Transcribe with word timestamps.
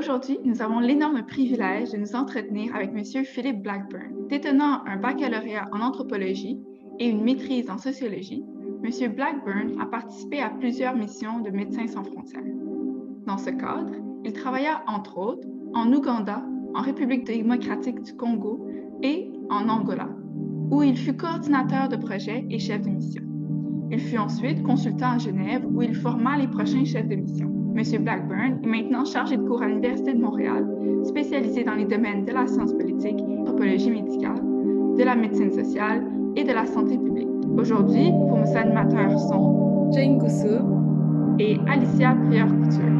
Aujourd'hui, 0.00 0.38
nous 0.46 0.62
avons 0.62 0.80
l'énorme 0.80 1.26
privilège 1.26 1.92
de 1.92 1.98
nous 1.98 2.16
entretenir 2.16 2.74
avec 2.74 2.88
M. 2.94 3.22
Philippe 3.22 3.62
Blackburn. 3.62 4.28
Détenant 4.30 4.82
un 4.86 4.96
baccalauréat 4.96 5.68
en 5.72 5.82
anthropologie 5.82 6.58
et 6.98 7.10
une 7.10 7.22
maîtrise 7.22 7.68
en 7.68 7.76
sociologie, 7.76 8.42
M. 8.82 9.12
Blackburn 9.12 9.78
a 9.78 9.84
participé 9.84 10.40
à 10.40 10.48
plusieurs 10.48 10.96
missions 10.96 11.40
de 11.40 11.50
Médecins 11.50 11.86
sans 11.86 12.02
frontières. 12.02 12.40
Dans 13.26 13.36
ce 13.36 13.50
cadre, 13.50 13.92
il 14.24 14.32
travailla 14.32 14.82
entre 14.86 15.18
autres 15.18 15.46
en 15.74 15.92
Ouganda, 15.92 16.46
en 16.74 16.80
République 16.80 17.26
démocratique 17.26 18.00
du 18.00 18.16
Congo 18.16 18.66
et 19.02 19.30
en 19.50 19.68
Angola, 19.68 20.08
où 20.70 20.82
il 20.82 20.96
fut 20.96 21.14
coordinateur 21.14 21.90
de 21.90 21.96
projet 21.96 22.46
et 22.48 22.58
chef 22.58 22.80
de 22.80 22.88
mission. 22.88 23.22
Il 23.90 24.00
fut 24.00 24.16
ensuite 24.16 24.62
consultant 24.62 25.10
à 25.10 25.18
Genève, 25.18 25.66
où 25.70 25.82
il 25.82 25.94
forma 25.94 26.38
les 26.38 26.48
prochains 26.48 26.86
chefs 26.86 27.06
de 27.06 27.16
mission. 27.16 27.59
M. 27.76 28.02
Blackburn 28.02 28.58
est 28.62 28.66
maintenant 28.66 29.04
chargé 29.04 29.36
de 29.36 29.42
cours 29.42 29.62
à 29.62 29.68
l'Université 29.68 30.12
de 30.12 30.20
Montréal, 30.20 30.66
spécialisé 31.04 31.64
dans 31.64 31.74
les 31.74 31.84
domaines 31.84 32.24
de 32.24 32.32
la 32.32 32.46
science 32.46 32.72
politique, 32.72 33.18
l'anthropologie 33.18 33.90
médicale, 33.90 34.40
de 34.98 35.02
la 35.02 35.14
médecine 35.14 35.52
sociale 35.52 36.04
et 36.36 36.44
de 36.44 36.52
la 36.52 36.66
santé 36.66 36.98
publique. 36.98 37.28
Aujourd'hui, 37.56 38.10
vos 38.10 38.56
animateurs 38.56 39.18
sont 39.18 39.90
Jane 39.92 40.18
Goussou 40.18 41.36
et 41.38 41.56
Alicia 41.68 42.14
Prieur-Couture. 42.26 42.92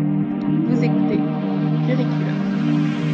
Vous 0.69 0.85
écoutez 0.85 1.19
Curriculum. 1.87 3.10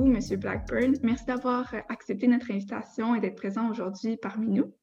Vous, 0.00 0.06
M. 0.06 0.40
Blackburn. 0.40 0.94
Merci 1.02 1.26
d'avoir 1.26 1.74
accepté 1.88 2.26
notre 2.26 2.50
invitation 2.50 3.14
et 3.14 3.20
d'être 3.20 3.36
présent 3.36 3.70
aujourd'hui 3.70 4.16
parmi 4.16 4.48
nous. 4.48 4.74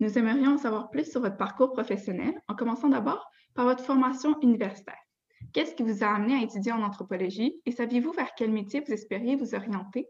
Nous 0.00 0.18
aimerions 0.18 0.54
en 0.54 0.58
savoir 0.58 0.90
plus 0.90 1.10
sur 1.10 1.20
votre 1.20 1.36
parcours 1.36 1.72
professionnel, 1.72 2.34
en 2.48 2.54
commençant 2.54 2.88
d'abord 2.88 3.30
par 3.54 3.66
votre 3.66 3.84
formation 3.84 4.38
universitaire. 4.40 4.98
Qu'est-ce 5.52 5.74
qui 5.74 5.84
vous 5.84 6.02
a 6.02 6.08
amené 6.08 6.34
à 6.34 6.42
étudier 6.42 6.72
en 6.72 6.82
anthropologie 6.82 7.60
et 7.66 7.70
saviez-vous 7.70 8.12
vers 8.12 8.30
quel 8.36 8.50
métier 8.50 8.82
vous 8.84 8.92
espériez 8.92 9.36
vous 9.36 9.54
orienter? 9.54 10.08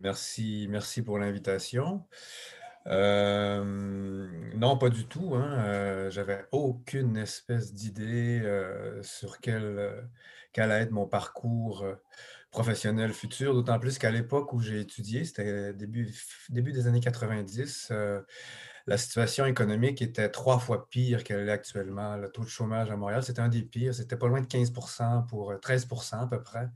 Merci, 0.00 0.66
merci 0.70 1.02
pour 1.02 1.18
l'invitation. 1.18 2.04
Euh, 2.86 4.28
non, 4.54 4.78
pas 4.78 4.88
du 4.88 5.06
tout. 5.06 5.34
Hein. 5.34 5.58
Euh, 5.58 6.10
j'avais 6.10 6.46
aucune 6.52 7.18
espèce 7.18 7.74
d'idée 7.74 8.40
euh, 8.42 9.02
sur 9.02 9.40
quel, 9.40 10.08
quel 10.52 10.70
être 10.70 10.90
mon 10.90 11.06
parcours 11.06 11.84
professionnel 12.58 13.12
futur, 13.12 13.54
d'autant 13.54 13.78
plus 13.78 13.98
qu'à 13.98 14.10
l'époque 14.10 14.52
où 14.52 14.60
j'ai 14.60 14.80
étudié, 14.80 15.24
c'était 15.24 15.72
début, 15.74 16.12
début 16.48 16.72
des 16.72 16.88
années 16.88 16.98
90, 16.98 17.90
euh, 17.92 18.20
la 18.88 18.98
situation 18.98 19.46
économique 19.46 20.02
était 20.02 20.28
trois 20.28 20.58
fois 20.58 20.88
pire 20.90 21.22
qu'elle 21.22 21.48
est 21.48 21.52
actuellement. 21.52 22.16
Le 22.16 22.28
taux 22.28 22.42
de 22.42 22.48
chômage 22.48 22.90
à 22.90 22.96
Montréal, 22.96 23.22
c'était 23.22 23.40
un 23.40 23.48
des 23.48 23.62
pires. 23.62 23.94
C'était 23.94 24.16
pas 24.16 24.26
loin 24.26 24.40
de 24.40 24.46
15% 24.46 25.28
pour 25.28 25.52
13% 25.52 26.14
euh, 26.16 26.22
à 26.22 26.26
peu 26.26 26.42
près. 26.42 26.68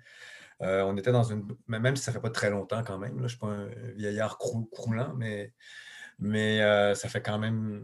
Euh, 0.60 0.84
on 0.84 0.96
était 0.96 1.10
dans 1.10 1.24
une. 1.24 1.48
Même 1.66 1.96
si 1.96 2.04
ça 2.04 2.12
fait 2.12 2.20
pas 2.20 2.30
très 2.30 2.50
longtemps 2.50 2.84
quand 2.84 2.98
même, 2.98 3.16
je 3.16 3.22
ne 3.24 3.28
suis 3.28 3.38
pas 3.38 3.48
un 3.48 3.66
vieillard 3.96 4.38
croulant, 4.38 5.14
mais, 5.16 5.52
mais 6.20 6.60
ça 6.94 7.08
fait 7.08 7.22
quand 7.22 7.40
même 7.40 7.82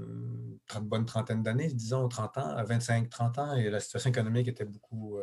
une 0.77 0.89
bonne 0.89 1.05
trentaine 1.05 1.43
d'années, 1.43 1.67
disons 1.67 2.07
30 2.07 2.39
ans, 2.39 2.63
25-30 2.63 3.41
ans, 3.41 3.57
et 3.57 3.71
la 3.71 3.81
situation 3.81 4.11
économique 4.11 4.47
était 4.47 4.67
beaucoup 4.67 5.19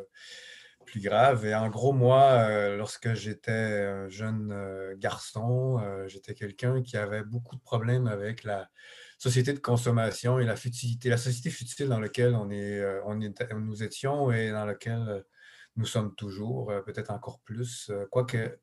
plus 0.86 1.02
grave. 1.02 1.46
Et 1.46 1.56
en 1.56 1.70
gros, 1.70 1.92
moi, 1.94 2.48
euh, 2.50 2.78
lorsque 2.78 3.14
j'étais 3.14 3.52
un 3.52 4.10
jeune 4.10 4.52
euh, 4.52 4.96
garçon, 4.98 5.80
euh, 5.82 6.08
j'étais 6.08 6.34
quelqu'un 6.34 6.82
qui 6.82 6.98
avait 6.98 7.24
beaucoup 7.24 7.56
de 7.56 7.62
problèmes 7.62 8.08
avec 8.08 8.44
la 8.44 8.70
société 9.18 9.54
de 9.54 9.60
consommation 9.60 10.40
et 10.40 10.46
la 10.46 10.56
futilité, 10.56 11.10
la 11.10 11.18
société 11.18 11.50
futile 11.50 11.90
dans 11.90 12.00
laquelle 12.00 12.36
on 12.36 12.50
est, 12.50 12.84
on 13.06 13.16
nous 13.60 13.84
étions 13.84 14.32
et 14.32 14.52
dans 14.52 14.66
laquelle 14.66 15.24
nous 15.78 15.86
sommes 15.86 16.14
toujours, 16.16 16.72
peut-être 16.86 17.12
encore 17.12 17.40
plus, 17.42 17.92
quoique 18.12 18.60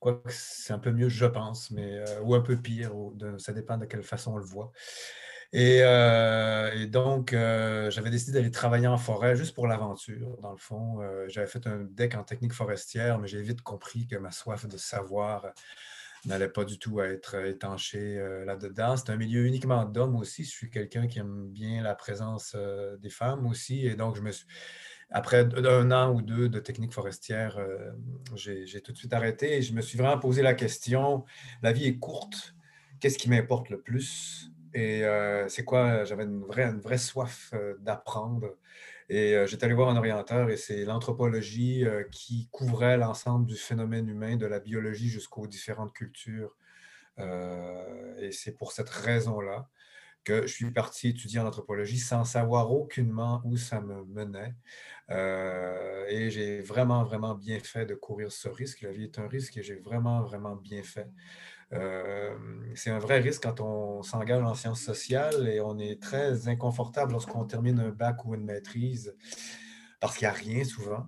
Quoi 0.00 0.22
c'est 0.28 0.74
un 0.74 0.78
peu 0.78 0.92
mieux, 0.92 1.08
je 1.08 1.24
pense, 1.24 1.70
mais, 1.70 2.02
ou 2.22 2.34
un 2.34 2.40
peu 2.40 2.56
pire, 2.56 2.92
ça 3.38 3.52
dépend 3.52 3.78
de 3.78 3.86
quelle 3.86 4.02
façon 4.02 4.32
on 4.32 4.36
le 4.36 4.44
voit. 4.44 4.70
Euh, 5.54 6.72
et, 6.72 6.86
donc, 6.86 7.32
euh, 7.32 7.90
j'avais 7.90 8.10
décidé 8.10 8.32
d'aller 8.32 8.50
travailler 8.50 8.88
en 8.88 8.96
forêt 8.98 9.36
juste 9.36 9.54
pour 9.54 9.68
l'aventure, 9.68 10.36
dans 10.42 10.50
le 10.50 10.58
fond. 10.58 11.00
Euh, 11.00 11.26
j'avais 11.28 11.46
fait 11.46 11.66
un 11.66 11.84
deck 11.90 12.16
en 12.16 12.24
technique 12.24 12.52
forestière, 12.52 13.18
mais 13.18 13.28
j'ai 13.28 13.40
vite 13.40 13.62
compris 13.62 14.06
que 14.06 14.16
ma 14.16 14.32
soif 14.32 14.66
de 14.66 14.76
savoir 14.76 15.46
n'allait 16.24 16.48
pas 16.48 16.64
du 16.64 16.78
tout 16.78 17.00
être 17.00 17.34
étanchée 17.46 18.16
là-dedans. 18.46 18.96
C'est 18.96 19.10
un 19.10 19.16
milieu 19.16 19.44
uniquement 19.44 19.84
d'hommes 19.84 20.16
aussi. 20.16 20.42
Je 20.44 20.50
suis 20.50 20.70
quelqu'un 20.70 21.06
qui 21.06 21.18
aime 21.18 21.48
bien 21.50 21.82
la 21.82 21.94
présence 21.94 22.56
des 22.98 23.10
femmes 23.10 23.46
aussi. 23.46 23.86
Et 23.86 23.94
donc, 23.94 24.16
je 24.16 24.22
me 24.22 24.30
suis... 24.32 24.46
Après 25.10 25.46
un 25.54 25.92
an 25.92 26.14
ou 26.14 26.22
deux 26.22 26.48
de 26.48 26.58
technique 26.58 26.92
forestière, 26.92 27.58
j'ai 28.34 28.80
tout 28.80 28.92
de 28.92 28.96
suite 28.96 29.12
arrêté 29.12 29.58
et 29.58 29.62
je 29.62 29.74
me 29.74 29.82
suis 29.82 29.98
vraiment 29.98 30.18
posé 30.18 30.40
la 30.40 30.54
question, 30.54 31.24
la 31.62 31.72
vie 31.72 31.84
est 31.84 31.98
courte, 31.98 32.56
qu'est-ce 33.00 33.18
qui 33.18 33.28
m'importe 33.28 33.68
le 33.68 33.80
plus? 33.80 34.50
Et 34.74 35.04
euh, 35.04 35.48
c'est 35.48 35.64
quoi? 35.64 36.04
J'avais 36.04 36.24
une 36.24 36.42
vraie, 36.44 36.64
une 36.64 36.80
vraie 36.80 36.98
soif 36.98 37.50
euh, 37.54 37.76
d'apprendre. 37.80 38.56
Et 39.08 39.36
euh, 39.36 39.46
j'étais 39.46 39.64
allé 39.66 39.74
voir 39.74 39.88
un 39.88 39.96
orienteur 39.96 40.50
et 40.50 40.56
c'est 40.56 40.84
l'anthropologie 40.84 41.84
qui 42.10 42.48
couvrait 42.50 42.96
l'ensemble 42.96 43.46
du 43.46 43.56
phénomène 43.56 44.08
humain, 44.08 44.36
de 44.36 44.46
la 44.46 44.60
biologie 44.60 45.08
jusqu'aux 45.08 45.46
différentes 45.46 45.92
cultures. 45.92 46.56
et 47.18 48.32
c'est 48.32 48.52
pour 48.56 48.72
cette 48.72 48.88
raison-là 48.90 49.68
que 50.24 50.42
je 50.46 50.52
suis 50.54 50.70
parti 50.72 51.08
étudier 51.10 51.40
en 51.40 51.46
anthropologie 51.46 51.98
sans 51.98 52.24
savoir 52.24 52.72
aucunement 52.72 53.42
où 53.44 53.56
ça 53.56 53.80
me 53.80 54.04
menait. 54.06 54.54
et 56.08 56.30
j'ai 56.30 56.60
vraiment, 56.62 57.04
vraiment 57.04 57.34
bien 57.34 57.60
fait 57.60 57.86
de 57.86 57.94
courir 57.94 58.32
ce 58.32 58.48
risque. 58.48 58.82
La 58.82 58.90
vie 58.90 59.04
est 59.04 59.18
un 59.18 59.28
risque 59.28 59.56
et 59.58 59.62
j'ai 59.62 59.76
vraiment, 59.76 60.22
vraiment 60.22 60.56
bien 60.56 60.82
fait. 60.82 61.08
Euh, 61.74 62.34
c'est 62.74 62.90
un 62.90 62.98
vrai 62.98 63.20
risque 63.20 63.42
quand 63.42 63.60
on 63.60 64.02
s'engage 64.02 64.42
en 64.42 64.54
sciences 64.54 64.80
sociales 64.80 65.48
et 65.48 65.60
on 65.60 65.78
est 65.78 66.00
très 66.00 66.48
inconfortable 66.48 67.12
lorsqu'on 67.12 67.44
termine 67.44 67.80
un 67.80 67.90
bac 67.90 68.24
ou 68.24 68.34
une 68.34 68.44
maîtrise 68.44 69.14
parce 70.00 70.16
qu'il 70.16 70.26
n'y 70.26 70.30
a 70.30 70.36
rien 70.36 70.64
souvent. 70.64 71.06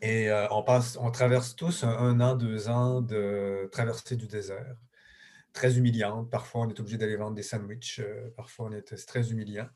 Et 0.00 0.30
euh, 0.30 0.46
on, 0.50 0.62
passe, 0.62 0.96
on 1.00 1.10
traverse 1.10 1.56
tous 1.56 1.84
un, 1.84 2.20
an, 2.20 2.34
deux 2.34 2.68
ans 2.68 3.00
de 3.00 3.68
traversée 3.72 4.16
du 4.16 4.26
désert, 4.26 4.76
très 5.52 5.78
humiliante. 5.78 6.30
Parfois, 6.30 6.62
on 6.62 6.68
est 6.68 6.78
obligé 6.80 6.98
d'aller 6.98 7.16
vendre 7.16 7.34
des 7.34 7.42
sandwichs. 7.42 8.00
Euh, 8.00 8.30
parfois, 8.36 8.66
on 8.66 8.72
est 8.72 9.06
très 9.06 9.30
humiliant. 9.30 9.68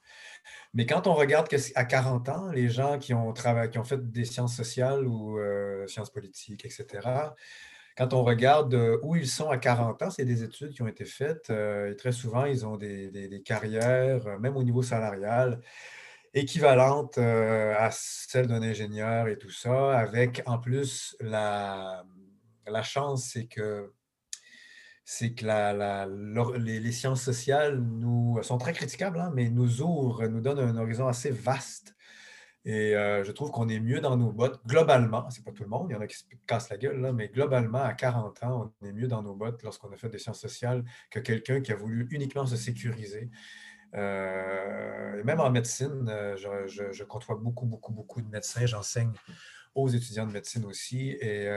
Mais 0.75 0.87
quand 0.87 1.06
on 1.06 1.15
regarde 1.15 1.49
qu'à 1.49 1.84
40 1.84 2.28
ans, 2.28 2.50
les 2.50 2.69
gens 2.69 2.99
qui 2.99 3.15
ont, 3.15 3.33
qui 3.33 3.78
ont 3.78 3.84
fait 3.84 4.11
des 4.11 4.25
sciences 4.25 4.56
sociales 4.56 5.06
ou 5.06 5.38
sciences 5.87 6.11
politiques, 6.11 6.65
etc., 6.65 7.33
quand 7.96 8.12
on 8.12 8.24
regarde 8.24 8.74
euh, 8.74 8.98
où 9.02 9.16
ils 9.16 9.28
sont 9.28 9.48
à 9.48 9.56
40 9.56 10.02
ans, 10.02 10.10
c'est 10.10 10.24
des 10.24 10.42
études 10.42 10.72
qui 10.72 10.82
ont 10.82 10.86
été 10.86 11.04
faites 11.04 11.48
euh, 11.50 11.90
et 11.90 11.96
très 11.96 12.12
souvent, 12.12 12.44
ils 12.44 12.66
ont 12.66 12.76
des, 12.76 13.42
carrières, 13.44 14.26
euh, 14.26 14.38
même 14.38 14.56
au 14.56 14.62
niveau 14.62 14.82
salarial, 14.82 15.60
équivalentes 16.34 17.16
à 17.18 17.90
celles 17.92 18.46
d'un 18.46 18.62
ingénieur 18.62 19.28
et 19.28 19.38
tout 19.38 19.50
ça, 19.50 19.98
avec 19.98 20.42
en 20.44 20.58
plus 20.58 21.16
la, 21.20 22.04
chance, 22.82 23.30
c'est 23.32 23.46
que 23.46 23.92
c'est 25.06 25.32
que 25.32 26.58
les, 26.58 26.92
sciences 26.92 27.22
sociales 27.22 27.78
nous 27.80 28.38
sont 28.42 28.58
très 28.58 28.74
critiquables, 28.74 29.18
hein, 29.18 29.32
mais 29.34 29.48
nous 29.48 29.80
ouvrent, 29.80 30.26
nous 30.26 30.42
donnent 30.42 30.58
un 30.58 30.76
horizon 30.76 31.06
assez 31.06 31.30
vaste 31.30 31.95
et 32.66 32.97
euh, 32.97 33.22
je 33.22 33.31
trouve 33.31 33.53
qu'on 33.53 33.69
est 33.69 33.78
mieux 33.78 34.00
dans 34.00 34.16
nos 34.16 34.32
bottes, 34.32 34.60
globalement, 34.66 35.31
c'est 35.31 35.44
pas 35.44 35.53
tout 35.53 35.62
le 35.62 35.69
monde, 35.69 35.87
il 35.88 35.93
y 35.93 35.96
en 35.96 36.00
a 36.00 36.08
qui 36.08 36.17
se 36.17 36.25
cassent 36.49 36.69
la 36.69 36.76
gueule, 36.76 37.00
là, 37.00 37.12
mais 37.12 37.29
globalement, 37.29 37.81
à 37.81 37.94
40 37.94 38.43
ans, 38.43 38.75
on 38.81 38.87
est 38.87 38.93
mieux 38.93 39.06
dans 39.06 39.23
nos 39.23 39.37
bottes 39.37 39.62
lorsqu'on 39.62 39.93
a 39.93 39.96
fait 39.96 40.08
des 40.08 40.19
sciences 40.19 40.40
sociales 40.40 40.85
que 41.08 41.20
quelqu'un 41.20 41.61
qui 41.61 41.70
a 41.70 41.76
voulu 41.76 42.08
uniquement 42.11 42.44
se 42.44 42.56
sécuriser. 42.56 43.31
Euh, 43.94 45.20
et 45.20 45.23
même 45.23 45.38
en 45.38 45.49
médecine, 45.49 46.08
euh, 46.08 46.37
je, 46.37 46.90
je, 46.90 47.05
côtoie 47.05 47.37
beaucoup, 47.37 47.67
beaucoup, 47.67 47.93
beaucoup 47.93 48.20
de 48.20 48.29
médecins. 48.29 48.67
J'enseigne 48.67 49.12
aux 49.76 49.88
étudiants 49.88 50.26
de 50.26 50.32
médecine 50.32 50.64
aussi. 50.64 51.11
Et 51.20 51.49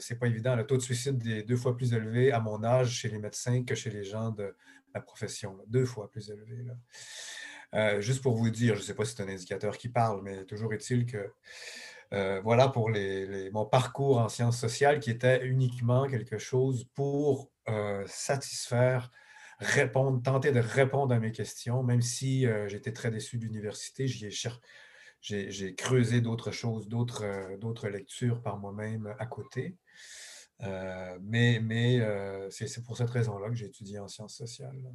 c'est 0.00 0.18
pas 0.18 0.26
évident. 0.26 0.54
Le 0.54 0.66
taux 0.66 0.76
de 0.76 0.82
suicide 0.82 1.26
est 1.26 1.44
deux 1.44 1.56
fois 1.56 1.74
plus 1.74 1.94
élevé 1.94 2.30
à 2.30 2.40
mon 2.40 2.62
âge 2.62 2.90
chez 2.90 3.08
les 3.08 3.18
médecins 3.18 3.64
que 3.64 3.74
chez 3.74 3.88
les 3.88 4.04
gens 4.04 4.30
de 4.30 4.54
la 4.94 5.00
profession. 5.00 5.56
Deux 5.68 5.86
fois 5.86 6.10
plus 6.10 6.28
élevé. 6.28 6.62
Là. 6.64 6.74
Euh, 7.74 8.00
juste 8.00 8.22
pour 8.22 8.34
vous 8.34 8.50
dire, 8.50 8.74
je 8.74 8.80
ne 8.80 8.84
sais 8.84 8.94
pas 8.94 9.04
si 9.04 9.14
c'est 9.16 9.22
un 9.22 9.28
indicateur 9.28 9.78
qui 9.78 9.88
parle, 9.88 10.22
mais 10.22 10.44
toujours 10.44 10.72
est-il 10.74 11.06
que 11.06 11.32
euh, 12.12 12.40
voilà 12.42 12.68
pour 12.68 12.90
mon 13.52 13.64
parcours 13.64 14.18
en 14.18 14.28
sciences 14.28 14.60
sociales 14.60 15.00
qui 15.00 15.10
était 15.10 15.46
uniquement 15.46 16.06
quelque 16.06 16.36
chose 16.36 16.86
pour 16.94 17.50
euh, 17.68 18.04
satisfaire, 18.06 19.10
répondre, 19.58 20.20
tenter 20.22 20.52
de 20.52 20.60
répondre 20.60 21.14
à 21.14 21.18
mes 21.18 21.32
questions, 21.32 21.82
même 21.82 22.02
si 22.02 22.46
j'étais 22.66 22.92
très 22.92 23.10
déçu 23.10 23.38
de 23.38 23.44
l'université, 23.44 24.06
j'ai 25.20 25.74
creusé 25.74 26.20
d'autres 26.20 26.50
choses, 26.50 26.88
d'autres 26.88 27.88
lectures 27.88 28.42
par 28.42 28.58
moi-même 28.58 29.14
à 29.18 29.24
côté. 29.24 29.78
mais 30.60 31.60
mais 31.62 32.00
c'est 32.50 32.84
pour 32.84 32.98
cette 32.98 33.10
raison-là 33.10 33.48
que 33.48 33.54
j'ai 33.54 33.66
étudié 33.66 33.98
en 33.98 34.08
sciences 34.08 34.36
sociales, 34.36 34.92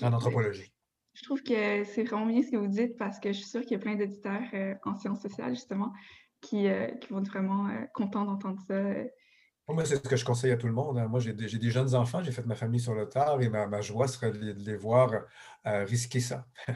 en 0.00 0.12
anthropologie. 0.14 0.75
Je 1.16 1.22
trouve 1.24 1.42
que 1.42 1.84
c'est 1.84 2.04
vraiment 2.04 2.26
bien 2.26 2.42
ce 2.42 2.50
que 2.50 2.56
vous 2.56 2.68
dites 2.68 2.96
parce 2.96 3.18
que 3.18 3.32
je 3.32 3.38
suis 3.38 3.48
sûre 3.48 3.62
qu'il 3.62 3.72
y 3.72 3.76
a 3.76 3.78
plein 3.78 3.96
d'éditeurs 3.96 4.42
en 4.84 4.94
sciences 4.94 5.22
sociales, 5.22 5.54
justement, 5.54 5.92
qui, 6.40 6.68
qui 7.00 7.12
vont 7.12 7.20
être 7.20 7.28
vraiment 7.28 7.68
contents 7.94 8.24
d'entendre 8.24 8.60
ça 8.68 8.74
moi, 9.74 9.84
c'est 9.84 9.96
ce 9.96 10.00
que 10.00 10.16
je 10.16 10.24
conseille 10.24 10.52
à 10.52 10.56
tout 10.56 10.68
le 10.68 10.72
monde. 10.72 10.98
Hein. 10.98 11.08
Moi, 11.08 11.18
j'ai 11.18 11.32
des, 11.32 11.70
jeunes 11.70 11.94
enfants, 11.94 12.22
j'ai 12.22 12.30
fait 12.30 12.46
ma 12.46 12.54
famille 12.54 12.80
sur 12.80 12.94
le 12.94 13.08
tard 13.08 13.40
et 13.42 13.48
ma, 13.48 13.80
joie 13.80 14.06
serait 14.06 14.30
de 14.30 14.52
les, 14.52 14.76
voir 14.76 15.12
euh, 15.66 15.84
risquer 15.84 16.20
ça. 16.20 16.46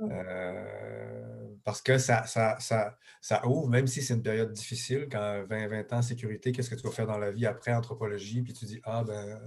Euh, 0.00 1.54
parce 1.62 1.80
que 1.80 1.98
ça, 1.98 2.26
ça, 2.26 2.58
ça, 2.58 3.46
ouvre, 3.46 3.68
même 3.68 3.86
si 3.86 4.02
c'est 4.02 4.14
une 4.14 4.24
période 4.24 4.50
difficile, 4.50 5.06
quand 5.08 5.44
20, 5.48 5.68
20 5.68 5.92
ans 5.92 6.02
sécurité, 6.02 6.50
qu'est-ce 6.50 6.68
que 6.68 6.74
tu 6.74 6.82
vas 6.82 6.92
faire 6.92 7.06
dans 7.06 7.16
la 7.16 7.30
vie 7.30 7.46
après 7.46 7.72
anthropologie, 7.72 8.42
puis 8.42 8.52
tu 8.52 8.64
dis, 8.64 8.80
ah 8.82 9.04
ben 9.04 9.40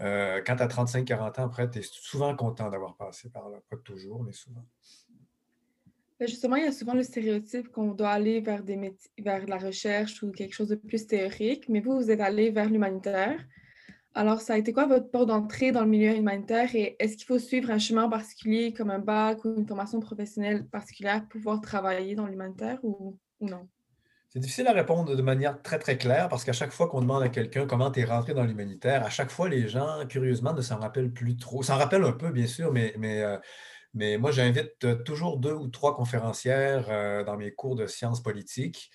euh, 0.00 0.42
quand 0.44 0.56
tu 0.56 0.62
as 0.62 0.68
35-40 0.68 1.40
ans 1.40 1.44
après, 1.44 1.70
tu 1.70 1.78
es 1.78 1.82
souvent 1.82 2.34
content 2.34 2.70
d'avoir 2.70 2.96
passé 2.96 3.30
par 3.30 3.48
là. 3.48 3.58
Pas 3.70 3.76
toujours, 3.76 4.22
mais 4.22 4.32
souvent. 4.32 4.64
Ben, 6.18 6.28
justement, 6.28 6.56
il 6.56 6.64
y 6.64 6.68
a 6.68 6.72
souvent 6.72 6.94
le 6.94 7.02
stéréotype 7.02 7.68
qu'on 7.68 7.92
doit 7.92 8.10
aller 8.10 8.40
vers, 8.40 8.62
des 8.62 8.96
vers 9.18 9.46
la 9.46 9.58
recherche 9.58 10.22
ou 10.22 10.30
quelque 10.30 10.54
chose 10.54 10.68
de 10.68 10.76
plus 10.76 11.06
théorique, 11.06 11.68
mais 11.68 11.80
vous, 11.80 11.96
vous 11.96 12.10
êtes 12.10 12.20
allé 12.20 12.50
vers 12.50 12.68
l'humanitaire. 12.68 13.44
Alors, 14.14 14.40
ça 14.42 14.54
a 14.54 14.58
été 14.58 14.72
quoi 14.72 14.86
votre 14.86 15.10
porte 15.10 15.28
d'entrée 15.28 15.72
dans 15.72 15.82
le 15.82 15.88
milieu 15.88 16.14
humanitaire 16.14 16.74
et 16.76 16.96
est-ce 16.98 17.16
qu'il 17.16 17.26
faut 17.26 17.38
suivre 17.38 17.70
un 17.70 17.78
chemin 17.78 18.08
particulier 18.08 18.72
comme 18.72 18.90
un 18.90 18.98
bac 18.98 19.44
ou 19.44 19.56
une 19.56 19.66
formation 19.66 20.00
professionnelle 20.00 20.66
particulière 20.66 21.22
pour 21.22 21.28
pouvoir 21.30 21.60
travailler 21.62 22.14
dans 22.14 22.26
l'humanitaire 22.26 22.78
ou, 22.82 23.18
non? 23.40 23.66
C'est 24.32 24.38
difficile 24.38 24.66
à 24.66 24.72
répondre 24.72 25.14
de 25.14 25.20
manière 25.20 25.60
très, 25.60 25.78
très 25.78 25.98
claire 25.98 26.30
parce 26.30 26.42
qu'à 26.44 26.54
chaque 26.54 26.72
fois 26.72 26.88
qu'on 26.88 27.02
demande 27.02 27.22
à 27.22 27.28
quelqu'un 27.28 27.66
comment 27.66 27.90
tu 27.90 28.00
es 28.00 28.04
rentré 28.04 28.32
dans 28.32 28.44
l'humanitaire, 28.44 29.04
à 29.04 29.10
chaque 29.10 29.30
fois, 29.30 29.46
les 29.46 29.68
gens, 29.68 30.06
curieusement, 30.08 30.54
ne 30.54 30.62
s'en 30.62 30.78
rappellent 30.78 31.12
plus 31.12 31.36
trop. 31.36 31.62
S'en 31.62 31.76
rappellent 31.76 32.04
un 32.04 32.12
peu, 32.12 32.30
bien 32.30 32.46
sûr, 32.46 32.72
mais, 32.72 32.94
mais 32.96 33.20
euh, 33.22 33.36
mais 33.92 34.16
moi, 34.16 34.30
j'invite 34.30 35.04
toujours 35.04 35.36
deux 35.36 35.52
ou 35.52 35.68
trois 35.68 35.94
conférencières 35.94 37.24
dans 37.26 37.36
mes 37.36 37.52
cours 37.52 37.76
de 37.76 37.86
sciences 37.86 38.22
politiques. 38.22 38.90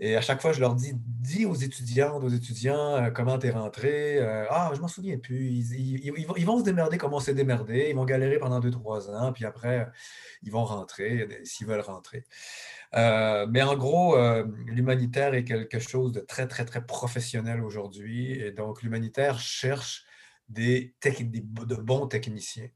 Et 0.00 0.16
à 0.16 0.20
chaque 0.20 0.40
fois, 0.40 0.52
je 0.52 0.60
leur 0.60 0.74
dis, 0.74 0.92
dis 0.94 1.46
aux 1.46 1.54
étudiantes, 1.54 2.22
aux 2.24 2.28
étudiants, 2.28 3.10
comment 3.14 3.38
tu 3.38 3.46
es 3.46 3.50
rentré. 3.50 4.18
ah, 4.50 4.72
je 4.74 4.80
m'en 4.80 4.88
souviens 4.88 5.18
plus. 5.18 5.46
Ils, 5.46 6.44
vont, 6.44 6.58
se 6.58 6.64
démerder 6.64 6.98
comme 6.98 7.14
on 7.14 7.20
s'est 7.20 7.34
démerdé. 7.34 7.86
Ils 7.90 7.96
vont 7.96 8.04
galérer 8.04 8.38
pendant 8.38 8.60
deux, 8.60 8.70
trois 8.70 9.10
ans. 9.10 9.32
Puis 9.32 9.44
après, 9.44 9.88
ils 10.42 10.50
vont 10.50 10.64
rentrer 10.64 11.28
s'ils 11.44 11.66
veulent 11.66 11.80
rentrer. 11.80 12.24
mais 12.92 13.62
en 13.62 13.76
gros, 13.76 14.16
l'humanitaire 14.66 15.34
est 15.34 15.44
quelque 15.44 15.78
chose 15.78 16.12
de 16.12 16.20
très, 16.20 16.48
très, 16.48 16.64
très 16.64 16.84
professionnel 16.84 17.62
aujourd'hui. 17.62 18.32
Et 18.32 18.50
donc, 18.50 18.82
l'humanitaire 18.82 19.38
cherche 19.38 20.04
des, 20.48 20.94
de 21.02 21.76
bons 21.76 22.06
techniciens. 22.06 22.68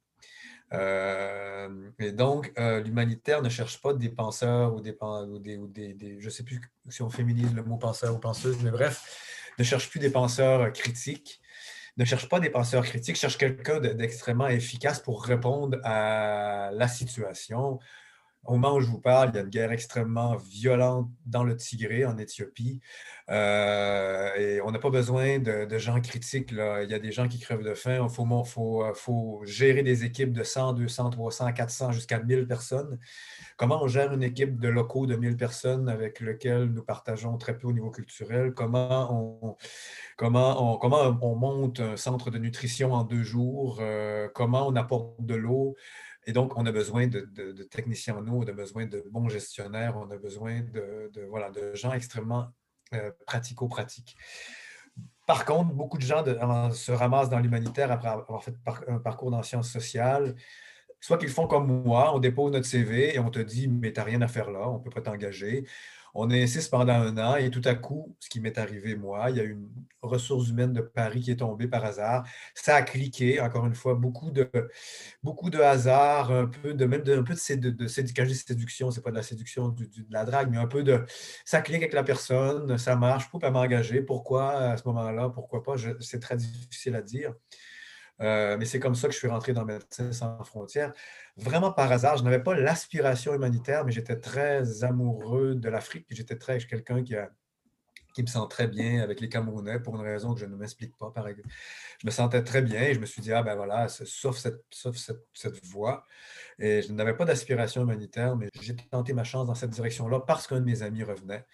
Euh, 0.72 1.90
et 1.98 2.12
donc, 2.12 2.52
euh, 2.58 2.80
l'humanitaire 2.80 3.42
ne 3.42 3.48
cherche 3.48 3.80
pas 3.80 3.94
des 3.94 4.10
penseurs 4.10 4.74
ou 4.74 4.80
des, 4.80 4.96
ou 5.00 5.38
des, 5.38 5.56
ou 5.56 5.66
des, 5.66 6.16
je 6.20 6.24
ne 6.24 6.30
sais 6.30 6.42
plus 6.42 6.60
si 6.88 7.02
on 7.02 7.10
féminise 7.10 7.54
le 7.54 7.62
mot 7.62 7.76
penseur 7.76 8.14
ou 8.14 8.18
penseuse, 8.18 8.58
mais 8.62 8.70
bref, 8.70 9.52
ne 9.58 9.64
cherche 9.64 9.88
plus 9.90 10.00
des 10.00 10.10
penseurs 10.10 10.72
critiques, 10.72 11.40
ne 11.96 12.04
cherche 12.04 12.28
pas 12.28 12.38
des 12.38 12.50
penseurs 12.50 12.84
critiques, 12.84 13.16
cherche 13.16 13.38
quelqu'un 13.38 13.80
d'extrêmement 13.80 14.48
efficace 14.48 15.00
pour 15.00 15.24
répondre 15.24 15.78
à 15.84 16.70
la 16.72 16.88
situation, 16.88 17.78
au 18.44 18.52
moment 18.52 18.76
où 18.76 18.80
je 18.80 18.86
vous 18.86 19.00
parle, 19.00 19.30
il 19.30 19.36
y 19.36 19.38
a 19.38 19.42
une 19.42 19.48
guerre 19.48 19.72
extrêmement 19.72 20.36
violente 20.36 21.10
dans 21.26 21.44
le 21.44 21.56
Tigré, 21.56 22.06
en 22.06 22.16
Éthiopie. 22.16 22.80
Euh, 23.30 24.34
et 24.36 24.60
on 24.62 24.70
n'a 24.70 24.78
pas 24.78 24.88
besoin 24.88 25.38
de, 25.38 25.78
gens 25.78 26.00
critiques. 26.00 26.50
Il 26.52 26.88
y 26.88 26.94
a 26.94 26.98
des 26.98 27.12
gens 27.12 27.28
qui 27.28 27.38
crèvent 27.38 27.62
de 27.62 27.74
faim. 27.74 27.96
Il 27.96 28.00
euh, 28.00 28.94
faut, 28.94 29.42
gérer 29.44 29.82
des 29.82 30.04
équipes 30.04 30.32
de 30.32 30.42
100, 30.42 30.72
200, 30.74 31.10
300, 31.10 31.52
400, 31.52 31.92
jusqu'à 31.92 32.20
1000 32.20 32.46
personnes. 32.46 32.98
Comment 33.58 33.82
on 33.82 33.88
gère 33.88 34.12
une 34.12 34.22
équipe 34.22 34.58
de 34.58 34.68
locaux 34.68 35.06
de 35.06 35.16
1000 35.16 35.36
personnes 35.36 35.88
avec 35.88 36.20
lesquelles 36.20 36.66
nous 36.66 36.82
partageons 36.82 37.36
très 37.36 37.58
peu 37.58 37.66
au 37.66 37.72
niveau 37.72 37.90
culturel? 37.90 38.54
Comment 38.54 39.56
on 40.20 41.34
monte 41.36 41.80
un 41.80 41.96
centre 41.96 42.30
de 42.30 42.38
nutrition 42.38 42.94
en 42.94 43.04
deux 43.04 43.24
jours? 43.24 43.78
Euh, 43.80 44.28
comment 44.34 44.68
on 44.68 44.76
apporte 44.76 45.20
de 45.20 45.34
l'eau? 45.34 45.76
Et 46.28 46.32
donc, 46.32 46.58
on 46.58 46.66
a 46.66 46.72
besoin 46.72 47.06
de, 47.06 47.22
techniciens 47.70 48.14
en 48.14 48.28
on 48.28 48.46
a 48.46 48.52
besoin 48.52 48.84
de 48.84 49.02
bons 49.10 49.30
gestionnaires, 49.30 49.96
on 49.96 50.10
a 50.10 50.18
besoin 50.18 50.60
de, 50.60 51.10
voilà, 51.30 51.48
de 51.48 51.74
gens 51.74 51.94
extrêmement 51.94 52.48
euh, 52.92 53.10
pratico-pratiques. 53.26 54.14
Par 55.26 55.46
contre, 55.46 55.72
beaucoup 55.72 55.96
de 55.96 56.02
gens 56.02 56.22
se 56.70 56.92
ramassent 56.92 57.30
dans 57.30 57.38
l'humanitaire 57.38 57.90
après 57.90 58.08
avoir 58.08 58.44
fait 58.44 58.54
un 58.88 58.98
parcours 58.98 59.30
dans 59.30 59.42
sciences 59.42 59.70
sociales. 59.70 60.36
Soit 61.00 61.16
qu'ils 61.16 61.30
font 61.30 61.46
comme 61.46 61.82
moi, 61.82 62.14
on 62.14 62.18
dépose 62.18 62.52
notre 62.52 62.66
CV 62.66 63.14
et 63.14 63.18
on 63.18 63.30
te 63.30 63.38
dit, 63.38 63.66
mais 63.66 63.94
tu 63.94 63.98
n'as 63.98 64.04
rien 64.04 64.20
à 64.20 64.28
faire 64.28 64.50
là, 64.50 64.68
on 64.68 64.80
ne 64.80 64.82
peut 64.82 64.90
pas 64.90 65.00
t'engager. 65.00 65.66
On 66.14 66.30
insiste 66.30 66.70
pendant 66.70 66.94
un 66.94 67.16
an 67.18 67.36
et 67.36 67.50
tout 67.50 67.62
à 67.64 67.74
coup, 67.74 68.16
ce 68.20 68.28
qui 68.28 68.40
m'est 68.40 68.58
arrivé 68.58 68.96
moi, 68.96 69.30
il 69.30 69.36
y 69.36 69.40
a 69.40 69.44
une 69.44 69.68
ressource 70.02 70.48
humaine 70.48 70.72
de 70.72 70.80
Paris 70.80 71.20
qui 71.20 71.30
est 71.30 71.36
tombée 71.36 71.68
par 71.68 71.84
hasard. 71.84 72.26
Ça 72.54 72.76
a 72.76 72.82
cliqué, 72.82 73.40
encore 73.40 73.66
une 73.66 73.74
fois, 73.74 73.94
beaucoup 73.94 74.30
de, 74.30 74.50
beaucoup 75.22 75.50
de 75.50 75.58
hasard, 75.58 76.30
un 76.30 76.46
peu 76.46 76.74
de 76.74 76.84
même 76.84 77.02
de, 77.02 77.16
un 77.18 77.22
peu 77.22 77.34
de, 77.34 77.70
de, 77.70 77.86
séduction, 77.86 78.90
c'est 78.90 79.02
pas 79.02 79.10
de 79.10 79.16
la 79.16 79.22
séduction, 79.22 79.68
de 79.68 79.88
la 80.10 80.24
drague, 80.24 80.50
mais 80.50 80.58
un 80.58 80.66
peu 80.66 80.82
de 80.82 81.04
ça 81.44 81.60
clique 81.60 81.78
avec 81.82 81.92
la 81.92 82.04
personne, 82.04 82.78
ça 82.78 82.96
marche, 82.96 83.28
pour 83.30 83.40
pas 83.40 83.50
m'engager. 83.50 84.02
Pourquoi 84.02 84.52
à 84.52 84.76
ce 84.76 84.82
moment-là, 84.86 85.28
pourquoi 85.30 85.62
pas, 85.62 85.74
c'est 86.00 86.20
très 86.20 86.36
difficile 86.36 86.94
à 86.94 87.02
dire. 87.02 87.34
Euh, 88.20 88.56
mais 88.58 88.64
c'est 88.64 88.80
comme 88.80 88.94
ça 88.94 89.08
que 89.08 89.14
je 89.14 89.18
suis 89.18 89.28
rentré 89.28 89.52
dans 89.52 89.64
Médecins 89.64 90.12
sans 90.12 90.42
frontières. 90.44 90.92
Vraiment 91.36 91.72
par 91.72 91.90
hasard, 91.90 92.16
je 92.16 92.24
n'avais 92.24 92.42
pas 92.42 92.54
l'aspiration 92.54 93.34
humanitaire, 93.34 93.84
mais 93.84 93.92
j'étais 93.92 94.18
très 94.18 94.84
amoureux 94.84 95.54
de 95.54 95.68
l'Afrique. 95.68 96.06
J'étais 96.10 96.36
très 96.36 96.58
quelqu'un 96.58 97.02
qui, 97.04 97.14
me 97.14 98.26
sent 98.26 98.38
très 98.50 98.66
bien 98.66 99.00
avec 99.02 99.20
les 99.20 99.28
Camerounais 99.28 99.78
pour 99.78 99.94
une 99.94 100.02
raison 100.02 100.34
que 100.34 100.40
je 100.40 100.46
ne 100.46 100.56
m'explique 100.56 100.96
pas. 100.96 101.12
Par. 101.12 101.28
Je 101.28 102.06
me 102.06 102.10
sentais 102.10 102.42
très 102.42 102.62
bien 102.62 102.82
et 102.82 102.94
je 102.94 102.98
me 102.98 103.06
suis 103.06 103.22
dit, 103.22 103.32
ah 103.32 103.44
ben 103.44 103.54
voilà, 103.54 103.86
sauf 103.88 104.36
cette, 104.36 104.64
sauf 104.70 104.96
cette 105.32 105.64
voie. 105.64 106.04
Et 106.58 106.82
je 106.82 106.92
n'avais 106.92 107.14
pas 107.14 107.24
d'aspiration 107.24 107.82
humanitaire, 107.82 108.34
mais 108.34 108.48
j'ai 108.60 108.74
tenté 108.74 109.12
ma 109.12 109.22
chance 109.22 109.46
dans 109.46 109.54
cette 109.54 109.70
direction-là 109.70 110.20
parce 110.26 110.48
qu'un 110.48 110.58
de 110.58 110.64
mes 110.64 110.82
amis 110.82 111.04
revenait. 111.04 111.46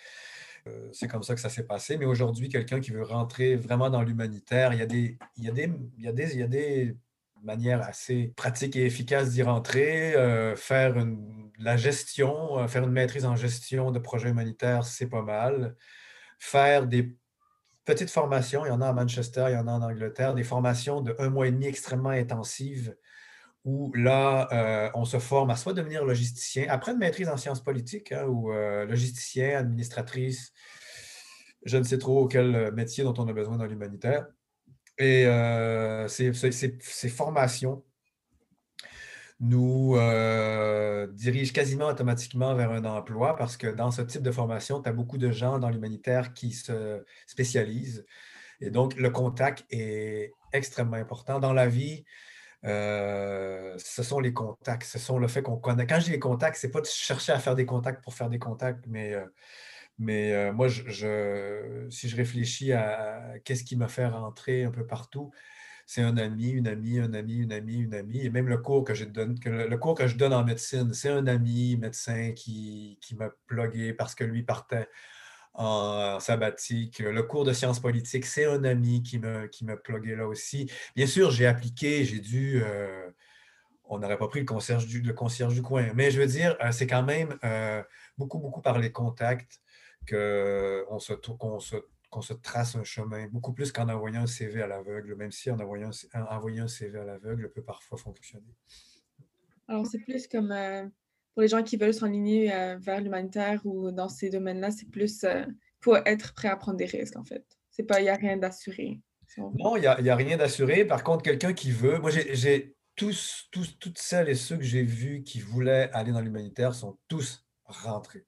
Euh, 0.67 0.89
c'est 0.93 1.09
comme 1.09 1.23
ça 1.23 1.35
que 1.35 1.41
ça 1.41 1.49
s'est 1.51 1.67
passé. 1.67 1.97
Mais 1.97 2.07
aujourd'hui, 2.07 2.49
quelqu'un 2.49 2.81
qui 2.81 2.91
veut 2.91 3.03
rentrer 3.03 3.57
vraiment 3.57 3.91
dans 3.91 4.03
l'humanitaire, 4.03 4.73
il 4.73 4.79
y 4.79 4.83
a 4.83 4.87
des, 4.87 5.19
il 5.37 5.53
il 5.57 6.97
manières 7.43 7.83
assez 7.83 8.33
pratiques 8.37 8.75
et 8.77 8.87
efficaces 8.87 9.31
d'y 9.31 9.43
rentrer. 9.43 10.15
Euh, 10.15 10.57
faire 10.57 10.99
une, 10.99 11.51
la 11.59 11.77
gestion, 11.77 12.59
euh, 12.59 12.69
faire 12.69 12.85
une 12.85 12.93
maîtrise 12.93 13.25
en 13.27 13.37
gestion 13.37 13.91
de 13.91 13.99
projets 13.99 14.31
humanitaires, 14.31 14.85
c'est 14.85 15.09
pas 15.09 15.23
mal. 15.23 15.77
Faire 16.39 16.87
des 16.87 17.17
petites 17.85 18.11
formations, 18.11 18.65
il 18.65 18.69
y 18.69 18.73
en 18.73 18.81
a 18.81 18.89
à 18.89 18.93
Manchester, 18.93 19.47
il 19.49 19.53
y 19.53 19.57
en 19.57 19.69
a 19.69 19.73
en 19.73 19.83
Angleterre, 19.83 20.35
des 20.35 20.43
formations 20.43 21.01
de 21.03 21.15
un 21.19 21.29
mois 21.29 21.47
et 21.47 21.53
demi 21.53 21.67
extrêmement 21.67 22.11
intensives 22.11 22.97
où 23.65 23.93
là, 23.95 24.49
euh, 24.53 24.91
on 24.95 25.05
se 25.05 25.19
forme 25.19 25.51
à 25.51 25.57
soit 25.57 25.73
devenir 25.73 26.05
logisticien, 26.05 26.67
après 26.69 26.93
une 26.93 26.99
maîtrise 26.99 27.29
en 27.29 27.37
sciences 27.37 27.63
politiques, 27.63 28.13
hein, 28.13 28.25
ou 28.27 28.53
euh, 28.53 28.85
logisticien, 28.85 29.59
administratrice, 29.59 30.53
je 31.65 31.79
ne 31.79 31.83
sais 31.83 31.99
trop 31.99 32.29
quel 32.29 32.73
métier 32.73 33.05
dont 33.05 33.15
on 33.17 33.27
a 33.27 33.33
besoin 33.33 33.57
dans 33.57 33.65
l'humanitaire. 33.65 34.27
Et 34.99 35.27
euh, 35.27 36.07
ces, 36.09 37.09
formations 37.09 37.83
nous 39.41 39.97
dirigent 41.13 41.53
quasiment 41.53 41.87
automatiquement 41.87 42.55
vers 42.55 42.71
un 42.71 42.85
emploi 42.85 43.35
parce 43.35 43.57
que 43.57 43.67
dans 43.67 43.91
ce 43.91 44.03
type 44.03 44.23
de 44.23 44.31
formation, 44.31 44.83
tu 44.83 44.89
as 44.91 44.93
beaucoup 44.93 45.19
de 45.19 45.31
gens 45.31 45.59
dans 45.59 45.71
l'humanitaire 45.71 46.35
qui 46.35 46.53
se 46.53 47.03
spécialisent. 47.27 48.05
Et 48.61 48.71
donc, 48.71 48.95
le 48.97 49.11
contact 49.11 49.65
est 49.71 50.33
extrêmement 50.53 50.97
important. 50.97 51.41
Dans 51.41 51.53
la 51.53 51.67
vie, 51.67 52.05
euh, 52.65 53.75
ce 53.79 54.03
sont 54.03 54.21
les 54.21 54.33
contacts, 54.33 54.85
ce 54.85 54.99
sont 54.99 55.19
le 55.19 55.29
fait 55.29 55.43
qu'on 55.43 55.57
connaît. 55.57 55.87
Quand 55.87 56.01
je 56.01 56.07
dis 56.07 56.11
les 56.13 56.19
contacts, 56.19 56.57
c'est 56.57 56.71
pas 56.71 56.81
de 56.81 56.87
chercher 56.87 57.33
à 57.33 57.39
faire 57.39 57.55
des 57.55 57.67
contacts 57.67 58.03
pour 58.03 58.15
faire 58.15 58.31
des 58.31 58.39
contacts, 58.39 58.87
mais, 58.87 59.15
euh, 59.15 59.27
mais 59.99 60.33
euh, 60.33 60.53
moi, 60.53 60.69
je, 60.69 61.87
si 61.91 62.09
je 62.09 62.17
réfléchis 62.17 62.73
à, 62.73 63.35
qu'est-ce 63.45 63.65
qui 63.65 63.77
m'a 63.77 63.89
fait 63.89 64.07
rentrer 64.07 64.65
un 64.65 64.71
peu 64.71 64.87
partout, 64.87 65.31
c'est 65.87 66.03
un 66.03 66.17
ami, 66.17 66.51
une 66.51 66.67
amie, 66.69 66.99
un 66.99 67.13
ami, 67.15 67.37
une 67.39 67.53
amie, 67.53 67.77
une 67.81 67.95
amie. 67.95 68.21
Et 68.25 68.31
même 68.31 68.49
le 68.49 68.59
cours 68.59 68.85
que 68.85 68.95
je 68.95 69.05
donne, 69.05 69.39
que 69.39 69.51
le, 69.51 69.77
cours 69.79 69.95
que 69.95 70.07
je 70.07 70.17
donne 70.17 70.33
en 70.33 70.45
médecine, 70.45 70.95
c'est 70.95 71.11
un 71.11 71.27
ami 71.27 71.77
médecin 71.77 72.33
qui, 72.33 72.99
qui 73.03 73.15
m'a 73.17 73.31
plugué 73.47 73.93
parce 73.93 74.15
que 74.15 74.25
lui 74.25 74.43
partait 74.43 74.89
en 75.55 76.19
sabbatique. 76.21 76.99
Le 76.99 77.23
cours 77.23 77.45
de 77.45 77.53
sciences 77.53 77.81
politiques, 77.81 78.27
c'est 78.27 78.45
un 78.45 78.65
ami 78.65 79.03
qui 79.03 79.19
me, 79.19 79.47
qui 79.47 79.65
me 79.65 79.79
là 80.17 80.27
aussi. 80.27 80.71
Bien 80.97 81.07
sûr, 81.07 81.31
j'ai 81.31 81.47
appliqué, 81.47 82.05
j'ai 82.05 82.19
dû, 82.19 82.61
euh, 82.63 83.11
on 83.85 83.99
n'aurait 83.99 84.19
pas 84.19 84.29
pris 84.29 84.41
le 84.41 84.47
concierge, 84.47 84.87
du, 84.87 85.01
le 85.01 85.13
concierge 85.13 85.55
du 85.55 85.63
coin. 85.63 85.93
Mais 85.95 86.11
je 86.11 86.21
veux 86.21 86.27
dire, 86.27 86.57
euh, 86.61 86.73
c'est 86.73 86.87
quand 86.87 87.05
même 87.05 87.39
euh, 87.45 87.83
beaucoup, 88.19 88.39
beaucoup 88.39 88.61
par 88.61 88.79
les 88.79 88.91
contacts 88.91 89.61
qu'on 90.09 90.99
se, 90.99 91.15
se, 91.61 91.77
se 92.21 92.33
trace 92.35 92.77
un 92.77 92.85
chemin, 92.85 93.27
beaucoup 93.29 93.53
plus 93.53 93.73
qu'en 93.73 93.89
envoyant 93.89 94.23
un 94.23 94.27
CV 94.27 94.61
à 94.61 94.67
l'aveugle, 94.67 95.15
même 95.15 95.33
si 95.33 95.51
en 95.51 95.59
envoyant, 95.61 95.91
envoyer 96.31 96.61
un 96.61 96.69
CV 96.69 96.99
à 96.99 97.05
l'aveugle 97.05 97.51
peut 97.51 97.63
parfois 97.63 97.97
fonctionner. 97.97 98.55
Alors, 99.69 99.87
c'est 99.87 100.01
plus 100.01 100.27
comme 100.27 100.53
euh, 100.53 100.87
pour 101.35 101.43
les 101.43 101.49
gens 101.49 101.63
qui 101.63 101.77
veulent 101.77 101.95
s'enligner 101.95 102.49
vers 102.79 103.01
l'humanitaire 103.01 103.61
ou 103.65 103.91
dans 103.91 104.09
ces 104.09 104.31
domaines-là, 104.31 104.71
c'est 104.71 104.89
plus 104.89 105.27
pour 105.81 105.97
être 106.07 106.33
prêt 106.33 106.49
à 106.49 106.57
prendre 106.57 106.79
des 106.79 106.87
risques, 106.87 107.17
en 107.17 107.25
fait. 107.25 107.45
Il 107.79 108.03
n'y 108.03 108.09
a 108.09 108.15
rien 108.15 108.37
d'assuré. 108.37 109.01
non, 109.37 109.77
il 109.77 109.81
n'y 109.81 109.87
a, 109.87 109.93
a, 109.93 110.17
rien 110.17 110.37
d'assuré. 110.37 110.85
Par 110.85 111.03
contre, 111.03 111.23
quelqu'un 111.23 111.53
qui 111.53 111.73
veut, 111.73 111.99
moi, 111.99 112.11
j'ai 112.11 112.77
tous, 112.97 113.49
tous, 113.51 113.79
toutes 113.79 113.99
celles 113.99 114.29
et 114.29 114.35
ceux 114.35 114.57
que 114.57 114.63
j'ai 114.63 114.83
vus 114.83 115.23
qui 115.25 115.41
voulaient 115.41 115.91
aller 115.93 116.13
dans 116.13 116.21
l'humanitaire 116.21 116.75
sont 116.75 116.99
tous 117.09 117.45
rentrés. 117.65 118.25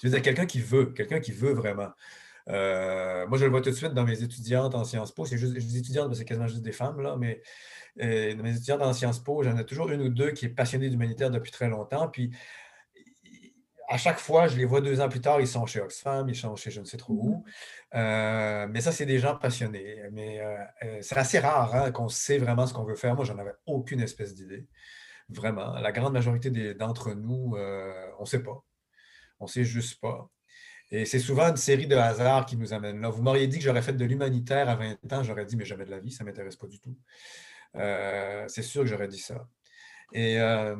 Je 0.00 0.06
veux 0.06 0.12
dire, 0.12 0.22
quelqu'un 0.22 0.46
qui 0.46 0.60
veut, 0.60 0.86
quelqu'un 0.86 1.20
qui 1.20 1.32
veut 1.32 1.52
vraiment. 1.52 1.90
Euh, 2.48 3.26
moi, 3.26 3.38
je 3.38 3.44
le 3.44 3.50
vois 3.50 3.60
tout 3.60 3.70
de 3.70 3.74
suite 3.74 3.94
dans 3.94 4.04
mes 4.04 4.22
étudiantes 4.22 4.74
en 4.74 4.84
Sciences 4.84 5.12
Po. 5.12 5.24
C'est 5.26 5.38
juste, 5.38 5.54
je 5.54 5.66
dis 5.66 5.78
étudiantes 5.78 6.14
c'est 6.14 6.24
quasiment 6.24 6.46
juste 6.46 6.62
des 6.62 6.72
femmes, 6.72 7.00
là, 7.00 7.16
mais 7.16 7.42
euh, 8.00 8.34
dans 8.34 8.42
mes 8.42 8.52
étudiantes 8.52 8.82
en 8.82 8.92
Sciences 8.92 9.18
Po, 9.18 9.42
j'en 9.42 9.56
ai 9.56 9.64
toujours 9.64 9.90
une 9.90 10.02
ou 10.02 10.08
deux 10.08 10.30
qui 10.30 10.46
est 10.46 10.50
passionnée 10.50 10.88
d'humanitaire 10.88 11.30
depuis 11.30 11.50
très 11.50 11.68
longtemps. 11.68 12.08
Puis, 12.08 12.30
à 13.88 13.98
chaque 13.98 14.18
fois, 14.18 14.48
je 14.48 14.56
les 14.56 14.64
vois 14.64 14.80
deux 14.80 15.00
ans 15.00 15.08
plus 15.08 15.20
tard, 15.20 15.40
ils 15.40 15.46
sont 15.46 15.64
chez 15.66 15.80
Oxfam, 15.80 16.28
ils 16.28 16.34
sont 16.34 16.56
chez 16.56 16.70
je 16.70 16.80
ne 16.80 16.84
sais 16.84 16.96
trop 16.96 17.14
où. 17.14 17.44
Mm-hmm. 17.94 17.98
Euh, 17.98 18.66
mais 18.70 18.80
ça, 18.80 18.92
c'est 18.92 19.06
des 19.06 19.18
gens 19.18 19.36
passionnés. 19.36 20.02
Mais 20.12 20.40
euh, 20.40 20.98
c'est 21.02 21.16
assez 21.16 21.38
rare 21.38 21.74
hein, 21.74 21.90
qu'on 21.92 22.08
sait 22.08 22.38
vraiment 22.38 22.66
ce 22.66 22.74
qu'on 22.74 22.84
veut 22.84 22.96
faire. 22.96 23.14
Moi, 23.14 23.24
j'en 23.24 23.38
avais 23.38 23.54
aucune 23.66 24.00
espèce 24.00 24.34
d'idée. 24.34 24.66
Vraiment. 25.28 25.72
La 25.74 25.90
grande 25.90 26.12
majorité 26.12 26.74
d'entre 26.74 27.12
nous, 27.14 27.56
on 27.56 28.20
ne 28.20 28.26
sait 28.26 28.42
pas. 28.42 28.64
On 29.40 29.46
ne 29.46 29.50
sait 29.50 29.64
juste 29.64 30.00
pas. 30.00 30.30
Et 30.90 31.04
c'est 31.04 31.18
souvent 31.18 31.48
une 31.48 31.56
série 31.56 31.86
de 31.86 31.96
hasards 31.96 32.46
qui 32.46 32.56
nous 32.56 32.72
amène 32.72 33.00
là. 33.00 33.08
Vous 33.08 33.22
m'auriez 33.22 33.48
dit 33.48 33.58
que 33.58 33.64
j'aurais 33.64 33.82
fait 33.82 33.94
de 33.94 34.04
l'humanitaire 34.04 34.68
à 34.68 34.76
20 34.76 35.12
ans, 35.12 35.22
j'aurais 35.22 35.44
dit, 35.44 35.56
mais 35.56 35.64
jamais 35.64 35.84
de 35.84 35.90
la 35.90 35.98
vie, 35.98 36.12
ça 36.12 36.24
ne 36.24 36.30
m'intéresse 36.30 36.56
pas 36.56 36.68
du 36.68 36.78
tout. 36.78 36.96
c'est 37.74 38.62
sûr 38.62 38.82
que 38.82 38.88
j'aurais 38.88 39.08
dit 39.08 39.18
ça. 39.18 39.48
Et, 40.12 40.40
euh, 40.40 40.76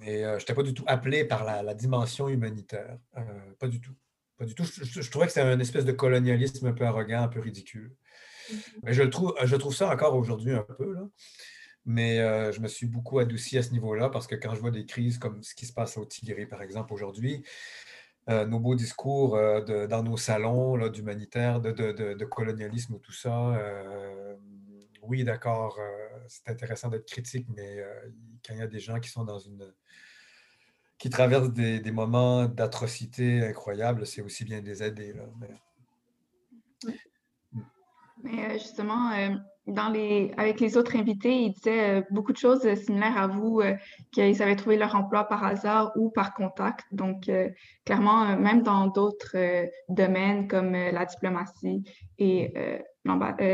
je 0.00 0.36
n'étais 0.36 0.54
pas 0.54 0.62
du 0.62 0.74
tout 0.74 0.84
appelé 0.86 1.24
par 1.24 1.44
la, 1.44 1.74
dimension 1.74 2.28
humanitaire. 2.28 2.98
Euh, 3.16 3.22
pas 3.58 3.68
du 3.68 3.80
tout. 3.80 3.94
Pas 4.38 4.44
du 4.44 4.54
tout. 4.54 4.64
Je, 4.64 5.10
trouvais 5.10 5.26
que 5.26 5.32
c'était 5.32 5.46
un 5.46 5.60
espèce 5.60 5.84
de 5.84 5.92
colonialisme 5.92 6.66
un 6.66 6.72
peu 6.72 6.84
arrogant, 6.84 7.22
un 7.22 7.28
peu 7.28 7.40
ridicule. 7.40 7.92
Mm-hmm. 8.50 8.56
Mais 8.84 8.92
je, 8.92 9.02
le 9.02 9.10
trouve, 9.10 9.34
je 9.42 9.56
trouve 9.56 9.74
ça 9.74 9.88
encore 9.88 10.14
aujourd'hui 10.14 10.52
un 10.52 10.62
peu. 10.62 10.94
Là. 10.94 11.02
Mais 11.86 12.20
euh, 12.20 12.52
je 12.52 12.60
me 12.60 12.68
suis 12.68 12.86
beaucoup 12.86 13.18
adouci 13.18 13.56
à 13.56 13.62
ce 13.62 13.70
niveau-là 13.72 14.10
parce 14.10 14.26
que 14.26 14.34
quand 14.34 14.54
je 14.54 14.60
vois 14.60 14.70
des 14.70 14.84
crises 14.84 15.18
comme 15.18 15.42
ce 15.42 15.54
qui 15.54 15.66
se 15.66 15.72
passe 15.72 15.96
au 15.96 16.04
Tigré, 16.04 16.46
par 16.46 16.62
exemple, 16.62 16.92
aujourd'hui, 16.92 17.42
nos 18.28 18.60
beaux 18.60 18.76
discours 18.76 19.36
dans 19.88 20.02
nos 20.02 20.16
salons 20.16 20.88
d'humanitaire, 20.88 21.60
de, 21.60 21.72
de, 21.72 22.14
de, 22.14 22.24
colonialisme, 22.24 22.98
tout 23.00 23.12
ça, 23.12 23.56
oui, 25.02 25.24
d'accord, 25.24 25.78
euh, 25.78 26.18
c'est 26.28 26.48
intéressant 26.48 26.88
d'être 26.88 27.06
critique, 27.06 27.46
mais 27.56 27.78
euh, 27.78 28.10
quand 28.44 28.54
il 28.54 28.58
y 28.58 28.62
a 28.62 28.66
des 28.66 28.80
gens 28.80 29.00
qui 29.00 29.08
sont 29.08 29.24
dans 29.24 29.38
une. 29.38 29.72
qui 30.98 31.10
traversent 31.10 31.52
des, 31.52 31.90
moments 31.90 32.46
d'atrocité 32.46 33.44
incroyables, 33.44 34.06
c'est 34.06 34.22
aussi 34.22 34.44
bien 34.44 34.60
de 34.60 34.66
les 34.66 34.82
aider. 34.82 35.12
Là, 35.12 35.24
mais... 35.40 36.94
mais 38.22 38.50
euh, 38.50 38.52
justement, 38.52 39.10
dans 39.70 39.88
les, 39.88 40.32
avec 40.36 40.60
les 40.60 40.76
autres 40.76 40.96
invités, 40.96 41.32
ils 41.32 41.52
disaient 41.52 42.04
beaucoup 42.10 42.32
de 42.32 42.38
choses 42.38 42.74
similaires 42.74 43.16
à 43.16 43.26
vous, 43.26 43.62
qu'ils 44.12 44.42
avaient 44.42 44.56
trouvé 44.56 44.76
leur 44.76 44.94
emploi 44.94 45.24
par 45.24 45.44
hasard 45.44 45.92
ou 45.96 46.10
par 46.10 46.34
contact. 46.34 46.86
Donc, 46.92 47.30
clairement, 47.84 48.36
même 48.36 48.62
dans 48.62 48.86
d'autres 48.86 49.36
domaines 49.88 50.48
comme 50.48 50.72
la 50.72 51.04
diplomatie 51.04 51.84
et 52.20 52.52
euh, 52.56 52.78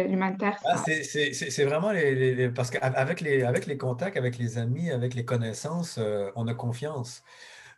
l'humanitaire. 0.08 0.58
Ah, 0.64 0.82
c'est 0.84 1.64
vraiment 1.64 1.92
les, 1.92 2.50
parce 2.50 2.70
qu'avec 2.70 3.20
les, 3.20 3.42
avec 3.44 3.66
les 3.66 3.78
contacts, 3.78 4.16
avec 4.16 4.38
les 4.38 4.58
amis, 4.58 4.90
avec 4.90 5.14
les 5.14 5.24
connaissances, 5.24 5.98
euh, 5.98 6.30
on 6.34 6.48
a 6.48 6.54
confiance. 6.54 7.22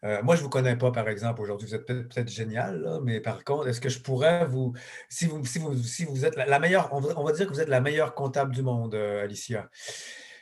Euh, 0.05 0.23
moi, 0.23 0.37
je 0.37 0.41
ne 0.41 0.45
vous 0.45 0.51
connais 0.51 0.77
pas, 0.77 0.93
par 0.93 1.09
exemple, 1.09 1.41
aujourd'hui, 1.41 1.69
vous 1.69 1.75
êtes 1.75 1.87
peut-être 1.87 2.29
génial, 2.29 3.01
mais 3.03 3.21
par 3.21 3.45
contre, 3.45 3.69
est-ce 3.69 3.81
que 3.81 3.89
je 3.89 3.99
pourrais 4.01 4.47
vous 4.47 4.73
si, 5.09 5.27
vous, 5.27 5.45
si 5.45 5.59
vous, 5.59 5.77
si 5.77 6.05
vous 6.05 6.25
êtes 6.25 6.37
la, 6.37 6.59
meilleure, 6.59 6.93
on 6.93 7.25
va, 7.25 7.33
dire 7.33 7.47
que 7.47 7.53
vous 7.53 7.61
êtes 7.61 7.69
la 7.69 7.81
meilleure 7.81 8.15
comptable 8.15 8.55
du 8.55 8.63
monde, 8.63 8.95
Alicia. 8.95 9.69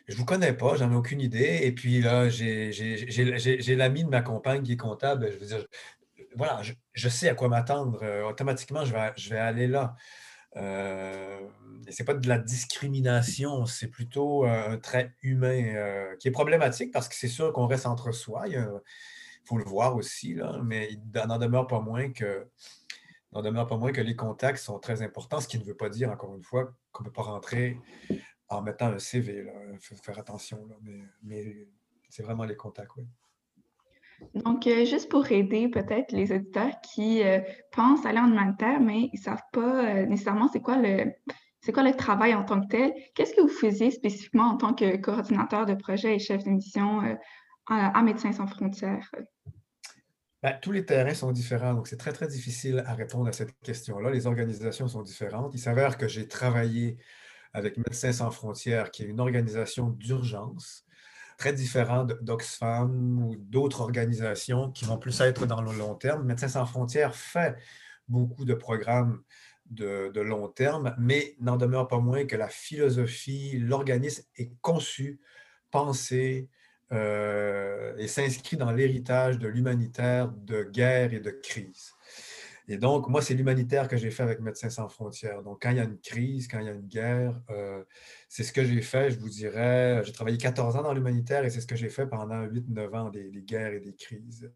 Je 0.09 0.15
ne 0.15 0.19
vous 0.19 0.25
connais 0.25 0.53
pas, 0.53 0.77
j'en 0.77 0.93
ai 0.93 0.95
aucune 0.95 1.21
idée. 1.21 1.61
Et 1.63 1.73
puis 1.73 2.01
là, 2.01 2.29
j'ai 2.29 3.77
l'ami 3.77 4.05
de 4.05 4.11
ma 4.11 4.23
compagne 4.23 4.63
qui 4.63 4.73
est 4.73 4.77
comptable. 4.77 5.31
Je 5.33 5.39
veux 5.39 5.47
dire, 5.47 5.67
voilà, 6.37 6.61
je, 6.93 7.09
sais 7.09 7.29
à 7.29 7.35
quoi 7.35 7.49
m'attendre. 7.49 8.05
automatiquement, 8.29 8.85
je 8.85 8.93
vais, 9.31 9.39
aller 9.39 9.67
là. 9.67 9.97
Euh, 10.57 11.39
et 11.87 11.93
ce 11.93 12.03
n'est 12.03 12.07
pas 12.07 12.15
de 12.15 12.29
la 12.29 12.39
discrimination, 12.39 13.67
c'est 13.67 13.89
plutôt 13.89 14.47
euh, 14.47 14.71
un 14.71 14.79
trait 14.79 15.15
humain 15.23 15.75
euh, 15.75 16.17
qui 16.17 16.29
est 16.29 16.33
problématique 16.33 16.93
parce 16.93 17.09
que 17.09 17.15
c'est 17.15 17.29
sûr 17.29 17.53
qu'on 17.53 17.67
reste 17.67 17.87
entre 17.87 18.13
soi. 18.13 18.49
Il 18.49 18.67
faut 19.47 19.59
le 19.59 19.65
voir 19.65 19.97
aussi, 19.97 20.35
là, 20.35 20.59
mais 20.63 20.91
il 20.93 21.27
n'en 21.27 21.39
demeure 21.39 21.67
pas 21.67 21.81
moins 21.81 22.11
que 22.13 22.47
demeure 23.43 23.67
pas 23.67 23.77
moins 23.77 23.93
que 23.93 24.01
les 24.01 24.17
contacts 24.17 24.59
sont 24.59 24.79
très 24.79 25.03
importants, 25.03 25.41
ce 25.41 25.49
qui 25.49 25.59
ne 25.59 25.65
veut 25.65 25.77
pas 25.77 25.89
dire, 25.89 26.11
encore 26.11 26.35
une 26.35 26.43
fois, 26.43 26.73
qu'on 26.93 27.05
ne 27.05 27.09
peut 27.09 27.13
pas 27.13 27.23
rentrer 27.23 27.79
en 28.49 28.63
mettant 28.63 28.87
un 28.87 28.99
CV. 28.99 29.47
Il 29.73 29.79
faut 29.81 29.97
faire 29.97 30.19
attention, 30.19 30.67
mais, 30.83 31.03
mais 31.23 31.69
c'est 32.09 32.23
vraiment 32.23 32.45
les 32.45 32.57
contacts, 32.57 32.93
oui. 32.97 33.07
Donc, 34.35 34.67
euh, 34.67 34.87
juste 34.87 35.11
pour 35.11 35.31
aider 35.31 35.69
peut-être 35.69 36.11
les 36.13 36.33
auditeurs 36.33 36.81
qui 36.81 37.23
euh, 37.23 37.41
pensent 37.71 38.07
aller 38.07 38.19
en 38.19 38.31
humanitaire, 38.31 38.81
mais 38.81 39.11
ils 39.13 39.19
ne 39.19 39.23
savent 39.23 39.45
pas 39.53 39.85
euh, 39.85 40.07
nécessairement 40.07 40.49
c'est 40.49 40.63
quoi 40.63 40.79
le 40.79 41.13
c'est 41.61 41.73
quoi 41.73 41.83
le 41.83 41.95
travail 41.95 42.35
en 42.35 42.43
tant 42.43 42.63
que 42.63 42.69
tel. 42.69 42.95
Qu'est-ce 43.15 43.35
que 43.35 43.43
vous 43.43 43.49
faisiez 43.49 43.91
spécifiquement 43.91 44.45
en 44.45 44.57
tant 44.57 44.73
que 44.73 44.97
coordinateur 44.97 45.67
de 45.67 45.75
projet 45.75 46.15
et 46.15 46.19
chef 46.19 46.45
de 46.45 46.51
mission 46.51 47.03
à, 47.69 48.03
Médecins 48.03 48.33
sans 48.33 48.47
frontières? 48.47 49.11
Ben, 50.43 50.59
tous 50.61 50.73
les 50.73 50.85
terrains 50.85 51.15
sont 51.15 51.33
différents, 51.33 51.75
donc 51.75 51.89
c'est 51.89 51.97
très, 51.97 52.13
très 52.13 52.29
difficile 52.29 52.83
à 52.87 52.95
répondre 52.95 53.29
à 53.29 53.33
cette 53.33 53.59
question-là. 53.63 54.11
Les 54.11 54.27
organisations 54.27 54.87
sont 54.87 55.03
différentes. 55.03 55.55
Il 55.55 55.59
s'avère 55.59 55.99
que 55.99 56.07
j'ai 56.07 56.29
travaillé 56.29 56.99
avec 57.53 57.79
Médecins 57.79 58.13
sans 58.13 58.31
frontières, 58.31 58.91
qui 58.91 59.03
est 59.03 59.07
une 59.07 59.21
organisation 59.21 59.89
d'urgence 59.91 60.85
très 61.39 61.53
différent 61.53 62.05
d'Oxfam 62.05 63.23
ou 63.23 63.37
d'autres 63.37 63.83
organisations 63.83 64.71
qui 64.71 64.85
vont 64.85 64.99
plus 64.99 65.21
être 65.21 65.47
dans 65.47 65.63
le 65.63 65.73
long 65.73 65.95
terme. 65.95 66.25
Médecins 66.25 66.49
sans 66.49 66.67
frontières 66.67 67.15
fait 67.15 67.57
beaucoup 68.09 68.45
de 68.45 68.55
programmes 68.55 69.23
de, 69.67 70.21
long 70.21 70.49
terme, 70.49 70.95
mais 70.99 71.35
n'en 71.41 71.57
demeure 71.57 71.89
pas 71.89 71.99
moins 71.99 72.25
que 72.25 72.37
la 72.37 72.49
philosophie, 72.49 73.59
l'organisme 73.59 74.25
est 74.37 74.53
conçu, 74.61 75.21
pensé 75.71 76.49
euh, 76.93 77.95
et 77.99 78.09
s'inscrit 78.09 78.57
dans 78.57 78.71
l'héritage 78.71 79.39
de 79.39 79.49
l'humanitaire, 79.49 80.29
de 80.29 80.63
guerre 80.63 81.13
et 81.13 81.21
de 81.21 81.31
crise. 81.31 81.93
Et 82.69 82.79
donc, 82.79 83.09
moi, 83.09 83.23
c'est 83.23 83.35
l'humanitaire 83.35 83.87
que 83.87 83.97
j'ai 83.97 84.11
fait 84.11 84.25
avec 84.25 84.41
Médecins 84.41 84.71
sans 84.71 84.89
frontières. 84.89 85.43
Donc, 85.43 85.63
quand 85.63 85.71
il 85.71 85.77
y 85.77 85.81
a 85.81 85.85
une 85.85 86.01
crise, 86.01 86.49
quand 86.49 86.59
il 86.59 86.67
y 86.67 86.69
a 86.69 86.73
une 86.73 86.89
guerre, 86.89 87.41
euh, 87.51 87.85
c'est 88.29 88.43
ce 88.43 88.53
que 88.53 88.65
j'ai 88.65 88.83
fait, 88.83 89.11
je 89.13 89.19
vous 89.19 89.29
dirais. 89.29 90.03
J'ai 90.05 90.13
travaillé 90.13 90.37
14 90.37 90.77
ans 90.77 90.83
dans 90.83 90.93
l'humanitaire 90.93 91.45
et 91.45 91.51
c'est 91.51 91.61
ce 91.61 91.67
que 91.67 91.77
j'ai 91.77 91.89
fait 91.89 92.07
pendant 92.07 92.45
8-9 92.45 92.95
ans, 92.97 93.11
des, 93.11 93.31
guerres 93.43 93.75
et 93.75 93.81
des 93.81 93.95
crises. 93.95 94.51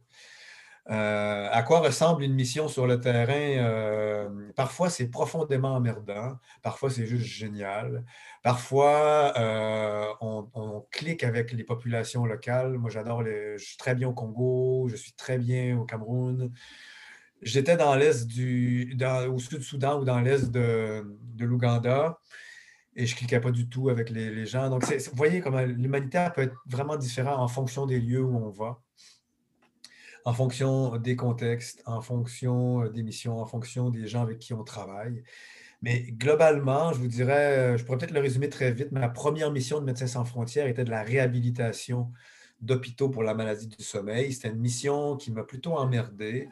Euh, 0.89 1.49
à 1.51 1.63
quoi 1.63 1.81
ressemble 1.81 2.23
une 2.23 2.35
mission 2.35 2.69
sur 2.69 2.87
le 2.87 3.01
terrain? 3.01 3.33
Euh, 3.33 4.51
parfois, 4.57 4.91
c'est 4.91 5.09
profondément 5.09 5.75
emmerdant. 5.75 6.39
Parfois, 6.63 6.91
c'est 6.91 7.07
juste 7.07 7.27
génial. 7.27 8.05
Parfois, 8.43 9.35
on, 10.21 10.49
on, 10.55 10.87
clique 10.91 11.23
avec 11.23 11.53
les 11.53 11.65
populations 11.65 12.25
locales. 12.25 12.79
Moi, 12.79 12.91
j'adore. 12.91 13.25
Je 13.25 13.63
suis 13.63 13.77
très 13.77 13.95
bien 13.95 14.09
au 14.09 14.15
Congo, 14.15 14.89
je 14.89 14.97
suis 14.97 15.13
très 15.13 15.39
bien 15.39 15.79
au 15.79 15.85
Cameroun. 15.85 16.53
J'étais 17.43 17.77
dans 17.77 17.95
l'est 17.95 18.27
du, 18.27 18.97
au 19.29 19.39
sud-Soudan 19.39 20.01
ou 20.01 20.05
dans 20.05 20.21
l'est 20.21 20.51
de, 20.51 21.05
l'Ouganda 21.39 22.19
et 22.95 23.07
je 23.07 23.17
cliquais 23.17 23.41
pas 23.41 23.51
du 23.51 23.69
tout 23.69 23.89
avec 23.89 24.11
les, 24.11 24.45
gens. 24.47 24.69
Donc, 24.69 24.85
vous 24.85 25.17
voyez 25.17 25.41
comment 25.41 25.63
l'humanitaire 25.63 26.33
peut 26.33 26.43
être 26.43 26.57
vraiment 26.67 26.97
différent 26.97 27.37
en 27.37 27.49
fonction 27.49 27.87
des 27.87 27.99
lieux 27.99 28.23
où 28.23 28.37
on 28.37 28.51
va, 28.51 28.83
en 30.25 30.33
fonction 30.33 30.97
des 30.97 31.17
contextes, 31.17 31.83
en 31.87 32.01
fonction 32.01 32.87
des 32.89 33.03
missions, 33.03 33.39
en 33.39 33.47
fonction 33.47 33.91
des 33.91 34.07
gens 34.07 34.23
avec 34.23 34.39
qui 34.39 34.55
on 34.55 34.65
travaille. 34.65 35.23
Mais 35.83 36.03
globalement, 36.13 36.93
je 36.93 36.99
vous 36.99 37.09
dirais, 37.09 37.79
je 37.79 37.85
pourrais 37.85 37.99
peut-être 37.99 38.13
le 38.13 38.21
résumer 38.21 38.49
très 38.51 38.73
vite, 38.73 38.93
ma 38.93 39.09
première 39.09 39.51
mission 39.51 39.81
de 39.81 39.85
Médecins 39.85 40.07
sans 40.07 40.25
frontières 40.25 40.67
était 40.67 40.85
de 40.85 40.91
la 40.91 41.03
réhabilitation 41.03 42.13
d'hôpitaux 42.61 43.09
pour 43.09 43.23
la 43.23 43.35
maladie 43.35 43.67
du 43.67 43.83
sommeil. 43.83 44.33
C'était 44.33 44.49
une 44.49 44.61
mission 44.61 45.17
qui 45.17 45.33
m'a 45.33 45.45
plutôt 45.45 45.77
emmerdé. 45.77 46.49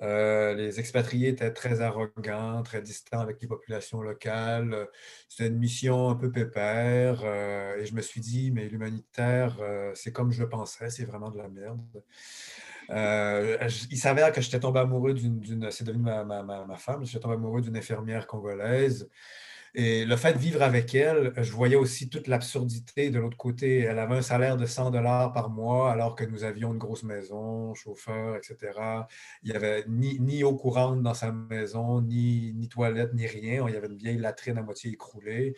Euh, 0.00 0.54
les 0.54 0.80
expatriés 0.80 1.28
étaient 1.28 1.52
très 1.52 1.80
arrogants, 1.80 2.62
très 2.62 2.82
distants 2.82 3.20
avec 3.20 3.40
les 3.40 3.46
populations 3.46 4.00
locales. 4.02 4.88
C'était 5.28 5.48
une 5.48 5.58
mission 5.58 6.08
un 6.08 6.16
peu 6.16 6.32
pépère. 6.32 7.20
Euh, 7.24 7.76
et 7.76 7.86
je 7.86 7.94
me 7.94 8.00
suis 8.00 8.20
dit, 8.20 8.50
mais 8.50 8.68
l'humanitaire, 8.68 9.58
euh, 9.60 9.92
c'est 9.94 10.12
comme 10.12 10.32
je 10.32 10.42
le 10.42 10.48
pensais, 10.48 10.90
c'est 10.90 11.04
vraiment 11.04 11.30
de 11.30 11.38
la 11.38 11.48
merde. 11.48 12.02
Il 12.90 13.98
s'avère 13.98 14.32
que 14.32 14.40
j'étais 14.40 14.60
tombé 14.60 14.80
amoureux 14.80 15.14
d'une, 15.14 15.70
c'est 15.70 15.84
devenu 15.84 16.02
ma, 16.02 16.24
ma, 16.24 16.42
ma 16.42 16.76
femme, 16.76 17.04
j'étais 17.04 17.20
tombé 17.20 17.34
amoureux 17.34 17.60
d'une 17.60 17.76
infirmière 17.76 18.26
congolaise 18.26 19.08
et 19.74 20.04
le 20.04 20.16
fait 20.16 20.34
de 20.34 20.38
vivre 20.38 20.60
avec 20.62 20.94
elle, 20.94 21.32
je 21.34 21.50
voyais 21.50 21.76
aussi 21.76 22.10
toute 22.10 22.26
l'absurdité 22.26 23.08
de 23.08 23.18
l'autre 23.18 23.38
côté. 23.38 23.78
Elle 23.80 23.98
avait 23.98 24.16
un 24.16 24.22
salaire 24.22 24.58
de 24.58 24.66
100 24.66 24.90
dollars 24.90 25.32
par 25.32 25.48
mois 25.48 25.90
alors 25.90 26.14
que 26.14 26.24
nous 26.24 26.44
avions 26.44 26.72
une 26.72 26.78
grosse 26.78 27.04
maison, 27.04 27.72
chauffeur, 27.74 28.36
etc. 28.36 28.56
Il 29.42 29.50
n'y 29.50 29.56
avait 29.56 29.84
ni, 29.88 30.20
ni, 30.20 30.44
eau 30.44 30.54
courante 30.54 31.02
dans 31.02 31.14
sa 31.14 31.32
maison, 31.32 32.02
ni, 32.02 32.52
ni 32.54 32.68
toilette, 32.68 33.14
ni 33.14 33.26
rien. 33.26 33.66
Il 33.66 33.72
y 33.72 33.76
avait 33.76 33.86
une 33.86 33.96
vieille 33.96 34.18
latrine 34.18 34.58
à 34.58 34.62
moitié 34.62 34.92
écroulée. 34.92 35.56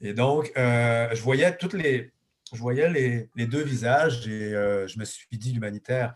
Et 0.00 0.12
donc, 0.12 0.52
euh, 0.56 1.08
je 1.12 1.22
voyais 1.22 1.56
toutes 1.56 1.72
les, 1.72 2.12
je 2.52 2.60
voyais 2.60 3.28
les, 3.34 3.46
deux 3.46 3.62
visages 3.62 4.26
et 4.28 4.54
euh, 4.54 4.86
je 4.86 4.98
me 4.98 5.04
suis 5.04 5.26
dit, 5.32 5.52
l'humanitaire, 5.52 6.14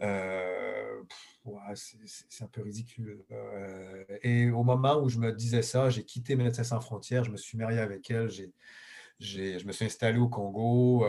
euh, 0.00 1.02
c'est 1.74 2.44
un 2.44 2.48
peu 2.48 2.62
ridicule. 2.62 3.22
Euh, 3.30 4.04
et 4.22 4.50
au 4.50 4.62
moment 4.62 5.00
où 5.00 5.08
je 5.08 5.18
me 5.18 5.32
disais 5.32 5.62
ça, 5.62 5.90
j'ai 5.90 6.04
quitté 6.04 6.36
Médecins 6.36 6.64
sans 6.64 6.80
frontières, 6.80 7.24
je 7.24 7.30
me 7.30 7.36
suis 7.36 7.58
marié 7.58 7.78
avec 7.78 8.10
elle, 8.10 8.30
je 9.20 9.66
me 9.66 9.72
suis 9.72 9.84
installé 9.84 10.18
au 10.18 10.28
Congo, 10.28 11.06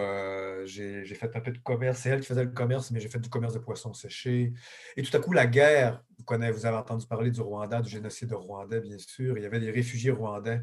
j'ai 0.66 1.06
fait 1.06 1.34
un 1.36 1.40
peu 1.40 1.52
de 1.52 1.58
commerce. 1.60 2.02
C'est 2.02 2.10
elle 2.10 2.20
qui 2.20 2.28
faisait 2.28 2.44
le 2.44 2.52
commerce, 2.52 2.92
mais 2.92 3.00
j'ai 3.00 3.10
fait 3.10 3.20
du 3.20 3.30
commerce 3.30 3.54
de 3.54 3.60
poissons 3.60 3.94
séchés. 3.94 4.54
Et 4.98 5.02
tout 5.02 5.16
à 5.16 5.20
coup, 5.20 5.32
la 5.32 5.48
guerre, 5.48 6.04
vous, 6.18 6.26
connaissez, 6.26 6.52
vous 6.52 6.66
avez 6.66 6.78
entendu 6.78 7.08
parler 7.08 7.32
du 7.32 7.42
Rwanda, 7.42 7.82
du 7.82 7.90
génocide 7.90 8.34
rwandais, 8.34 8.82
bien 8.82 8.98
sûr. 8.98 9.38
Il 9.38 9.44
y 9.44 9.46
avait 9.46 9.60
des 9.60 9.72
réfugiés 9.72 10.12
rwandais 10.12 10.62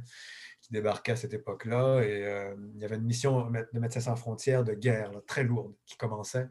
qui 0.65 0.73
débarquaient 0.73 1.13
à 1.13 1.17
cette 1.17 1.35
époque-là. 1.35 2.01
Et 2.03 2.25
euh, 2.25 2.55
il 2.75 2.81
y 2.81 2.85
avait 2.85 2.97
une 2.97 3.05
mission 3.05 3.51
de 3.51 3.79
Médecins 3.79 4.01
sans 4.01 4.17
frontières 4.17 4.65
de 4.65 4.73
guerre 4.73 5.13
très 5.27 5.45
lourde 5.45 5.75
qui 5.85 5.97
commençait. 5.97 6.49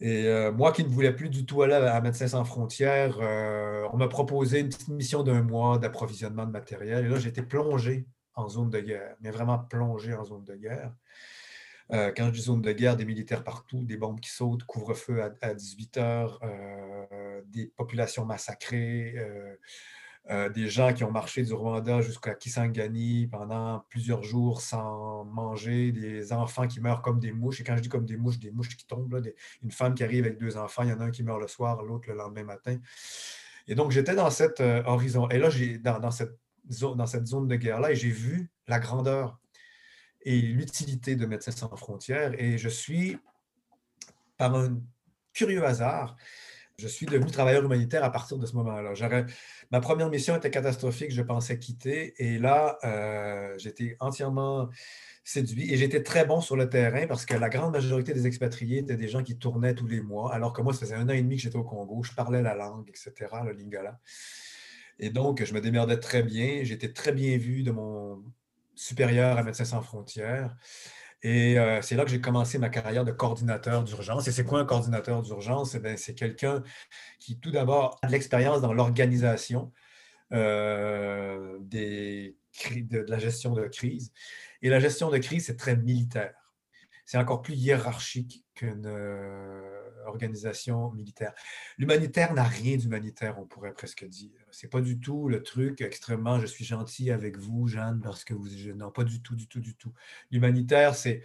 Et 0.00 0.26
euh, 0.26 0.52
moi 0.52 0.72
qui 0.72 0.84
ne 0.84 0.88
voulais 0.88 1.12
plus 1.12 1.28
du 1.28 1.46
tout 1.46 1.62
aller 1.62 1.74
à 1.74 2.00
Médecins 2.00 2.26
sans 2.26 2.44
frontières, 2.44 3.18
euh, 3.20 3.86
on 3.92 3.96
m'a 3.96 4.08
proposé 4.08 4.60
une 4.60 4.68
petite 4.68 4.88
mission 4.88 5.22
d'un 5.22 5.42
mois 5.42 5.78
d'approvisionnement 5.78 6.44
de 6.44 6.50
matériel. 6.50 7.06
Et 7.06 7.08
là, 7.08 7.18
j'étais 7.18 7.42
plongé 7.42 8.06
en 8.34 8.48
zone 8.48 8.70
de 8.70 8.80
guerre, 8.80 9.16
mais 9.20 9.30
vraiment 9.30 9.58
plongé 9.58 10.14
en 10.14 10.24
zone 10.24 10.44
de 10.44 10.54
guerre. 10.54 10.92
Quand 11.90 12.26
je 12.26 12.30
dis 12.32 12.42
zone 12.42 12.60
de 12.60 12.70
guerre, 12.72 12.96
des 12.96 13.06
militaires 13.06 13.42
partout, 13.42 13.82
des 13.82 13.96
bombes 13.96 14.20
qui 14.20 14.28
sautent, 14.28 14.64
couvre-feu 14.64 15.22
à, 15.40 15.54
18 15.54 15.96
heures, 15.96 16.40
des 17.46 17.66
populations 17.66 18.26
massacrées, 18.26 19.14
euh, 20.30 20.50
des 20.50 20.68
gens 20.68 20.92
qui 20.92 21.04
ont 21.04 21.10
marché 21.10 21.42
du 21.42 21.54
Rwanda 21.54 22.02
jusqu'à 22.02 22.34
Kisangani 22.34 23.28
pendant 23.28 23.84
plusieurs 23.88 24.22
jours 24.22 24.60
sans 24.60 25.24
manger, 25.24 25.90
des 25.90 26.32
enfants 26.34 26.66
qui 26.66 26.80
meurent 26.80 27.00
comme 27.00 27.18
des 27.18 27.32
mouches. 27.32 27.60
Et 27.60 27.64
quand 27.64 27.76
je 27.76 27.82
dis 27.82 27.88
comme 27.88 28.04
des 28.04 28.18
mouches, 28.18 28.38
des 28.38 28.50
mouches 28.50 28.76
qui 28.76 28.86
tombent, 28.86 29.22
une 29.62 29.70
femme 29.70 29.94
qui 29.94 30.04
arrive 30.04 30.26
avec 30.26 30.38
deux 30.38 30.58
enfants, 30.58 30.82
il 30.82 30.90
y 30.90 30.92
en 30.92 31.00
a 31.00 31.04
un 31.04 31.10
qui 31.10 31.22
meurt 31.22 31.40
le 31.40 31.48
soir, 31.48 31.82
l'autre 31.82 32.08
le 32.08 32.14
lendemain 32.14 32.44
matin. 32.44 32.76
Et 33.68 33.74
donc, 33.74 33.90
j'étais 33.90 34.14
dans 34.14 34.30
cet 34.30 34.60
euh, 34.60 34.82
horizon. 34.84 35.28
Et 35.30 35.38
là, 35.38 35.48
j'ai 35.48 35.78
dans, 35.78 36.10
cette 36.10 36.38
zone, 36.70 36.96
dans 36.96 37.06
cette 37.06 37.26
zone 37.26 37.48
de 37.48 37.56
guerre-là, 37.56 37.92
et 37.92 37.96
j'ai 37.96 38.10
vu 38.10 38.50
la 38.66 38.80
grandeur 38.80 39.38
et 40.22 40.40
l'utilité 40.40 41.16
de 41.16 41.24
Médecins 41.26 41.52
sans 41.52 41.74
frontières. 41.76 42.38
Et 42.38 42.58
je 42.58 42.68
suis, 42.68 43.18
par 44.36 44.54
un 44.54 44.78
curieux 45.32 45.64
hasard, 45.64 46.16
je 46.78 46.86
suis 46.86 47.06
devenu 47.06 47.30
travailleur 47.30 47.64
humanitaire 47.64 48.04
à 48.04 48.10
partir 48.10 48.38
de 48.38 48.46
ce 48.46 48.54
moment-là. 48.54 48.94
Ma 49.70 49.80
première 49.80 50.08
mission 50.08 50.34
était 50.36 50.50
catastrophique, 50.50 51.12
je 51.12 51.22
pensais 51.22 51.58
quitter. 51.58 52.14
Et 52.18 52.38
là, 52.38 52.78
euh, 52.84 53.54
j'étais 53.58 53.96
entièrement 54.00 54.68
séduit 55.24 55.72
et 55.72 55.76
j'étais 55.76 56.02
très 56.02 56.24
bon 56.24 56.40
sur 56.40 56.56
le 56.56 56.70
terrain 56.70 57.06
parce 57.06 57.26
que 57.26 57.34
la 57.34 57.50
grande 57.50 57.72
majorité 57.72 58.14
des 58.14 58.26
expatriés 58.26 58.78
étaient 58.78 58.96
des 58.96 59.08
gens 59.08 59.22
qui 59.22 59.36
tournaient 59.36 59.74
tous 59.74 59.86
les 59.86 60.00
mois, 60.00 60.32
alors 60.32 60.54
que 60.54 60.62
moi, 60.62 60.72
ça 60.72 60.80
faisait 60.80 60.94
un 60.94 61.06
an 61.08 61.12
et 61.12 61.22
demi 61.22 61.36
que 61.36 61.42
j'étais 61.42 61.58
au 61.58 61.64
Congo, 61.64 62.02
je 62.02 62.14
parlais 62.14 62.40
la 62.40 62.54
langue, 62.54 62.88
etc., 62.88 63.12
le 63.44 63.52
lingala. 63.52 64.00
Et 64.98 65.10
donc, 65.10 65.44
je 65.44 65.54
me 65.54 65.60
démerdais 65.60 65.98
très 65.98 66.22
bien. 66.22 66.64
J'étais 66.64 66.92
très 66.92 67.12
bien 67.12 67.36
vu 67.38 67.62
de 67.62 67.70
mon 67.70 68.24
supérieur 68.74 69.38
à 69.38 69.42
Médecins 69.42 69.64
sans 69.64 69.82
frontières. 69.82 70.56
Et 71.22 71.58
euh, 71.58 71.82
c'est 71.82 71.96
là 71.96 72.04
que 72.04 72.10
j'ai 72.10 72.20
commencé 72.20 72.58
ma 72.58 72.68
carrière 72.68 73.04
de 73.04 73.12
coordinateur 73.12 73.82
d'urgence. 73.82 74.28
Et 74.28 74.32
c'est 74.32 74.44
quoi 74.44 74.60
un 74.60 74.64
coordinateur 74.64 75.22
d'urgence? 75.22 75.74
Eh 75.74 75.96
c'est 75.96 76.14
quelqu'un 76.14 76.62
qui, 77.18 77.38
tout 77.40 77.50
d'abord, 77.50 77.98
a 78.02 78.06
de 78.06 78.12
l'expérience 78.12 78.60
dans 78.60 78.72
l'organisation 78.72 79.72
euh, 80.32 81.58
de, 81.60 82.34
de, 82.82 83.04
la 83.08 83.18
gestion 83.18 83.54
de 83.54 83.66
crise. 83.66 84.12
Et 84.62 84.68
la 84.68 84.80
gestion 84.80 85.10
de 85.10 85.18
crise, 85.18 85.46
c'est 85.46 85.56
très 85.56 85.76
militaire. 85.76 86.34
C'est 87.08 87.16
encore 87.16 87.40
plus 87.40 87.54
hiérarchique 87.54 88.44
qu'une 88.54 88.84
euh, 88.84 89.80
organisation 90.04 90.90
militaire. 90.90 91.32
L'humanitaire 91.78 92.34
n'a 92.34 92.42
rien 92.42 92.76
d'humanitaire, 92.76 93.38
on 93.38 93.46
pourrait 93.46 93.72
presque 93.72 94.04
dire. 94.04 94.38
C'est 94.50 94.68
pas 94.68 94.82
du 94.82 95.00
tout 95.00 95.26
le 95.26 95.42
truc 95.42 95.80
extrêmement 95.80 96.38
je 96.38 96.44
suis 96.44 96.66
gentil 96.66 97.10
avec 97.10 97.38
vous, 97.38 97.66
Jeanne, 97.66 98.02
parce 98.02 98.24
que 98.24 98.34
vous. 98.34 98.50
Non, 98.76 98.90
pas 98.90 99.04
du 99.04 99.22
tout, 99.22 99.34
du 99.34 99.48
tout, 99.48 99.60
du 99.60 99.74
tout. 99.74 99.94
L'humanitaire, 100.30 100.94
c'est 100.94 101.22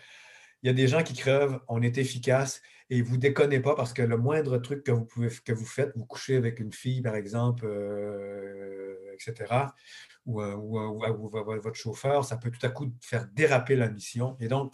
il 0.62 0.68
y 0.68 0.70
a 0.70 0.74
des 0.74 0.88
gens 0.88 1.04
qui 1.04 1.16
crevent, 1.16 1.60
on 1.68 1.82
est 1.82 1.98
efficace 1.98 2.62
et 2.90 3.02
vous 3.02 3.18
déconnez 3.18 3.60
pas 3.60 3.76
parce 3.76 3.92
que 3.92 4.04
le 4.04 4.16
moindre 4.16 4.60
truc 4.60 4.86
que 4.86 4.92
vous, 4.94 5.04
pouvez, 5.04 5.28
que 5.44 5.52
vous 5.52 5.66
faites, 5.66 5.92
vous 5.98 6.06
couchez 6.06 6.38
avec 6.38 6.62
une 6.62 6.72
fille, 6.72 7.02
par 7.02 7.18
exemple, 7.18 7.66
euh, 7.66 8.96
etc., 9.16 9.54
ou, 10.26 10.42
ou, 10.42 11.30
votre 11.30 11.76
chauffeur, 11.76 12.24
ça 12.24 12.38
peut 12.38 12.52
tout 12.52 12.66
à 12.66 12.70
coup 12.70 12.90
faire 13.02 13.28
déraper 13.34 13.76
la 13.76 13.90
mission. 13.90 14.38
Et 14.40 14.48
donc, 14.48 14.74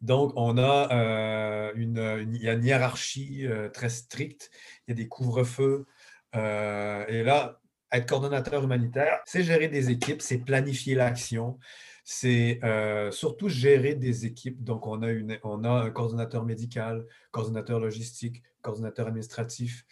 donc, 0.00 0.32
on 0.36 0.56
a 0.56 0.88
euh, 0.92 1.72
une, 1.74 2.26
il 2.32 2.42
y 2.42 2.48
a 2.48 2.54
une 2.54 2.64
hiérarchie 2.64 3.46
euh, 3.46 3.68
très 3.68 3.90
stricte, 3.90 4.50
il 4.86 4.90
y 4.90 4.92
a 4.92 4.94
des 4.94 5.08
couvre-feux. 5.08 5.86
Euh, 6.36 7.04
et 7.08 7.22
là, 7.22 7.60
être 7.92 8.08
coordonnateur 8.08 8.64
humanitaire, 8.64 9.20
c'est 9.26 9.42
gérer 9.42 9.68
des 9.68 9.90
équipes, 9.90 10.22
c'est 10.22 10.38
planifier 10.38 10.94
l'action, 10.94 11.58
c'est 12.04 12.60
surtout 13.12 13.48
gérer 13.48 13.94
des 13.94 14.26
équipes. 14.26 14.62
Donc, 14.64 14.86
on 14.86 15.02
a, 15.02 15.10
une, 15.10 15.38
on 15.42 15.64
a 15.64 15.70
un 15.70 15.90
coordonnateur 15.90 16.44
médical, 16.44 17.04
coordonnateur 17.30 17.78
logistique, 17.78 18.42
coordonnateur 18.62 19.08
administratif. 19.08 19.84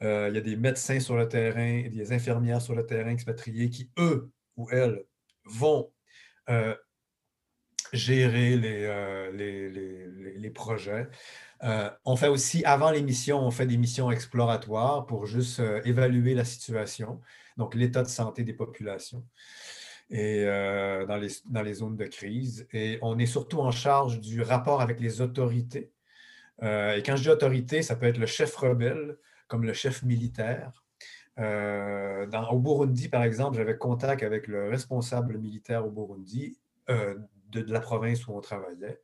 il 0.00 0.06
y 0.06 0.38
a 0.38 0.40
des 0.40 0.56
médecins 0.56 1.00
sur 1.00 1.16
le 1.16 1.28
terrain, 1.28 1.82
des 1.90 2.12
infirmières 2.12 2.62
sur 2.62 2.74
le 2.74 2.86
terrain 2.86 3.10
expatriés 3.10 3.70
qui, 3.70 3.90
eux 3.98 4.30
ou 4.56 4.68
elles, 4.70 5.04
vont 5.44 5.92
gérer 7.94 8.56
les, 8.56 8.84
euh, 8.84 9.30
les, 9.32 9.70
les, 9.70 10.38
les, 10.38 10.50
projets. 10.50 11.08
Euh, 11.62 11.88
on 12.04 12.16
fait 12.16 12.28
aussi, 12.28 12.64
avant 12.64 12.90
les 12.90 13.02
missions, 13.02 13.40
on 13.40 13.50
fait 13.50 13.66
des 13.66 13.76
missions 13.76 14.10
exploratoires 14.10 15.06
pour 15.06 15.26
juste 15.26 15.60
euh, 15.60 15.80
évaluer 15.84 16.34
la 16.34 16.44
situation, 16.44 17.20
donc 17.56 17.74
l'état 17.74 18.02
de 18.02 18.08
santé 18.08 18.44
des 18.44 18.52
populations 18.52 19.24
et 20.10 20.44
dans, 20.44 21.16
les, 21.16 21.28
dans 21.46 21.62
les 21.62 21.74
zones 21.74 21.96
de 21.96 22.04
crise. 22.04 22.68
Et 22.74 22.98
on 23.00 23.18
est 23.18 23.26
surtout 23.26 23.60
en 23.60 23.70
charge 23.70 24.20
du 24.20 24.42
rapport 24.42 24.82
avec 24.82 25.00
les 25.00 25.22
autorités. 25.22 25.90
et 26.62 27.02
quand 27.04 27.16
je 27.16 27.22
dis 27.22 27.30
autorité, 27.30 27.82
ça 27.82 27.96
peut 27.96 28.06
être 28.06 28.18
le 28.18 28.26
chef 28.26 28.54
rebelle 28.54 29.16
comme 29.48 29.64
le 29.64 29.72
chef 29.72 30.02
militaire. 30.02 30.84
dans, 31.38 32.48
au 32.52 32.58
Burundi, 32.58 33.08
par 33.08 33.22
exemple, 33.24 33.56
j'avais 33.56 33.78
contact 33.78 34.22
avec 34.22 34.46
le 34.46 34.68
responsable 34.68 35.38
militaire 35.38 35.86
au 35.86 35.90
Burundi 35.90 36.58
de, 37.62 37.72
la 37.72 37.80
province 37.80 38.26
où 38.26 38.32
on 38.32 38.40
travaillait. 38.40 39.00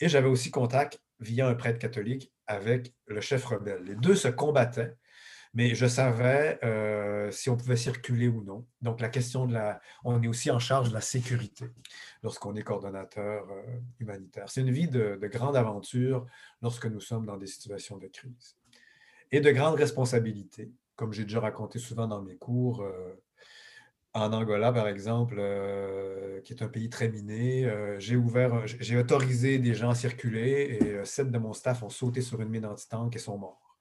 Et 0.00 0.08
j'avais 0.08 0.28
aussi 0.28 0.50
contact 0.50 1.00
via 1.18 1.48
un 1.48 1.54
prêtre 1.54 1.78
catholique 1.78 2.32
avec 2.46 2.94
le 3.06 3.20
chef 3.20 3.44
rebelle. 3.44 3.82
Les 3.84 3.94
deux 3.94 4.14
se 4.14 4.28
combattaient, 4.28 4.94
mais 5.52 5.74
je 5.74 5.86
savais 5.86 6.58
euh, 6.64 7.30
si 7.30 7.50
on 7.50 7.56
pouvait 7.56 7.76
circuler 7.76 8.28
ou 8.28 8.42
non. 8.42 8.66
Donc 8.80 9.00
la 9.00 9.08
question 9.08 9.46
de 9.46 9.52
la... 9.52 9.80
On 10.04 10.22
est 10.22 10.28
aussi 10.28 10.50
en 10.50 10.58
charge 10.58 10.90
de 10.90 10.94
la 10.94 11.00
sécurité 11.00 11.66
lorsqu'on 12.22 12.54
est 12.56 12.62
coordonnateur 12.62 13.50
euh, 13.50 13.62
humanitaire. 13.98 14.48
C'est 14.48 14.62
une 14.62 14.70
vie 14.70 14.88
de, 14.88 15.18
de, 15.20 15.26
grande 15.26 15.56
aventure 15.56 16.26
lorsque 16.62 16.86
nous 16.86 17.00
sommes 17.00 17.26
dans 17.26 17.36
des 17.36 17.46
situations 17.46 17.98
de 17.98 18.06
crise. 18.06 18.56
Et 19.32 19.40
de 19.40 19.50
grandes 19.50 19.76
responsabilités, 19.76 20.72
comme 20.96 21.12
j'ai 21.12 21.24
déjà 21.24 21.40
raconté 21.40 21.78
souvent 21.78 22.06
dans 22.06 22.22
mes 22.22 22.36
cours. 22.36 22.82
Euh, 22.82 23.14
en 24.12 24.32
Angola, 24.32 24.72
par 24.72 24.88
exemple, 24.88 25.36
euh, 25.38 26.40
qui 26.40 26.52
est 26.52 26.62
un 26.62 26.68
pays 26.68 26.90
très 26.90 27.08
miné, 27.08 27.64
euh, 27.66 27.98
j'ai 28.00 28.16
ouvert, 28.16 28.66
j'ai 28.66 28.96
autorisé 28.96 29.58
des 29.58 29.74
gens 29.74 29.90
à 29.90 29.94
circuler 29.94 30.78
et 30.80 30.84
euh, 30.94 31.04
sept 31.04 31.30
de 31.30 31.38
mon 31.38 31.52
staff 31.52 31.82
ont 31.82 31.90
sauté 31.90 32.20
sur 32.20 32.40
une 32.40 32.48
mine 32.48 32.66
anti-tank 32.66 33.14
et 33.14 33.18
sont 33.18 33.38
morts. 33.38 33.78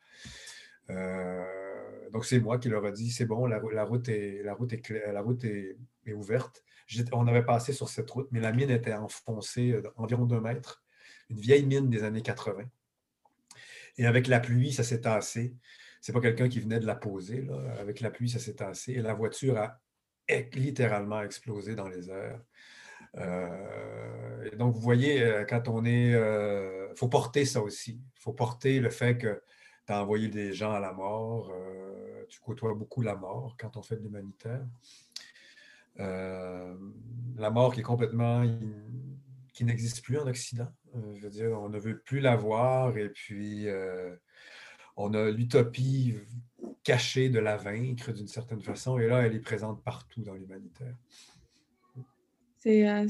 donc 2.12 2.26
c'est 2.26 2.40
moi 2.40 2.58
qui 2.60 2.70
leur 2.70 2.86
ai 2.88 2.92
dit 2.92 3.12
c'est 3.12 3.26
bon, 3.26 3.46
la, 3.46 3.60
route 3.60 4.10
est, 4.10 4.42
la 4.44 4.54
route 4.54 4.74
est, 4.74 5.12
la 5.12 5.22
route 5.22 5.44
est, 5.44 5.78
ouverte. 6.14 6.64
On 7.12 7.28
avait 7.28 7.44
passé 7.46 7.72
sur 7.74 7.88
cette 7.90 8.10
route, 8.10 8.28
mais 8.32 8.40
la 8.40 8.52
mine 8.52 8.72
était 8.72 8.94
enfoncée 8.94 9.80
d'environ 9.96 10.26
deux 10.26 10.42
mètres, 10.42 10.84
une 11.30 11.40
vieille 11.40 11.66
mine 11.66 11.90
des 11.90 12.04
années 12.04 12.24
80. 12.24 12.64
Et 13.98 14.08
avec 14.08 14.28
la 14.28 14.40
pluie, 14.40 14.74
ça 14.74 14.84
s'est 14.84 15.02
tassé. 15.02 15.56
c'est 16.02 16.14
pas 16.14 16.22
quelqu'un 16.22 16.50
qui 16.50 16.60
venait 16.60 16.80
de 16.80 16.88
la 16.88 16.96
poser. 16.96 17.48
Avec 17.80 18.00
la 18.00 18.10
pluie, 18.10 18.30
ça 18.30 18.40
s'est 18.40 18.56
tassé. 18.56 18.94
Et 18.94 19.02
la 19.02 19.14
voiture 19.14 19.58
a 19.58 19.80
littéralement 20.54 21.22
explosé 21.22 21.76
dans 21.76 21.88
les 21.88 22.10
airs. 22.10 22.42
et 23.18 24.56
donc, 24.56 24.76
vous 24.76 24.82
voyez, 24.82 25.46
quand 25.50 25.68
on 25.68 25.86
est. 25.86 26.12
Il 26.12 26.96
faut 26.96 27.10
porter 27.10 27.46
ça 27.46 27.62
aussi. 27.62 28.02
Il 28.18 28.22
faut 28.22 28.34
porter 28.34 28.80
le 28.80 28.90
fait 28.90 29.18
que 29.18 29.42
tu 29.88 29.94
as 29.94 30.02
envoyé 30.02 30.28
des 30.28 30.54
gens 30.54 30.74
à 30.74 30.80
la 30.80 30.94
mort. 30.94 31.52
tu 32.30 32.40
côtoies 32.40 32.74
beaucoup 32.74 33.02
la 33.02 33.16
mort 33.16 33.56
quand 33.60 33.78
on 33.78 33.82
fait 33.82 33.98
de 33.98 34.04
l'humanitaire. 34.04 34.66
la 35.98 37.50
mort 37.50 37.74
qui 37.74 37.80
est 37.80 37.84
complètement 37.84 38.46
qui 39.60 39.66
n'existe 39.66 40.02
plus 40.02 40.18
en 40.18 40.26
Occident. 40.26 40.72
Euh, 40.96 41.16
je 41.18 41.24
veux 41.24 41.30
dire, 41.30 41.52
on 41.52 41.68
ne 41.68 41.78
veut 41.78 42.00
plus 42.00 42.22
la 42.22 42.38
voir 42.38 42.98
et 42.98 43.10
puis 43.10 43.68
euh, 43.68 44.16
on 45.00 45.14
a 45.14 45.32
l'utopie 45.32 46.16
cachée 46.84 47.30
de 47.30 47.40
la 47.40 47.56
vaincre 47.56 48.12
d'une 48.12 48.28
certaine 48.28 48.62
façon 48.62 49.00
et 49.00 49.08
là, 49.08 49.26
elle 49.26 49.36
est 49.36 49.40
présente 49.40 49.82
partout 49.84 50.22
dans 50.22 50.34
l'humanitaire. 50.34 50.96
C'est 52.58 52.88
euh, 52.88 53.08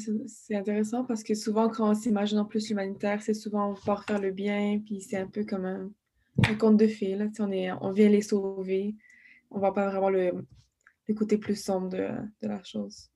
intéressant 0.51 1.03
parce 1.03 1.23
que 1.23 1.33
souvent, 1.33 1.69
quand 1.69 1.89
on 1.89 1.95
s'imagine 1.95 2.37
en 2.37 2.45
plus 2.45 2.69
l'humanitaire, 2.69 3.23
c'est 3.23 3.33
souvent 3.33 3.73
pouvoir 3.73 4.05
faire 4.05 4.21
le 4.21 4.31
bien, 4.31 4.79
puis 4.85 5.01
c'est 5.01 5.17
un 5.17 5.25
peu 5.25 5.43
comme 5.43 5.65
un, 5.65 6.55
conte 6.55 6.77
de 6.77 6.87
fées. 6.87 7.15
Là. 7.15 7.25
On, 7.39 7.51
est, 7.51 7.71
on 7.71 7.91
vient 7.91 8.09
les 8.09 8.21
sauver. 8.21 8.95
On 9.49 9.55
ne 9.55 9.59
voit 9.61 9.73
pas 9.73 9.89
vraiment 9.89 10.11
le, 10.11 10.45
le 11.07 11.13
côté 11.15 11.39
plus 11.39 11.55
sombre 11.55 11.89
de, 11.89 12.07
de 12.43 12.47
la 12.47 12.63
chose. 12.63 13.09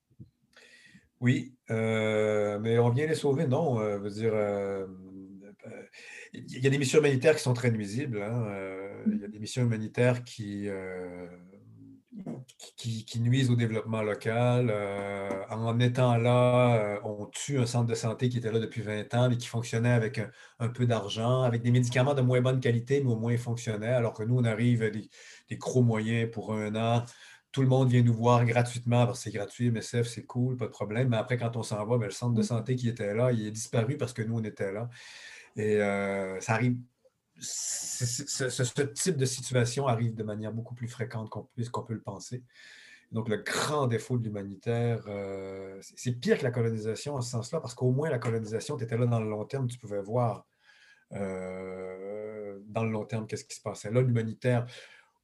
Oui, 1.19 1.55
euh, 1.69 2.59
mais 2.59 2.79
on 2.79 2.89
vient 2.89 3.05
les 3.05 3.15
sauver, 3.15 3.47
non? 3.47 3.79
Euh, 3.79 3.97
veut 3.99 4.09
dire, 4.09 4.33
euh, 4.33 4.87
il 6.33 6.63
y 6.63 6.67
a 6.67 6.69
des 6.69 6.77
missions 6.77 6.99
humanitaires 6.99 7.35
qui 7.35 7.43
sont 7.43 7.53
très 7.53 7.71
nuisibles. 7.71 8.21
Hein, 8.21 8.47
il 9.07 9.21
y 9.21 9.25
a 9.25 9.27
des 9.27 9.39
missions 9.39 9.63
humanitaires 9.63 10.23
qui, 10.23 10.67
qui, 12.77 13.19
nuisent 13.19 13.49
au 13.49 13.55
développement 13.55 14.01
local. 14.01 14.73
en 15.49 15.79
étant 15.79 16.17
là, 16.17 16.99
on 17.03 17.25
tue 17.27 17.59
un 17.59 17.65
centre 17.65 17.87
de 17.87 17.95
santé 17.95 18.29
qui 18.29 18.37
était 18.39 18.51
là 18.51 18.59
depuis 18.59 18.81
20 18.81 19.13
ans, 19.13 19.29
mais 19.29 19.37
qui 19.37 19.47
fonctionnait 19.47 19.91
avec 19.91 20.19
un, 20.59 20.69
peu 20.69 20.85
d'argent, 20.85 21.43
avec 21.43 21.61
des 21.61 21.71
médicaments 21.71 22.13
de 22.13 22.21
moins 22.21 22.41
bonne 22.41 22.59
qualité, 22.59 23.01
mais 23.03 23.11
au 23.11 23.17
moins 23.17 23.37
fonctionnait, 23.37 23.87
alors 23.87 24.13
que 24.13 24.23
nous, 24.23 24.37
on 24.37 24.43
arrive 24.43 24.83
à 24.83 24.89
des, 24.89 25.09
des 25.49 25.57
gros 25.57 25.83
moyens 25.83 26.29
pour 26.31 26.53
un 26.53 26.75
an 26.75 27.05
tout 27.53 27.61
le 27.61 27.67
monde 27.67 27.87
vient 27.87 28.01
nous 28.01 28.13
voir 28.13 28.43
gratuitement 28.45 29.05
parce 29.05 29.19
que 29.19 29.23
c'est 29.25 29.37
gratuit, 29.37 29.69
MSF, 29.69 30.07
c'est 30.07 30.25
cool, 30.25 30.57
pas 30.57 30.65
de 30.65 30.71
problème. 30.71 31.09
Mais 31.09 31.17
après, 31.17 31.37
quand 31.37 31.55
on 31.55 31.61
s'en 31.61 31.85
va, 31.85 31.97
ben, 31.99 32.05
le 32.05 32.11
centre 32.11 32.33
de 32.33 32.41
mm. 32.41 32.43
santé 32.43 32.75
qui 32.75 32.89
était 32.89 33.13
là, 33.13 33.31
il 33.31 33.45
est 33.45 33.51
disparu 33.51 33.95
parce 33.95 34.11
que 34.11 34.23
nous, 34.23 34.39
on 34.39 34.43
était 34.43 34.73
là. 34.73 34.89
Et 35.55 35.81
euh, 35.81 36.39
ça 36.39 36.53
arrive. 36.53 36.77
Ce, 37.39 38.83
type 38.93 39.17
de 39.17 39.25
situation 39.25 39.87
arrive 39.87 40.15
de 40.15 40.23
manière 40.23 40.53
beaucoup 40.53 40.75
plus 40.75 40.87
fréquente 40.87 41.29
qu'on 41.29 41.83
peut 41.83 41.93
le 41.93 42.01
penser. 42.01 42.43
Donc, 43.11 43.29
le 43.29 43.37
grand 43.37 43.87
défaut 43.87 44.17
de 44.17 44.23
l'humanitaire, 44.23 45.03
euh, 45.07 45.77
c'est 45.81 46.13
pire 46.13 46.39
que 46.39 46.43
la 46.43 46.51
colonisation 46.51 47.15
en 47.15 47.21
ce 47.21 47.31
sens-là, 47.31 47.59
parce 47.59 47.75
qu'au 47.75 47.91
moins, 47.91 48.09
la 48.09 48.17
colonisation, 48.17 48.75
tu 48.75 48.85
étais 48.85 48.97
là 48.97 49.05
dans 49.05 49.19
le 49.19 49.29
long 49.29 49.45
terme, 49.45 49.67
tu 49.67 49.77
pouvais 49.77 50.01
voir 50.01 50.47
euh, 51.11 52.59
dans 52.65 52.83
le 52.83 52.89
long 52.89 53.05
terme 53.05 53.27
qu'est-ce 53.27 53.45
qui 53.45 53.55
se 53.55 53.61
passait. 53.61 53.91
Là, 53.91 54.01
l'humanitaire, 54.01 54.65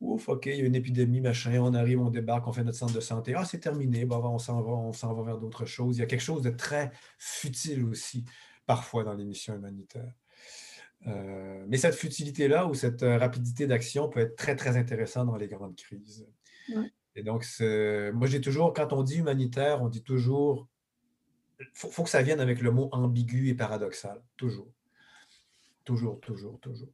Ouf, 0.01 0.29
OK, 0.29 0.45
il 0.45 0.55
y 0.55 0.61
a 0.61 0.65
une 0.65 0.75
épidémie, 0.75 1.19
machin, 1.19 1.59
on 1.59 1.73
arrive, 1.73 1.99
on 1.99 2.09
débarque, 2.09 2.47
on 2.47 2.53
fait 2.53 2.63
notre 2.63 2.77
centre 2.77 2.93
de 2.93 3.01
santé. 3.01 3.33
Ah, 3.35 3.43
c'est 3.43 3.59
terminé, 3.59 4.07
on 4.09 4.39
s'en 4.39 4.61
va, 4.61 4.71
on 4.71 4.93
s'en 4.93 5.13
va 5.13 5.23
vers 5.23 5.37
d'autres 5.37 5.65
choses. 5.65 5.97
Il 5.97 5.99
y 5.99 6.03
a 6.03 6.05
quelque 6.05 6.21
chose 6.21 6.41
de 6.41 6.51
très 6.51 6.91
futile 7.17 7.83
aussi, 7.83 8.23
parfois, 8.69 9.03
dans 9.03 9.15
les 9.15 9.25
missions 9.25 9.55
humanitaires. 9.55 10.13
Euh, 11.07 11.65
mais 11.67 11.77
cette 11.77 11.95
futilité-là 11.95 12.67
ou 12.67 12.75
cette 12.75 13.01
euh, 13.01 13.17
rapidité 13.17 13.65
d'action 13.65 14.09
peut 14.09 14.19
être 14.19 14.35
très, 14.35 14.55
très 14.55 14.77
intéressante 14.77 15.25
dans 15.25 15.37
les 15.37 15.47
grandes 15.47 15.75
crises. 15.75 16.27
Et 17.15 17.23
donc, 17.23 17.43
moi, 18.13 18.27
j'ai 18.27 18.41
toujours, 18.41 18.71
quand 18.73 18.93
on 18.93 19.01
dit 19.01 19.17
humanitaire, 19.17 19.81
on 19.81 19.89
dit 19.89 20.03
toujours, 20.03 20.67
il 21.59 21.65
faut, 21.73 21.89
faut 21.89 22.03
que 22.03 22.11
ça 22.11 22.21
vienne 22.21 22.39
avec 22.39 22.61
le 22.61 22.69
mot 22.69 22.89
ambigu 22.91 23.49
et 23.49 23.55
paradoxal. 23.55 24.21
Toujours. 24.37 24.71
Toujours, 25.83 26.19
toujours, 26.19 26.59
toujours. 26.59 26.93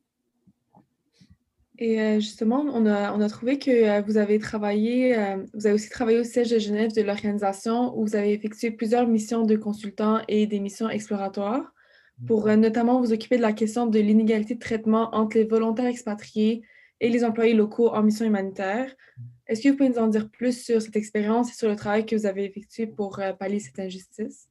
Et 1.78 2.00
euh, 2.00 2.16
justement, 2.20 2.62
on 2.62 2.86
a, 2.86 3.30
trouvé 3.30 3.60
que 3.60 3.72
euh, 3.72 4.02
vous 4.02 4.18
avez 4.18 4.40
travaillé, 4.40 5.18
euh, 5.18 5.38
vous 5.54 5.66
avez 5.66 5.76
aussi 5.76 5.90
travaillé 5.90 6.20
au 6.20 6.24
siège 6.24 6.50
de 6.50 6.60
Genève 6.60 6.94
de 6.94 7.02
l'organisation 7.02 7.98
où 7.98 8.06
vous 8.06 8.16
avez 8.16 8.32
effectué 8.34 8.72
plusieurs 8.72 9.08
missions 9.08 9.44
de 9.44 9.56
consultants 9.58 10.22
et 10.28 10.48
des 10.48 10.60
missions 10.60 10.90
exploratoires 10.90 11.74
pour 12.28 12.48
notamment 12.48 13.02
vous 13.02 13.12
occuper 13.12 13.36
de 13.36 13.42
la 13.42 13.52
question 13.52 13.88
de 13.88 14.00
l'inégalité 14.00 14.56
de 14.56 14.60
traitement 14.60 15.14
entre 15.14 15.38
les 15.38 15.44
volontaires 15.44 15.88
expatriés 15.88 16.64
et 17.02 17.10
les 17.10 17.26
employés 17.26 17.54
locaux 17.54 17.90
en 17.90 18.04
mission 18.04 18.26
humanitaire. 18.26 18.96
Est-ce 19.48 19.62
que 19.62 19.68
vous 19.68 19.76
pouvez 19.76 19.90
nous 19.90 19.98
en 19.98 20.08
dire 20.08 20.30
plus 20.30 20.64
sur 20.64 20.82
cette 20.82 20.96
expérience 20.96 21.52
et 21.52 21.56
sur 21.56 21.68
le 21.68 21.76
travail 21.76 22.06
que 22.06 22.16
vous 22.16 22.26
avez 22.26 22.46
effectué 22.46 22.88
pour 22.88 23.20
pallier 23.38 23.60
cette 23.60 23.80
injustice? 23.80 24.48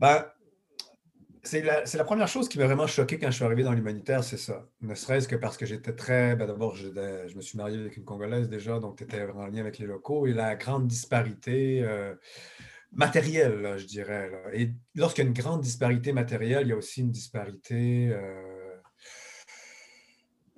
Ben, 0.00 0.24
c'est 1.48 1.96
la, 1.96 2.04
première 2.04 2.28
chose 2.28 2.48
qui 2.48 2.58
m'a 2.58 2.66
vraiment 2.66 2.86
choqué 2.86 3.18
quand 3.18 3.30
je 3.30 3.36
suis 3.36 3.44
arrivé 3.44 3.62
dans 3.62 3.72
l'humanitaire, 3.72 4.22
c'est 4.22 4.36
ça. 4.36 4.68
Ne 4.82 4.94
serait-ce 4.94 5.26
que 5.26 5.36
parce 5.36 5.56
que 5.56 5.64
j'étais 5.64 5.94
très. 5.94 6.36
Ben 6.36 6.46
D'abord, 6.46 6.76
je, 6.76 6.88
me 7.34 7.40
suis 7.40 7.56
marié 7.56 7.78
avec 7.78 7.96
une 7.96 8.04
Congolaise 8.04 8.48
déjà, 8.50 8.78
donc 8.78 8.98
tu 8.98 9.04
étais 9.04 9.22
en 9.22 9.46
lien 9.46 9.60
avec 9.60 9.78
les 9.78 9.86
locaux, 9.86 10.26
et 10.26 10.34
la 10.34 10.56
grande 10.56 10.86
disparité 10.86 11.82
euh, 11.82 12.14
matérielle, 12.92 13.76
je 13.78 13.86
dirais. 13.86 14.30
Et 14.52 14.72
lorsqu'il 14.94 15.24
y 15.24 15.26
a 15.26 15.28
une 15.28 15.34
grande 15.36 15.62
disparité 15.62 16.12
matérielle, 16.12 16.66
il 16.66 16.70
y 16.70 16.72
a 16.72 16.76
aussi 16.76 17.00
une 17.00 17.10
disparité. 17.10 18.10
Euh, 18.12 18.57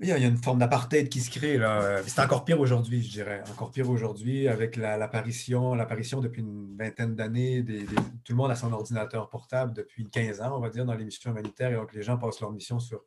il 0.03 0.09
y 0.09 0.13
a 0.13 0.17
une 0.17 0.39
forme 0.39 0.59
d'apartheid 0.61 1.09
qui 1.09 1.21
se 1.21 1.31
crée. 1.31 1.59
Là. 1.59 2.03
C'est 2.07 2.21
encore 2.21 2.45
pire 2.45 2.59
aujourd'hui, 2.61 3.03
je 3.03 3.11
dirais. 3.11 3.43
Encore 3.51 3.71
pire 3.71 3.91
aujourd'hui 3.91 4.49
avec 4.49 4.77
l'apparition, 4.77 5.75
l'apparition 5.75 6.21
depuis 6.21 6.41
une 6.41 6.77
vingtaine 6.77 7.15
d'années, 7.15 7.63
des, 7.63 7.85
tout 7.85 8.33
le 8.33 8.37
monde 8.37 8.51
a 8.51 8.57
son 8.57 8.73
ordinateur 8.73 9.29
portable 9.29 9.75
depuis 9.75 10.09
15 10.09 10.41
ans, 10.41 10.57
on 10.57 10.61
va 10.61 10.71
dire, 10.71 10.85
dans 10.87 10.95
les 10.95 11.05
missions 11.05 11.31
humanitaires. 11.31 11.71
Et 11.71 11.75
donc, 11.75 11.93
les 11.93 12.03
gens 12.03 12.17
passent 12.17 12.41
leur 12.41 12.51
mission 12.51 12.81
sur 12.81 13.05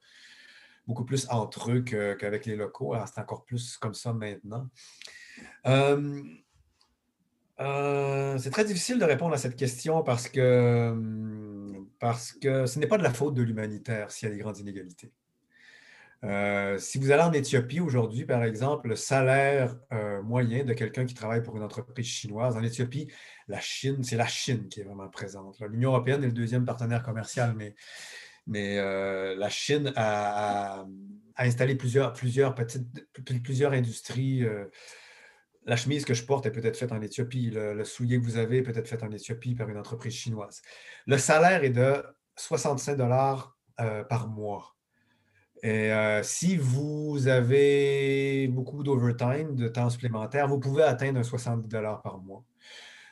beaucoup 0.86 1.06
plus 1.06 1.28
entre 1.30 1.72
eux 1.72 1.82
qu'avec 1.82 2.46
les 2.46 2.56
locaux. 2.56 2.96
c'est 3.06 3.20
encore 3.20 3.44
plus 3.44 3.78
comme 3.78 3.94
ça 3.94 4.14
maintenant. 4.14 4.68
Euh, 5.66 6.22
euh, 7.60 8.38
c'est 8.38 8.50
très 8.50 8.66
difficile 8.66 9.00
de 9.00 9.06
répondre 9.06 9.34
à 9.34 9.38
cette 9.38 9.56
question 9.56 10.04
parce 10.04 10.28
que, 10.28 10.94
parce 12.00 12.34
que 12.34 12.66
ce 12.66 12.80
n'est 12.80 12.88
pas 12.88 12.98
de 12.98 13.04
la 13.04 13.14
faute 13.14 13.34
de 13.34 13.42
l'humanitaire 13.42 14.12
s'il 14.12 14.30
y 14.30 14.32
a 14.32 14.36
des 14.36 14.42
grandes 14.42 14.60
inégalités. 14.60 15.12
Euh, 16.24 16.78
si 16.78 17.00
vous 17.00 17.12
allez 17.12 17.24
en 17.24 17.34
Éthiopie 17.34 17.82
aujourd'hui, 17.82 18.26
par 18.26 18.44
exemple, 18.44 18.88
le 18.88 18.96
salaire 18.96 19.76
euh, 19.92 20.22
moyen 20.22 20.64
de 20.64 20.74
quelqu'un 20.74 21.06
qui 21.06 21.14
travaille 21.14 21.44
pour 21.44 21.58
une 21.58 21.64
entreprise 21.64 22.06
chinoise, 22.06 22.56
en 22.56 22.64
Éthiopie, 22.64 23.12
la 23.48 23.60
Chine, 23.60 24.04
c'est 24.04 24.16
la 24.16 24.28
Chine 24.28 24.70
qui 24.70 24.80
est 24.80 24.84
vraiment 24.84 25.10
présente. 25.10 25.60
L'Union 25.70 25.90
européenne 25.92 26.24
est 26.24 26.28
le 26.28 26.34
deuxième 26.34 26.66
partenaire 26.66 27.04
commercial, 27.04 27.56
mais, 27.56 28.78
euh, 28.78 29.36
la 29.36 29.50
Chine 29.50 29.92
a, 29.98 30.86
installé 31.36 31.76
plusieurs, 31.76 32.14
plusieurs, 32.14 32.56
petites, 32.56 32.88
plusieurs 33.44 33.74
industries. 33.74 34.46
la 35.66 35.76
chemise 35.76 36.06
que 36.06 36.14
je 36.14 36.24
porte 36.26 36.46
est 36.46 36.52
peut-être 36.52 36.78
faite 36.78 36.92
en 36.92 37.02
Éthiopie. 37.02 37.50
Le, 37.50 37.74
le 37.74 37.84
soulier 37.84 38.20
que 38.20 38.24
vous 38.24 38.38
avez 38.38 38.58
est 38.60 38.64
peut-être 38.64 38.88
fait 38.88 39.04
en 39.04 39.12
Éthiopie 39.12 39.56
par 39.56 39.70
une 39.70 39.78
entreprise 39.78 40.14
chinoise. 40.14 40.62
Le 41.06 41.18
salaire 41.18 41.64
est 41.64 41.70
de 41.70 42.04
65 42.38 42.96
dollars 42.96 43.58
par 44.08 44.28
mois. 44.28 44.74
Et 45.64 45.94
euh, 45.94 46.22
si 46.24 46.58
vous 46.58 47.30
avez 47.30 48.50
beaucoup 48.50 48.84
d'overtime, 48.84 49.56
de 49.56 49.70
temps 49.70 49.90
supplémentaire, 49.90 50.50
vous 50.50 50.60
pouvez 50.60 50.84
atteindre 50.84 51.24
70 51.24 51.70
par 52.04 52.20
mois. 52.22 52.44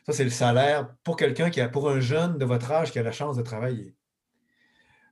Ça, 0.05 0.11
c'est 0.11 0.25
le 0.25 0.29
salaire 0.29 0.93
pour 1.05 1.15
quelqu'un 1.15 1.49
qui 1.49 1.61
a, 1.61 1.69
pour 1.69 1.89
un 1.89 2.01
jeune 2.01 2.37
de 2.37 2.43
votre 2.43 2.69
âge 2.71 2.91
qui 2.91 2.99
a 2.99 3.03
la 3.03 3.13
chance 3.13 3.37
de 3.37 3.41
travailler. 3.41 3.95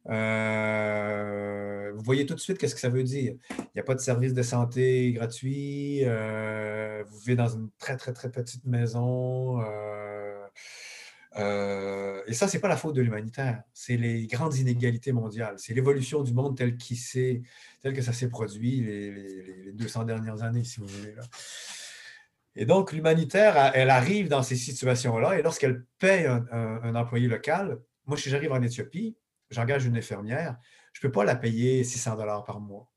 Euh, 0.10 1.94
vous 1.96 2.04
voyez 2.04 2.26
tout 2.26 2.36
de 2.36 2.40
suite 2.42 2.58
qu'est-ce 2.58 2.76
que 2.76 2.82
ça 2.82 2.90
veut 2.90 3.04
dire. 3.04 3.36
Il 3.50 3.72
n'y 3.76 3.80
a 3.80 3.84
pas 3.84 3.96
de 3.96 4.02
service 4.02 4.34
de 4.34 4.42
santé 4.44 5.14
gratuit. 5.14 6.02
Euh, 6.04 7.06
vous 7.08 7.20
vivez 7.20 7.38
dans 7.38 7.48
une 7.48 7.70
très, 7.78 7.96
très, 7.96 8.12
très 8.12 8.30
petite 8.30 8.66
maison. 8.66 9.62
Et 11.40 12.34
ça, 12.34 12.48
ce 12.48 12.58
n'est 12.58 12.62
pas 12.62 12.68
la 12.68 12.78
faute 12.78 12.96
de 12.96 13.02
l'humanitaire, 13.02 13.64
c'est 13.74 13.98
les 13.98 14.28
grandes 14.28 14.56
inégalités 14.56 15.12
mondiales, 15.12 15.56
c'est 15.58 15.74
l'évolution 15.74 16.22
du 16.24 16.34
monde 16.34 16.58
tel, 16.58 16.78
tel 16.78 17.94
que 17.94 18.02
ça 18.02 18.14
s'est 18.14 18.30
produit 18.30 18.82
les, 18.82 19.72
200 19.74 20.04
dernières 20.04 20.44
années, 20.44 20.64
si 20.64 20.80
vous 20.80 20.88
voulez. 20.88 21.16
Et 22.56 22.66
donc, 22.66 22.92
l'humanitaire, 22.92 23.72
elle 23.74 23.90
arrive 23.90 24.28
dans 24.28 24.44
ces 24.44 24.56
situations-là, 24.56 25.40
et 25.40 25.42
lorsqu'elle 25.42 25.84
paye 25.98 26.26
un, 26.26 26.96
employé 26.96 27.28
local, 27.28 27.80
moi, 28.06 28.18
si 28.18 28.30
j'arrive 28.30 28.52
en 28.52 28.62
Éthiopie, 28.62 29.16
j'engage 29.50 29.86
une 29.86 29.98
infirmière, 29.98 30.58
je 30.94 31.00
ne 31.00 31.10
peux 31.10 31.12
pas 31.12 31.24
la 31.24 31.36
payer 31.36 31.84
600 31.84 32.16
dollars 32.16 32.44
par 32.44 32.60
mois. 32.60 32.90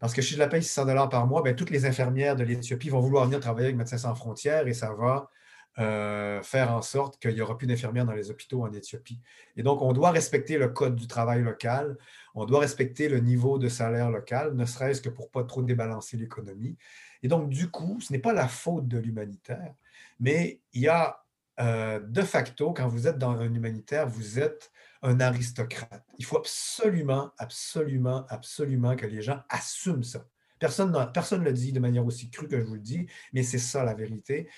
Parce 0.00 0.14
que 0.14 0.22
si 0.22 0.34
je 0.34 0.38
la 0.38 0.48
paye 0.48 0.62
600 0.62 0.86
dollars 0.86 1.08
par 1.08 1.26
mois, 1.26 1.42
bien, 1.42 1.54
toutes 1.54 1.70
les 1.70 1.84
infirmières 1.84 2.36
de 2.36 2.44
l'Éthiopie 2.44 2.88
vont 2.88 3.00
vouloir 3.00 3.24
venir 3.24 3.40
travailler 3.40 3.66
avec 3.66 3.76
Médecins 3.76 3.98
sans 3.98 4.14
frontières 4.14 4.66
et 4.66 4.74
ça 4.74 4.92
va 4.94 5.30
euh, 5.78 6.42
faire 6.42 6.72
en 6.72 6.82
sorte 6.82 7.20
qu'il 7.20 7.34
n'y 7.34 7.40
aura 7.40 7.56
plus 7.56 7.66
d'infirmières 7.66 8.04
dans 8.04 8.12
les 8.12 8.30
hôpitaux 8.30 8.62
en 8.62 8.72
Éthiopie. 8.72 9.20
Et 9.56 9.62
donc, 9.62 9.80
on 9.82 9.92
doit 9.92 10.10
respecter 10.10 10.58
le 10.58 10.68
code 10.68 10.96
du 10.96 11.06
travail 11.06 11.42
local. 11.42 11.96
On 12.34 12.44
doit 12.44 12.60
respecter 12.60 13.08
le 13.08 13.20
niveau 13.20 13.58
de 13.58 13.68
salaire 13.68 14.10
local, 14.10 14.54
ne 14.54 14.64
serait-ce 14.64 15.00
que 15.00 15.08
pour 15.08 15.30
pas 15.30 15.44
trop 15.44 15.62
débalancer 15.62 16.16
l'économie. 16.16 16.76
Et 17.22 17.28
donc, 17.28 17.48
du 17.48 17.70
coup, 17.70 17.98
ce 18.00 18.12
n'est 18.12 18.18
pas 18.18 18.32
la 18.32 18.48
faute 18.48 18.88
de 18.88 18.98
l'humanitaire, 18.98 19.74
mais 20.20 20.60
il 20.72 20.82
y 20.82 20.88
a 20.88 21.24
euh, 21.60 21.98
de 22.00 22.22
facto, 22.22 22.72
quand 22.72 22.88
vous 22.88 23.08
êtes 23.08 23.18
dans 23.18 23.40
un 23.40 23.52
humanitaire, 23.52 24.08
vous 24.08 24.38
êtes 24.38 24.70
un 25.02 25.20
aristocrate. 25.20 26.04
Il 26.18 26.24
faut 26.24 26.38
absolument, 26.38 27.32
absolument, 27.38 28.26
absolument 28.28 28.96
que 28.96 29.06
les 29.06 29.22
gens 29.22 29.40
assument 29.48 30.04
ça. 30.04 30.24
Personne 30.58 30.92
ne 30.92 31.44
le 31.44 31.52
dit 31.52 31.72
de 31.72 31.80
manière 31.80 32.04
aussi 32.04 32.30
crue 32.30 32.48
que 32.48 32.58
je 32.58 32.64
vous 32.64 32.74
le 32.74 32.80
dis, 32.80 33.06
mais 33.32 33.42
c'est 33.42 33.58
ça 33.58 33.84
la 33.84 33.94
vérité. 33.94 34.48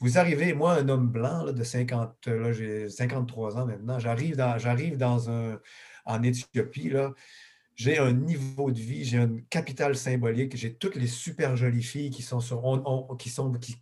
Vous 0.00 0.18
arrivez, 0.18 0.54
moi, 0.54 0.74
un 0.74 0.88
homme 0.88 1.08
blanc 1.08 1.44
de 1.52 1.62
50, 1.62 2.26
là, 2.26 2.52
j'ai 2.52 2.88
53 2.88 3.58
ans 3.58 3.66
maintenant, 3.66 3.98
j'arrive 3.98 4.36
dans, 4.36 4.58
j'arrive 4.58 4.96
dans 4.96 5.30
un, 5.30 5.60
en 6.06 6.22
Éthiopie, 6.22 6.88
là, 6.88 7.12
j'ai 7.80 7.98
un 7.98 8.12
niveau 8.12 8.70
de 8.70 8.78
vie, 8.78 9.04
j'ai 9.04 9.16
un 9.16 9.38
capital 9.48 9.96
symbolique, 9.96 10.54
j'ai 10.54 10.74
toutes 10.74 10.96
les 10.96 11.06
super 11.06 11.56
jolies 11.56 11.82
filles 11.82 12.10
qui 12.10 12.20
sont 12.20 12.40
sur, 12.40 12.62
qui, 13.18 13.30
sont, 13.30 13.50
qui, 13.52 13.78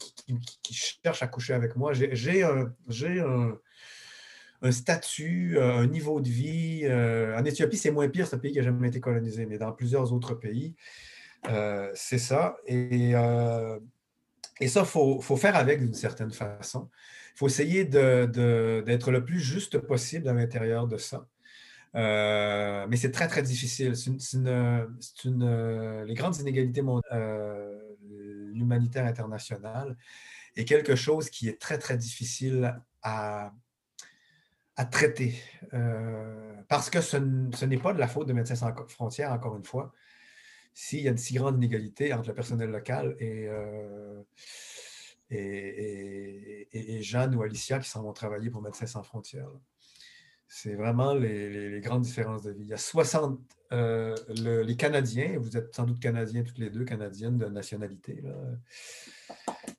qui, 0.62 0.74
cherchent 0.74 1.24
à 1.24 1.26
coucher 1.26 1.54
avec 1.54 1.74
moi. 1.74 1.92
J'ai 1.94 2.44
un, 2.44 2.72
un, 2.88 3.58
un, 4.62 4.70
statut, 4.70 5.58
un 5.60 5.86
niveau 5.88 6.20
de 6.20 6.28
vie. 6.28 6.82
Euh, 6.84 7.36
en 7.36 7.44
Éthiopie, 7.44 7.76
c'est 7.76 7.90
moins 7.90 8.08
pire, 8.08 8.28
ce 8.28 8.36
pays 8.36 8.52
qui 8.52 8.58
n'a 8.58 8.64
jamais 8.64 8.86
été 8.86 9.00
colonisé, 9.00 9.46
mais 9.46 9.58
dans 9.58 9.72
plusieurs 9.72 10.12
autres 10.12 10.34
pays, 10.34 10.76
euh, 11.48 11.90
c'est 11.94 12.18
ça. 12.18 12.56
Et, 12.66 13.16
euh, 13.16 13.80
et 14.60 14.68
ça, 14.68 14.80
il 14.80 14.86
faut, 14.86 15.36
faire 15.36 15.56
avec 15.56 15.80
d'une 15.80 15.94
certaine 15.94 16.32
façon. 16.32 16.90
Il 17.34 17.38
faut 17.38 17.46
essayer 17.46 17.84
d'être 17.84 19.10
le 19.10 19.24
plus 19.24 19.40
juste 19.40 19.78
possible 19.78 20.28
à 20.28 20.32
l'intérieur 20.32 20.86
de 20.86 20.96
ça. 20.96 21.26
Euh, 21.94 22.86
mais 22.88 22.96
c'est 22.96 23.10
très, 23.10 23.28
très 23.28 23.42
difficile. 23.42 23.94
C'est 23.96 25.24
une, 25.24 26.04
les 26.04 26.14
grandes 26.14 26.36
inégalités 26.38 26.82
mondiales, 26.82 27.80
l'humanitaire 28.52 29.06
international, 29.06 29.96
est 30.56 30.64
quelque 30.64 30.96
chose 30.96 31.30
qui 31.30 31.48
est 31.48 31.60
très, 31.60 31.78
très 31.78 31.96
difficile 31.96 32.80
à, 33.02 33.52
à 34.76 34.84
traiter. 34.84 35.40
parce 36.68 36.90
que 36.90 37.00
ce 37.00 37.16
n'est 37.64 37.78
pas 37.78 37.92
de 37.92 38.00
la 38.00 38.08
faute 38.08 38.26
de 38.26 38.32
Médecins 38.32 38.56
sans 38.56 38.74
frontières, 38.88 39.32
encore 39.32 39.56
une 39.56 39.64
fois 39.64 39.92
s'il 40.78 41.00
y 41.00 41.08
a 41.08 41.10
une 41.10 41.18
si 41.18 41.34
grande 41.34 41.56
inégalité 41.56 42.12
entre 42.14 42.28
le 42.28 42.34
personnel 42.36 42.70
local 42.70 43.16
et, 43.18 43.48
euh, 43.48 44.22
Jeanne 47.00 47.34
ou 47.34 47.42
Alicia 47.42 47.80
qui 47.80 47.90
s'en 47.90 48.04
vont 48.04 48.12
travailler 48.12 48.48
pour 48.48 48.62
Médecins 48.62 48.86
sans 48.86 49.02
frontières. 49.02 49.50
C'est 50.46 50.76
vraiment 50.76 51.14
les, 51.14 51.80
grandes 51.80 52.02
différences 52.02 52.44
de 52.44 52.52
vie. 52.52 52.62
Il 52.62 52.68
y 52.68 52.74
a 52.74 52.78
60, 52.78 53.40
euh, 53.72 54.14
les 54.28 54.76
Canadiens, 54.76 55.36
vous 55.40 55.56
êtes 55.56 55.74
sans 55.74 55.84
doute 55.84 55.98
Canadiens 55.98 56.44
toutes 56.44 56.58
les 56.58 56.70
deux, 56.70 56.84
Canadiennes 56.84 57.38
de 57.38 57.46
nationalité. 57.46 58.22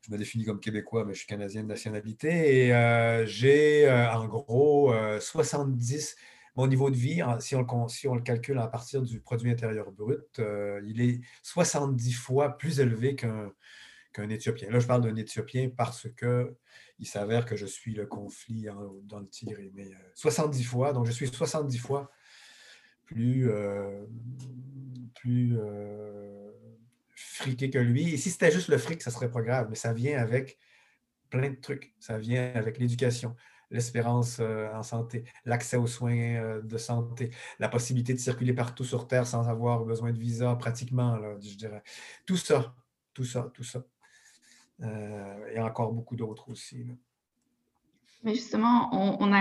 Je 0.05 0.11
me 0.11 0.17
définis 0.17 0.43
comme 0.43 0.59
Québécois, 0.59 1.05
mais 1.05 1.13
je 1.13 1.19
suis 1.19 1.27
Canadienne 1.27 1.63
de 1.63 1.69
nationalité. 1.69 2.65
Et 2.65 2.75
euh, 2.75 3.25
j'ai 3.25 3.89
en 3.89 4.27
gros 4.27 4.93
70 5.21 6.17
mon 6.59 6.67
niveau 6.67 6.89
de 6.89 6.97
vie, 6.97 7.21
si 7.39 7.55
on, 7.55 7.61
le, 8.15 8.21
calcule 8.21 8.57
à 8.57 8.67
partir 8.67 9.01
du 9.01 9.21
produit 9.21 9.49
intérieur 9.49 9.93
brut, 9.93 10.39
euh, 10.39 10.81
il 10.85 10.99
est 10.99 11.21
70 11.41 12.11
fois 12.11 12.57
plus 12.57 12.81
élevé 12.81 13.15
qu'un 13.15 14.29
Éthiopien. 14.29 14.69
Là, 14.69 14.79
je 14.79 14.85
parle 14.85 15.01
d'un 15.03 15.15
Éthiopien 15.15 15.69
parce 15.69 16.09
qu'il 16.19 17.07
s'avère 17.07 17.45
que 17.45 17.55
je 17.55 17.65
suis 17.65 17.93
le 17.93 18.05
conflit 18.07 18.67
dans 19.03 19.21
le 19.21 19.27
tiré. 19.29 19.71
Mais 19.73 19.89
70 20.15 20.59
euh, 20.59 20.67
fois, 20.67 20.91
donc 20.91 21.05
je 21.05 21.13
suis 21.13 21.29
70 21.29 21.77
fois 21.77 22.11
plus, 23.05 23.49
euh, 23.49 24.05
plus 25.15 25.57
friqué 27.15 27.69
que 27.69 27.79
lui. 27.79 28.15
Et 28.15 28.17
si 28.17 28.31
c'était 28.31 28.51
juste 28.51 28.67
le 28.67 28.77
fric, 28.77 29.01
ça 29.01 29.11
serait 29.11 29.31
pas 29.31 29.41
grave, 29.41 29.67
mais 29.69 29.77
ça 29.77 29.93
vient 29.93 30.19
avec 30.19 30.59
plein 31.29 31.51
de 31.51 31.55
trucs. 31.55 31.95
Ça 32.01 32.17
vient 32.17 32.51
avec 32.53 32.79
l'éducation, 32.79 33.33
l'espérance 33.71 34.37
euh, 34.39 34.73
en 34.73 34.83
santé, 34.83 35.23
l'accès 35.45 35.77
aux 35.77 35.87
soins 35.87 36.17
euh, 36.17 36.61
de 36.61 36.77
santé, 36.77 37.31
la 37.59 37.69
possibilité 37.69 38.13
de 38.13 38.19
circuler 38.19 38.53
partout 38.53 38.83
sur 38.83 39.07
Terre 39.07 39.27
sans 39.27 39.47
avoir 39.47 39.83
besoin 39.85 40.11
de 40.11 40.17
visa, 40.17 40.55
pratiquement, 40.55 41.19
je 41.41 41.55
dirais. 41.55 41.83
Tout 42.25 42.37
ça, 42.37 42.73
tout 43.13 43.25
ça, 43.25 43.51
tout 43.53 43.63
ça. 43.63 43.83
Euh, 44.81 45.47
et 45.53 45.59
encore 45.59 45.91
beaucoup 45.91 46.15
d'autres 46.15 46.49
aussi. 46.49 46.85
Mais 48.23 48.33
justement, 48.33 48.89
on, 48.91 49.31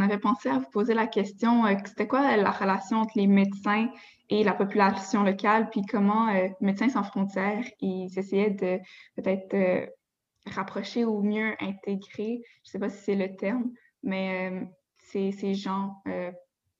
avait 0.00 0.18
pensé 0.18 0.50
à 0.50 0.58
vous 0.58 0.70
poser 0.70 0.92
la 0.92 1.06
question, 1.06 1.64
c'était 1.86 2.06
quoi 2.06 2.36
la 2.36 2.50
relation 2.50 2.98
entre 2.98 3.12
les 3.16 3.26
médecins 3.26 3.88
et 4.28 4.44
la 4.44 4.52
population 4.52 5.22
locale, 5.22 5.70
puis 5.70 5.80
comment 5.88 6.28
Médecins 6.60 6.90
sans 6.90 7.02
frontières, 7.02 7.64
ils 7.80 8.10
essayaient 8.18 8.50
de 8.50 8.78
peut-être 9.14 9.90
rapprocher 10.46 11.04
ou 11.04 11.22
mieux 11.22 11.54
intégrer, 11.60 12.42
je 12.64 12.68
ne 12.68 12.72
sais 12.72 12.78
pas 12.78 12.88
si 12.88 13.02
c'est 13.02 13.14
le 13.14 13.36
terme, 13.36 13.72
mais 14.02 14.50
euh, 14.50 14.64
c'est 15.10 15.32
ces 15.32 15.54
gens 15.54 16.02
euh, 16.08 16.30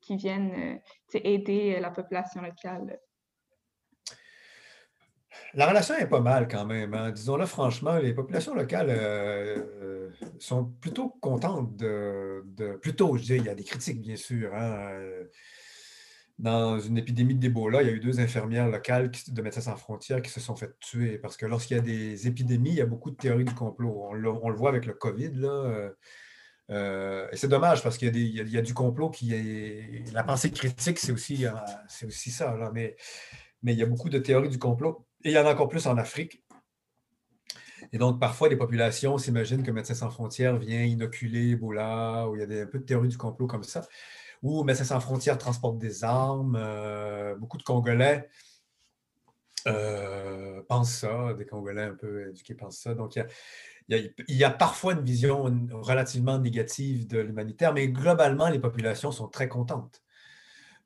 qui 0.01 0.17
viennent 0.17 0.79
euh, 1.15 1.21
aider 1.25 1.79
la 1.81 1.91
population 1.91 2.43
locale. 2.43 2.99
La 5.53 5.67
relation 5.67 5.95
est 5.97 6.09
pas 6.09 6.21
mal 6.21 6.49
quand 6.49 6.65
même. 6.65 6.95
Hein. 6.95 7.11
Disons-le 7.11 7.47
franchement, 7.47 7.99
les 7.99 8.15
populations 8.15 8.55
locales 8.55 8.91
sont 10.39 10.65
plutôt 10.81 11.11
contentes 11.21 11.77
de, 11.77 12.43
Plutôt, 12.81 13.17
je 13.17 13.23
dis, 13.23 13.37
il 13.37 13.45
y 13.45 13.49
a 13.49 13.55
des 13.55 13.65
critiques, 13.65 14.01
bien 14.01 14.17
sûr. 14.17 14.55
Hein, 14.55 14.99
dans 16.39 16.79
une 16.79 16.99
épidémie 16.99 17.35
d'Ebola, 17.35 17.83
il 17.83 17.89
y 17.89 17.91
a 17.91 17.95
eu 17.95 18.01
deux 18.01 18.21
infirmières 18.21 18.69
locales 18.69 19.11
de 19.29 19.43
Médecins 19.43 19.63
sans 19.63 19.77
frontières 19.77 20.21
qui 20.21 20.31
se 20.31 20.41
sont 20.41 20.55
fait 20.55 20.79
tuer 20.81 21.19
parce 21.19 21.37
que 21.37 21.47
lorsqu'il 21.47 21.77
y 21.77 21.81
a 21.81 21.83
des 21.83 22.27
épidémies, 22.27 22.71
il 22.71 22.77
y 22.77 22.83
a 22.83 22.87
beaucoup 22.87 23.11
de 23.11 23.17
théories 23.17 23.45
du 23.45 23.55
complot. 23.55 24.09
On 24.11 24.13
le, 24.13 24.55
voit 24.55 24.69
avec 24.69 24.85
le 24.85 24.93
COVID. 24.93 25.33
Euh, 25.43 25.91
euh, 26.71 27.27
et 27.33 27.37
c'est 27.37 27.49
dommage 27.49 27.83
parce 27.83 27.97
qu'il 27.97 28.15
y, 28.17 28.59
a 28.59 28.63
du 28.63 28.75
complot 28.75 29.09
qui 29.09 29.33
est. 29.33 30.13
La 30.13 30.25
pensée 30.25 30.51
critique, 30.51 30.99
c'est 30.99 31.13
aussi, 31.13 31.47
euh, 31.47 31.53
ça. 31.89 32.71
Mais, 32.75 32.97
il 33.63 33.73
y 33.73 33.83
a 33.83 33.87
beaucoup 33.87 34.11
de 34.11 34.19
théories 34.19 34.51
du 34.51 34.59
complot. 34.59 35.07
Et 35.25 35.31
il 35.31 35.33
y 35.33 35.39
en 35.39 35.47
a 35.47 35.53
encore 35.53 35.69
plus 35.69 35.87
en 35.87 35.97
Afrique. 35.97 36.45
Et 37.93 37.99
donc, 37.99 38.21
parfois, 38.21 38.49
les 38.51 38.57
populations 38.57 39.17
s'imaginent 39.17 39.63
que 39.63 39.71
Médecins 39.71 39.95
sans 39.95 40.11
frontières 40.11 40.59
vient 40.59 40.83
inoculer 40.83 41.51
Ebola, 41.53 42.29
ou 42.29 42.37
il 42.37 42.41
y 42.43 42.59
a 42.59 42.63
un 42.63 42.67
peu 42.67 42.79
de 42.79 42.85
théories 42.85 43.09
du 43.09 43.17
complot 43.17 43.47
comme 43.47 43.63
ça 43.63 43.87
où 44.47 44.63
Médecins 44.63 44.85
sans 44.85 45.01
frontières 45.01 45.39
transporte 45.39 45.79
des 45.79 46.05
armes. 46.05 46.57
Euh, 46.57 47.35
beaucoup 47.35 47.59
de 47.59 47.65
Congolais 47.65 48.29
euh, 49.67 50.63
pensent 50.69 50.95
ça, 50.95 51.35
des 51.35 51.47
Congolais 51.47 51.83
un 51.83 51.95
peu 51.95 52.29
éduqués 52.31 52.55
pensent 52.55 52.79
ça. 52.79 52.95
Donc, 52.95 53.19
il 53.89 54.13
y 54.29 54.45
a, 54.45 54.51
parfois 54.51 54.93
une 54.93 55.03
vision 55.03 55.53
relativement 55.73 56.39
négative 56.39 57.09
de 57.09 57.19
l'humanitaire, 57.19 57.75
mais 57.75 57.89
globalement, 57.89 58.49
les 58.49 58.61
populations 58.61 59.11
sont 59.11 59.27
très 59.27 59.49
contentes. 59.49 60.03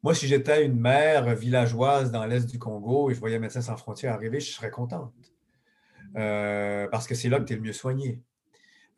Moi, 0.02 0.14
si 0.14 0.26
j'étais 0.26 0.64
une 0.64 0.80
mère 0.80 1.34
villageoise 1.34 2.10
dans 2.10 2.24
l'est 2.24 2.48
du 2.48 2.58
Congo 2.58 3.10
et 3.10 3.14
je 3.14 3.20
voyais 3.20 3.38
Médecins 3.38 3.60
sans 3.60 3.76
frontières 3.76 4.14
arriver, 4.14 4.40
je 4.40 4.50
serais 4.50 4.70
contente. 4.70 5.12
Euh, 6.16 6.88
parce 6.88 7.06
que 7.06 7.14
c'est 7.14 7.28
là 7.28 7.38
que 7.38 7.44
tu 7.44 7.52
es 7.52 7.56
le 7.56 7.62
mieux 7.62 7.74
soigné. 7.74 8.22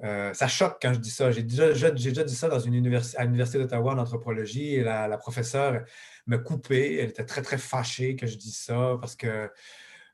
Euh, 0.03 0.35
ça 0.35 0.49
choque 0.49 0.79
quand 0.83 0.93
je 0.93 0.99
dis 0.99 1.11
ça. 1.11 1.31
J'ai 1.31 1.43
déjà, 1.43 1.91
dit 1.91 2.35
ça 2.35 2.49
dans 2.49 2.59
une 2.59 2.75
à 2.75 3.25
l'Université 3.25 3.59
d'Ottawa 3.59 3.93
en 3.95 3.99
anthropologie 3.99 4.75
et 4.75 4.83
la, 4.83 5.17
professeure 5.17 5.85
me 6.27 6.39
coupait. 6.39 6.97
Elle 6.97 7.11
était 7.11 7.25
très, 7.25 7.43
très 7.43 7.59
fâchée 7.59 8.17
que 8.17 8.27
je 8.27 8.37
dise 8.37 8.57
ça 8.57 8.97
parce 9.01 9.15
que 9.15 9.49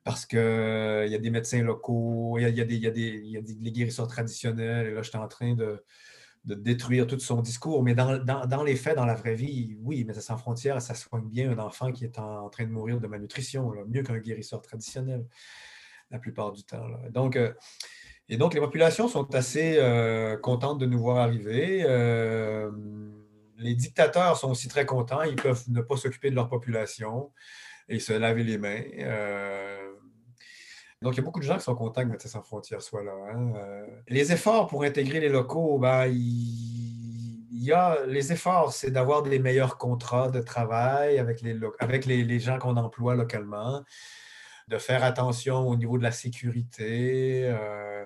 parce 0.05 0.25
qu'il 0.25 0.39
y 0.39 1.15
a 1.15 1.19
des 1.19 1.31
médecins 1.31 1.63
locaux, 1.63 2.39
il 2.39 2.49
y 2.49 2.61
a, 2.61 2.65
des, 2.65 3.71
guérisseurs 3.71 4.09
traditionnels, 4.09 4.87
et 4.87 4.95
là, 4.95 5.03
j'étais 5.03 5.19
en 5.19 5.29
train 5.29 5.53
de, 5.53 5.85
détruire 6.45 7.07
tout 7.07 7.19
son 7.19 7.43
discours. 7.43 7.83
Mais 7.83 7.95
dans, 7.95 8.63
les 8.65 8.77
faits, 8.77 8.97
dans 8.97 9.05
la 9.05 9.15
vraie 9.15 9.35
vie, 9.35 9.77
oui, 9.83 10.05
mais 10.05 10.15
sans 10.15 10.39
frontières, 10.39 10.81
ça 10.81 10.95
soigne 10.95 11.29
bien 11.29 11.51
un 11.51 11.59
enfant 11.59 11.93
qui 11.93 12.05
est 12.05 12.19
en, 12.19 12.49
train 12.49 12.65
de 12.65 12.71
mourir 12.71 13.01
de 13.01 13.07
malnutrition, 13.07 13.71
mieux 13.87 14.03
qu'un 14.03 14.17
guérisseur 14.17 14.63
traditionnel, 14.63 15.27
la 16.11 16.19
plupart 16.19 16.53
du 16.53 16.65
temps. 16.65 16.89
Donc, 17.11 17.37
euh, 17.37 17.53
et 18.29 18.37
donc, 18.37 18.55
les 18.55 18.61
populations 18.61 19.09
sont 19.09 19.35
assez 19.35 19.77
euh, 19.79 20.37
contentes 20.37 20.79
de 20.79 20.87
nous 20.87 20.99
voir 20.99 21.17
arriver. 21.17 21.83
Euh, 21.87 22.71
les 23.57 23.75
dictateurs 23.75 24.37
sont 24.37 24.51
aussi 24.51 24.69
très 24.69 24.85
contents. 24.85 25.23
Ils 25.23 25.37
peuvent 25.37 25.65
ne 25.69 25.81
pas 25.81 25.97
s'occuper 25.97 26.31
de 26.31 26.35
leur 26.35 26.49
population 26.49 27.33
et 27.89 27.99
se 28.01 28.13
laver 28.13 28.45
les 28.45 28.59
mains. 28.59 28.83
Euh, 28.99 29.93
donc, 31.01 31.15
il 31.15 31.19
y 31.19 31.21
a 31.21 31.23
beaucoup 31.23 31.41
de 31.41 31.45
gens 31.45 31.57
qui 31.57 31.63
sont 31.63 31.75
contents 31.75 32.03
que 32.03 32.09
Médecins 32.09 32.29
sans 32.29 32.43
frontières 32.43 32.83
soit 32.83 33.03
là. 33.03 33.15
Hein. 33.33 33.53
Les 34.09 34.31
efforts 34.31 34.67
pour 34.67 34.83
intégrer 34.83 35.21
les 35.21 35.31
locaux, 35.31 35.79
ben, 35.79 36.07
il, 36.07 37.65
y 37.65 37.73
a 37.73 38.05
les 38.07 38.31
efforts, 38.31 38.73
c'est 38.73 38.91
d'avoir 38.91 39.23
des 39.23 39.39
meilleurs 39.39 39.79
contrats 39.79 40.31
de 40.31 40.41
travail 40.41 41.19
avec 41.19 41.41
les, 41.41 41.59
avec 41.79 42.05
les 42.05 42.41
gens 42.41 42.59
qu'on 42.59 42.77
emploie 42.77 43.15
localement 43.15 43.85
de 44.69 44.79
faire 44.79 45.03
attention 45.03 45.67
au 45.67 45.77
niveau 45.77 45.99
de 45.99 46.03
la 46.03 46.13
sécurité, 46.13 47.47
euh, 47.47 48.05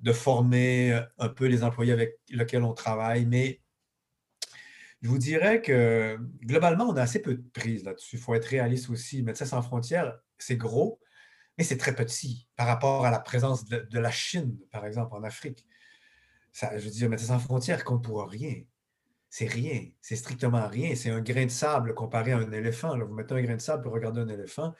de 0.00 0.12
former 0.12 1.00
un 1.18 1.28
peu 1.28 1.46
les 1.46 1.64
employés 1.64 1.92
avec 1.92 2.18
lesquels 2.28 2.62
on 2.62 2.74
travaille. 2.74 3.26
Mais 3.26 3.60
Je 5.02 5.08
vous 5.08 5.18
dirais 5.18 5.62
que 5.62 6.18
globalement, 6.44 6.84
on 6.88 6.96
a 6.96 7.02
assez 7.02 7.22
peu 7.22 7.34
de 7.34 7.48
prise 7.52 7.84
là-dessus. 7.84 8.16
Il 8.16 8.22
faut 8.22 8.34
être 8.34 8.46
réaliste 8.46 8.90
aussi. 8.90 9.22
Médecins 9.22 9.46
sans 9.46 9.62
frontières, 9.62 10.18
c'est 10.38 10.56
gros, 10.56 11.00
mais 11.56 11.64
c'est 11.64 11.78
très 11.78 11.94
petit 11.94 12.48
par 12.56 12.66
rapport 12.66 13.06
à 13.06 13.10
la 13.10 13.20
présence 13.20 13.64
de, 13.64 13.98
la 13.98 14.10
Chine, 14.10 14.58
par 14.70 14.86
exemple, 14.86 15.14
en 15.14 15.22
Afrique. 15.22 15.66
Je 16.52 16.78
veux 16.78 16.90
dire, 16.90 17.08
Médecins 17.08 17.28
sans 17.28 17.38
frontières 17.38 17.84
compte 17.84 18.04
pour 18.04 18.28
rien. 18.28 18.56
C'est 19.30 19.46
rien. 19.46 19.86
C'est 20.00 20.16
strictement 20.16 20.66
rien. 20.68 20.94
C'est 20.94 21.10
un 21.10 21.20
grain 21.20 21.44
de 21.44 21.50
sable 21.50 21.94
comparé 21.94 22.32
à 22.32 22.38
un 22.38 22.50
éléphant. 22.52 22.98
Vous 22.98 23.14
mettez 23.14 23.34
un 23.34 23.42
grain 23.42 23.56
de 23.56 23.60
sable 23.60 23.82
pour 23.82 23.92
regarder 23.92 24.20
un 24.20 24.28
éléphant. 24.28 24.74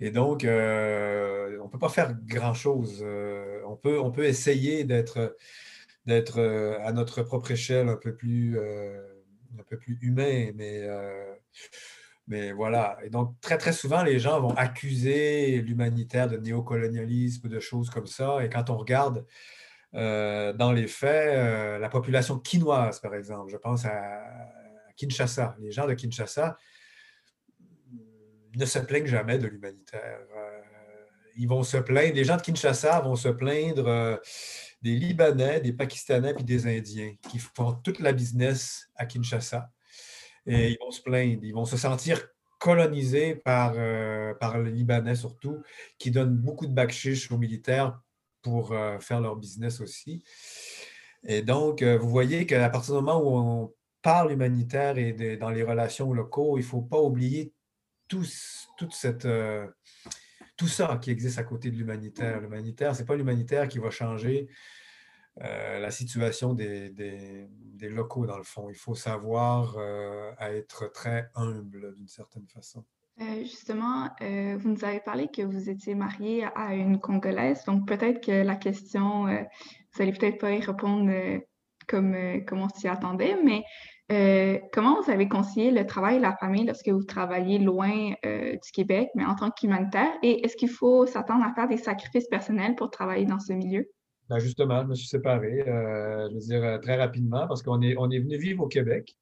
Et 0.00 0.10
donc, 0.10 0.44
euh, 0.44 1.58
on 1.60 1.64
ne 1.64 1.70
peut 1.70 1.78
pas 1.78 1.88
faire 1.88 2.14
grand-chose. 2.14 3.02
Euh, 3.02 3.60
on, 3.66 3.76
peut, 3.76 3.98
on 4.00 4.12
peut 4.12 4.24
essayer 4.24 4.84
d'être 4.84 5.34
euh, 6.38 6.78
à 6.84 6.92
notre 6.92 7.22
propre 7.22 7.50
échelle 7.50 7.88
un 7.88 7.96
peu 7.96 8.14
plus, 8.14 8.58
un 8.58 9.62
peu 9.66 9.76
plus 9.76 9.98
humain, 10.00 10.52
mais, 10.54 10.88
mais 12.28 12.52
voilà. 12.52 12.96
Et 13.04 13.10
donc, 13.10 13.34
très, 13.40 13.58
très 13.58 13.72
souvent, 13.72 14.02
les 14.04 14.20
gens 14.20 14.40
vont 14.40 14.54
accuser 14.54 15.60
l'humanitaire 15.62 16.28
de 16.28 16.36
néocolonialisme, 16.36 17.48
de 17.48 17.60
choses 17.60 17.90
comme 17.90 18.06
ça. 18.06 18.44
Et 18.44 18.48
quand 18.48 18.70
on 18.70 18.76
regarde 18.76 19.26
dans 19.92 20.72
les 20.72 20.86
faits, 20.86 21.80
la 21.80 21.88
population 21.88 22.38
quinoise, 22.38 23.00
par 23.00 23.14
exemple, 23.16 23.50
je 23.50 23.56
pense 23.56 23.84
à 23.84 24.22
Kinshasa, 24.96 25.56
les 25.60 25.72
gens 25.72 25.86
de 25.88 25.94
Kinshasa, 25.94 26.56
ne 28.56 28.64
se 28.64 28.78
plaignent 28.78 29.06
jamais 29.06 29.38
de 29.38 29.46
l'humanitaire. 29.46 30.20
Euh, 30.36 30.60
ils 31.36 31.48
vont 31.48 31.62
se 31.62 31.76
plaindre, 31.76 32.14
les 32.14 32.24
gens 32.24 32.36
de 32.36 32.42
Kinshasa 32.42 33.00
vont 33.00 33.16
se 33.16 33.28
plaindre 33.28 33.86
euh, 33.86 34.16
des 34.82 34.94
Libanais, 34.96 35.60
des 35.60 35.72
Pakistanais 35.72 36.34
et 36.38 36.42
des 36.42 36.66
Indiens 36.66 37.14
qui 37.28 37.38
font 37.38 37.74
toute 37.74 38.00
la 38.00 38.12
business 38.12 38.88
à 38.96 39.06
Kinshasa. 39.06 39.70
Et 40.46 40.70
ils 40.70 40.78
vont 40.80 40.90
se 40.90 41.02
plaindre, 41.02 41.40
ils 41.44 41.52
vont 41.52 41.66
se 41.66 41.76
sentir 41.76 42.26
colonisés 42.58 43.36
par, 43.36 43.74
euh, 43.76 44.34
par 44.34 44.58
les 44.58 44.72
Libanais 44.72 45.14
surtout, 45.14 45.62
qui 45.98 46.10
donnent 46.10 46.36
beaucoup 46.36 46.66
de 46.66 46.72
bakshish 46.72 47.30
aux 47.30 47.38
militaires 47.38 48.00
pour 48.40 48.74
faire 49.00 49.20
leur 49.20 49.36
business 49.36 49.80
aussi. 49.80 50.24
Et 51.26 51.42
donc, 51.42 51.82
vous 51.82 52.08
voyez 52.08 52.46
qu'à 52.46 52.70
partir 52.70 52.94
du 52.94 53.02
moment 53.02 53.20
où 53.20 53.36
on 53.36 53.74
parle 54.00 54.32
humanitaire 54.32 54.96
et 54.96 55.36
dans 55.36 55.50
les 55.50 55.62
relations 55.62 56.12
locaux, 56.14 56.56
il 56.56 56.62
ne 56.62 56.66
faut 56.66 56.80
pas 56.80 57.00
oublier 57.00 57.52
tout, 58.08 58.24
toute 58.76 58.94
cette, 58.94 59.26
euh, 59.26 59.66
tout 60.56 60.66
ça 60.66 60.98
qui 61.00 61.10
existe 61.10 61.38
à 61.38 61.44
côté 61.44 61.70
de 61.70 61.76
l'humanitaire. 61.76 62.40
L'humanitaire, 62.40 62.94
ce 62.94 63.00
n'est 63.00 63.06
pas 63.06 63.16
l'humanitaire 63.16 63.68
qui 63.68 63.78
va 63.78 63.90
changer 63.90 64.48
euh, 65.42 65.78
la 65.78 65.90
situation 65.90 66.54
des, 66.54 66.90
des, 66.90 67.88
locaux, 67.88 68.26
dans 68.26 68.38
le 68.38 68.42
fond. 68.42 68.68
Il 68.70 68.76
faut 68.76 68.94
savoir 68.94 69.76
euh, 69.78 70.32
être 70.40 70.90
très 70.92 71.30
humble 71.34 71.94
d'une 71.94 72.08
certaine 72.08 72.46
façon. 72.48 72.84
justement, 73.18 74.10
vous 74.20 74.68
nous 74.68 74.84
avez 74.84 75.00
parlé 75.00 75.28
que 75.28 75.42
vous 75.42 75.70
étiez 75.70 75.94
marié 75.94 76.44
à 76.56 76.74
une 76.74 76.98
Congolaise, 76.98 77.64
donc 77.64 77.86
peut-être 77.86 78.24
que 78.24 78.42
la 78.42 78.56
question, 78.56 79.26
vous 79.26 79.98
n'allez 79.98 80.12
peut-être 80.12 80.38
pas 80.38 80.52
y 80.52 80.60
répondre 80.60 81.40
comme, 81.86 82.44
comme 82.46 82.62
on 82.62 82.68
s'y 82.68 82.88
attendait, 82.88 83.36
mais 83.44 83.62
euh, 84.10 84.58
comment 84.72 85.02
vous 85.02 85.10
avez 85.10 85.28
concilié 85.28 85.70
le 85.70 85.84
travail 85.84 86.16
et 86.16 86.20
la 86.20 86.34
famille 86.36 86.64
lorsque 86.64 86.88
vous 86.88 87.04
travaillez 87.04 87.58
loin 87.58 88.12
euh, 88.24 88.52
du 88.52 88.70
Québec, 88.72 89.10
mais 89.14 89.24
en 89.24 89.34
tant 89.34 89.50
qu'humanitaire? 89.50 90.10
Et 90.22 90.44
est-ce 90.44 90.56
qu'il 90.56 90.70
faut 90.70 91.06
s'attendre 91.06 91.44
à 91.44 91.52
faire 91.54 91.68
des 91.68 91.76
sacrifices 91.76 92.26
personnels 92.28 92.74
pour 92.74 92.90
travailler 92.90 93.26
dans 93.26 93.38
ce 93.38 93.52
milieu? 93.52 93.86
Ben 94.30 94.38
justement, 94.38 94.82
je 94.82 94.86
me 94.88 94.94
suis 94.94 95.08
séparé, 95.08 95.62
euh, 95.66 96.28
je 96.30 96.34
veux 96.34 96.40
dire, 96.40 96.80
très 96.80 96.96
rapidement, 96.96 97.46
parce 97.46 97.62
qu'on 97.62 97.82
est, 97.82 97.96
on 97.98 98.10
est 98.10 98.18
venu 98.18 98.38
vivre 98.38 98.64
au 98.64 98.68
Québec. 98.68 99.14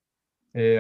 Et 0.55 0.77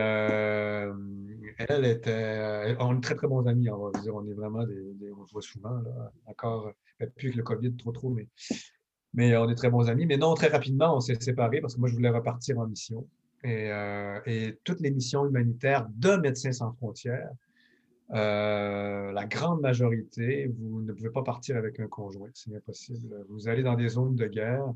elle 1.58 1.84
était. 1.84 2.76
on 2.80 2.96
est 2.96 3.00
très, 3.02 3.14
très 3.14 3.26
bons 3.26 3.46
amis, 3.46 3.68
on 3.68 3.90
va 3.90 4.00
dire. 4.00 4.14
On 4.14 4.26
est 4.26 4.32
vraiment 4.32 4.64
des. 4.64 5.12
on 5.18 5.26
se 5.26 5.32
voit 5.32 5.42
souvent, 5.42 5.78
là, 5.80 6.12
encore, 6.26 6.72
plus 7.16 7.32
que 7.32 7.36
le 7.36 7.42
COVID, 7.42 7.76
trop, 7.76 7.92
trop, 7.92 8.08
mais, 8.08 8.26
mais 9.12 9.36
on 9.36 9.50
est 9.50 9.54
très 9.54 9.68
bons 9.68 9.90
amis. 9.90 10.06
Mais 10.06 10.16
non, 10.16 10.34
très 10.34 10.48
rapidement, 10.48 10.96
on 10.96 11.00
s'est 11.00 11.20
séparés 11.20 11.60
parce 11.60 11.74
que 11.74 11.80
moi, 11.80 11.90
je 11.90 11.94
voulais 11.94 12.08
repartir 12.08 12.58
en 12.58 12.66
mission. 12.66 13.06
Euh, 13.44 14.20
et, 14.26 14.58
toutes 14.64 14.80
les 14.80 14.90
missions 14.90 15.26
humanitaires 15.26 15.86
de 15.94 16.16
Médecins 16.16 16.52
sans 16.52 16.72
frontières, 16.72 17.30
euh, 18.12 19.10
la 19.12 19.26
grande 19.26 19.60
majorité, 19.60 20.50
vous 20.58 20.80
ne 20.80 20.92
pouvez 20.92 21.10
pas 21.10 21.22
partir 21.22 21.56
avec 21.56 21.80
un 21.80 21.88
conjoint, 21.88 22.30
c'est 22.34 22.54
impossible. 22.54 23.24
Vous 23.28 23.48
allez 23.48 23.62
dans 23.62 23.74
des 23.74 23.88
zones 23.88 24.14
de 24.14 24.26
guerre, 24.26 24.72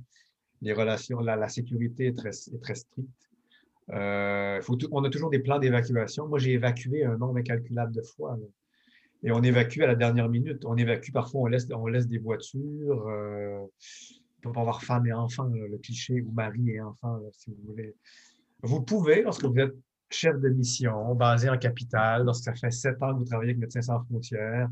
les 0.63 0.73
relations, 0.73 1.21
la, 1.21 1.49
sécurité 1.49 2.09
est 2.09 2.17
très, 2.17 2.33
stricte. 2.33 3.31
Euh, 3.93 4.61
on 4.91 5.05
a 5.05 5.11
toujours 5.11 5.31
des 5.31 5.39
plans 5.39 5.59
d'évacuation. 5.59 6.29
Moi, 6.29 6.39
j'ai 6.39 6.53
évacué 6.53 7.05
un 7.05 7.17
nombre 7.17 7.39
incalculable 7.39 7.93
de 7.93 8.03
fois. 8.03 8.39
Et 9.23 9.33
on 9.33 9.43
évacue 9.43 9.81
à 9.83 9.87
la 9.87 9.95
dernière 9.95 10.29
minute. 10.29 10.65
On 10.65 10.77
évacue, 10.77 11.13
parfois, 11.13 11.43
on 11.43 11.47
laisse, 11.47 11.67
des 12.07 12.19
voitures. 12.19 13.07
Euh, 13.09 13.65
on 14.45 14.53
peut 14.53 14.61
avoir 14.61 14.83
femme 14.83 15.07
et 15.07 15.13
enfant, 15.13 15.45
le 15.45 15.77
cliché, 15.79 16.23
ou 16.23 16.33
mari 16.33 16.71
et 16.71 16.81
enfant, 16.81 17.21
si 17.33 17.51
vous 17.51 17.71
voulez. 17.71 17.95
Vous 18.63 18.83
pouvez, 18.83 19.23
lorsque 19.23 19.45
vous 19.45 19.59
êtes 19.59 19.75
chef 20.11 20.39
de 20.41 20.49
mission, 20.49 21.15
basé 21.15 21.49
en 21.49 21.57
capitale, 21.57 22.25
lorsque 22.25 22.45
ça 22.45 22.55
fait 22.55 22.71
sept 22.71 23.03
ans 23.03 23.15
que 23.15 23.19
vous 23.19 23.25
travaillez 23.25 23.51
avec 23.51 23.61
Médecins 23.61 23.83
sans 23.83 24.03
frontières, 24.05 24.69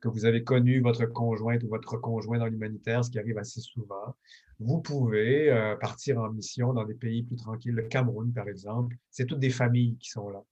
que 0.00 0.08
vous 0.08 0.24
avez 0.24 0.44
connu 0.44 0.80
votre 0.80 1.04
conjointe 1.06 1.62
ou 1.64 1.68
votre 1.68 1.96
conjoint 1.98 2.38
dans 2.38 2.46
l'humanitaire, 2.46 3.04
ce 3.04 3.10
qui 3.10 3.18
arrive 3.18 3.38
assez 3.38 3.60
souvent, 3.60 4.14
vous 4.58 4.80
pouvez 4.80 5.50
euh, 5.50 5.76
partir 5.76 6.18
en 6.18 6.30
mission 6.30 6.72
dans 6.72 6.84
des 6.84 6.94
pays 6.94 7.22
plus 7.22 7.36
tranquilles. 7.36 7.74
Le 7.74 7.82
Cameroun, 7.82 8.32
par 8.32 8.48
exemple, 8.48 8.96
c'est 9.10 9.26
toutes 9.26 9.40
des 9.40 9.50
familles 9.50 9.96
qui 9.98 10.10
sont 10.10 10.30
là, 10.30 10.42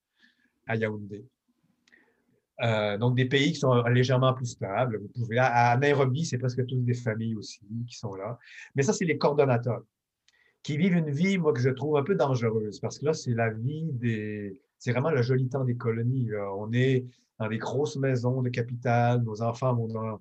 à 0.66 0.77
Yaoundé. 0.77 1.25
Euh, 2.62 2.99
donc, 2.99 3.16
des 3.16 3.25
pays 3.25 3.53
qui 3.53 3.59
sont 3.59 3.83
légèrement 3.85 4.33
plus 4.35 4.47
stables. 4.47 4.99
Vous 4.99 5.09
pouvez, 5.09 5.38
à 5.38 5.77
Nairobi, 5.77 6.25
c'est 6.25 6.38
presque 6.38 6.64
toutes 6.66 6.85
des 6.85 6.94
familles 6.94 7.35
aussi 7.35 7.61
qui 7.88 7.97
sont 7.97 8.14
là. 8.14 8.38
Mais 8.75 8.83
ça, 8.83 8.92
c'est 8.92 9.05
les 9.05 9.18
coordonnateurs 9.18 9.83
qui 10.64 10.77
vivent 10.77 10.96
une 10.96 11.11
vie, 11.11 11.38
moi, 11.38 11.53
que 11.53 11.61
je 11.61 11.68
trouve 11.70 11.96
un 11.96 12.03
peu 12.03 12.16
dangereuse, 12.16 12.81
parce 12.81 12.98
que 12.98 13.05
là, 13.05 13.12
c'est 13.12 13.35
la 13.35 13.50
vie 13.50 13.92
des... 13.92 14.61
C'est 14.79 14.90
vraiment 14.90 15.11
le 15.11 15.22
joli 15.22 15.48
temps 15.48 15.64
des 15.64 15.77
colonies. 15.77 16.29
On 16.57 16.72
est 16.72 17.05
dans 17.38 17.48
des 17.48 17.59
grosses 17.59 17.96
maisons 17.96 18.42
de 18.42 18.48
capitale, 18.48 19.22
nos 19.22 19.42
enfants 19.42 19.74
vont 19.74 19.88
dans, 19.88 20.20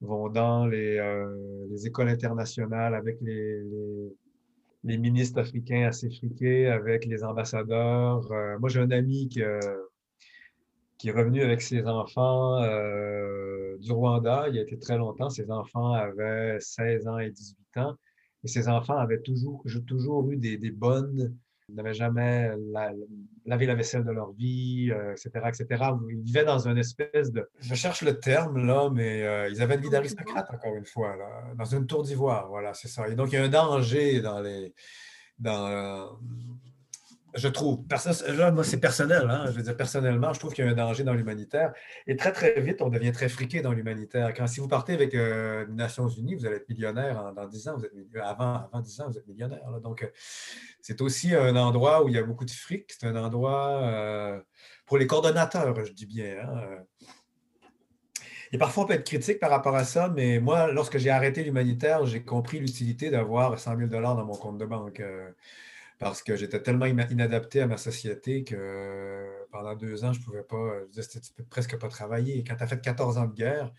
vont 0.00 0.28
dans 0.28 0.66
les, 0.66 0.98
euh, 0.98 1.66
les 1.70 1.86
écoles 1.86 2.08
internationales 2.08 2.94
avec 2.94 3.18
les, 3.20 3.62
ministres 4.82 5.40
africains 5.40 5.86
assez 5.86 6.10
friqués, 6.10 6.66
avec 6.66 7.06
les 7.06 7.24
ambassadeurs. 7.24 8.30
Euh, 8.32 8.58
moi, 8.58 8.68
j'ai 8.68 8.80
un 8.80 8.90
ami 8.90 9.28
qui, 9.28 9.40
qui 10.98 11.08
est 11.08 11.12
revenu 11.12 11.42
avec 11.42 11.62
ses 11.62 11.86
enfants 11.86 12.62
euh, 12.62 13.76
du 13.78 13.92
Rwanda. 13.92 14.48
Il 14.48 14.56
y 14.56 14.58
a 14.58 14.62
été 14.62 14.78
très 14.78 14.98
longtemps. 14.98 15.30
Ses 15.30 15.50
enfants 15.50 15.92
avaient 15.92 16.58
16 16.60 17.06
ans 17.06 17.18
et 17.18 17.30
18 17.30 17.76
ans. 17.76 17.94
Et 18.44 18.48
ces 18.48 18.68
enfants 18.68 18.98
avaient 18.98 19.20
toujours, 19.20 19.62
j'ai 19.64 19.82
toujours 19.82 20.30
eu 20.30 20.36
des, 20.36 20.70
bonnes, 20.70 21.34
ils 21.68 21.74
n'avaient 21.74 21.94
jamais 21.94 22.52
lavé 23.46 23.66
la 23.66 23.74
vaisselle 23.74 24.04
de 24.04 24.10
leur 24.10 24.32
vie, 24.32 24.90
etc., 25.12 25.30
euh, 25.34 25.48
etc. 25.48 25.84
Ils 26.10 26.22
vivaient 26.22 26.44
dans 26.44 26.68
une 26.68 26.76
espèce 26.76 27.32
de, 27.32 27.48
je 27.60 27.74
cherche 27.74 28.02
le 28.02 28.18
terme 28.18 28.66
là, 28.66 28.90
mais 28.92 29.22
euh, 29.22 29.48
ils 29.48 29.62
avaient 29.62 29.76
une 29.76 29.80
vie 29.80 29.90
d'aristocrate 29.90 30.46
encore 30.52 30.76
une 30.76 30.84
fois, 30.84 31.16
là, 31.16 31.54
dans 31.56 31.64
une 31.64 31.86
tour 31.86 32.02
d'ivoire, 32.02 32.48
voilà, 32.48 32.74
c'est 32.74 32.88
ça. 32.88 33.08
Et 33.08 33.14
donc 33.14 33.32
il 33.32 33.36
y 33.36 33.38
a 33.38 33.44
un 33.44 33.48
danger 33.48 34.20
dans 34.20 34.40
les, 34.40 34.74
dans, 35.38 36.18
je 37.34 37.48
trouve, 37.48 37.84
là, 38.28 38.50
moi, 38.52 38.62
c'est 38.62 38.78
personnel, 38.78 39.28
hein, 39.28 39.46
je 39.46 39.52
veux 39.52 39.62
dire, 39.62 39.76
personnellement, 39.76 40.32
je 40.32 40.38
trouve 40.38 40.52
qu'il 40.52 40.64
y 40.64 40.68
a 40.68 40.70
un 40.70 40.74
danger 40.74 41.02
dans 41.02 41.14
l'humanitaire. 41.14 41.72
Et 42.06 42.16
très, 42.16 42.32
très 42.32 42.60
vite, 42.60 42.80
on 42.80 42.88
devient 42.88 43.10
très 43.10 43.28
friqué 43.28 43.60
dans 43.60 43.72
l'humanitaire. 43.72 44.32
Quand 44.34 44.46
si 44.46 44.60
vous 44.60 44.68
partez 44.68 44.92
avec 44.94 45.14
euh, 45.14 45.66
les 45.66 45.74
Nations 45.74 46.08
Unies, 46.08 46.36
vous 46.36 46.46
allez 46.46 46.56
être 46.56 46.68
millionnaire 46.68 47.32
dans 47.34 47.46
10 47.46 47.68
ans, 47.68 47.76
vous 47.76 47.84
êtes, 47.84 47.92
avant, 48.22 48.54
avant 48.54 48.80
10 48.80 49.00
ans, 49.00 49.08
vous 49.08 49.18
êtes 49.18 49.26
millionnaire. 49.26 49.80
Donc, 49.82 50.04
euh, 50.04 50.08
c'est 50.80 51.00
aussi 51.00 51.34
un 51.34 51.56
endroit 51.56 52.04
où 52.04 52.08
il 52.08 52.14
y 52.14 52.18
a 52.18 52.22
beaucoup 52.22 52.44
de 52.44 52.50
fric. 52.52 52.92
C'est 52.96 53.06
un 53.06 53.16
endroit 53.16 53.82
euh, 53.82 54.40
pour 54.86 54.98
les 54.98 55.08
coordonnateurs, 55.08 55.84
je 55.84 55.92
dis 55.92 56.06
bien. 56.06 56.36
Hein, 56.40 56.84
et 58.52 58.58
parfois, 58.58 58.84
on 58.84 58.86
peut 58.86 58.94
être 58.94 59.06
critique 59.06 59.40
par 59.40 59.50
rapport 59.50 59.74
à 59.74 59.82
ça, 59.82 60.08
mais 60.08 60.38
moi, 60.38 60.70
lorsque 60.70 60.98
j'ai 60.98 61.10
arrêté 61.10 61.42
l'humanitaire, 61.42 62.06
j'ai 62.06 62.22
compris 62.22 62.60
l'utilité 62.60 63.10
d'avoir 63.10 63.58
100 63.58 63.76
000 63.76 63.88
dans 63.88 64.24
mon 64.24 64.34
compte 64.34 64.58
de 64.58 64.64
banque 64.64 65.02
parce 65.98 66.22
que 66.22 66.36
j'étais 66.36 66.60
tellement 66.60 66.86
inadapté 66.86 67.60
à 67.60 67.66
ma 67.66 67.76
société 67.76 68.44
que 68.44 69.46
pendant 69.50 69.74
deux 69.74 70.04
ans, 70.04 70.12
je 70.12 70.20
ne 70.20 70.24
pouvais 70.24 70.42
pas, 70.42 70.80
je 70.92 71.00
disais, 71.00 71.20
presque 71.48 71.78
pas 71.78 71.88
travailler. 71.88 72.42
Quand 72.44 72.56
tu 72.56 72.62
as 72.62 72.66
fait 72.66 72.80
14 72.80 73.18
ans 73.18 73.26
de 73.26 73.34
guerre, 73.34 73.72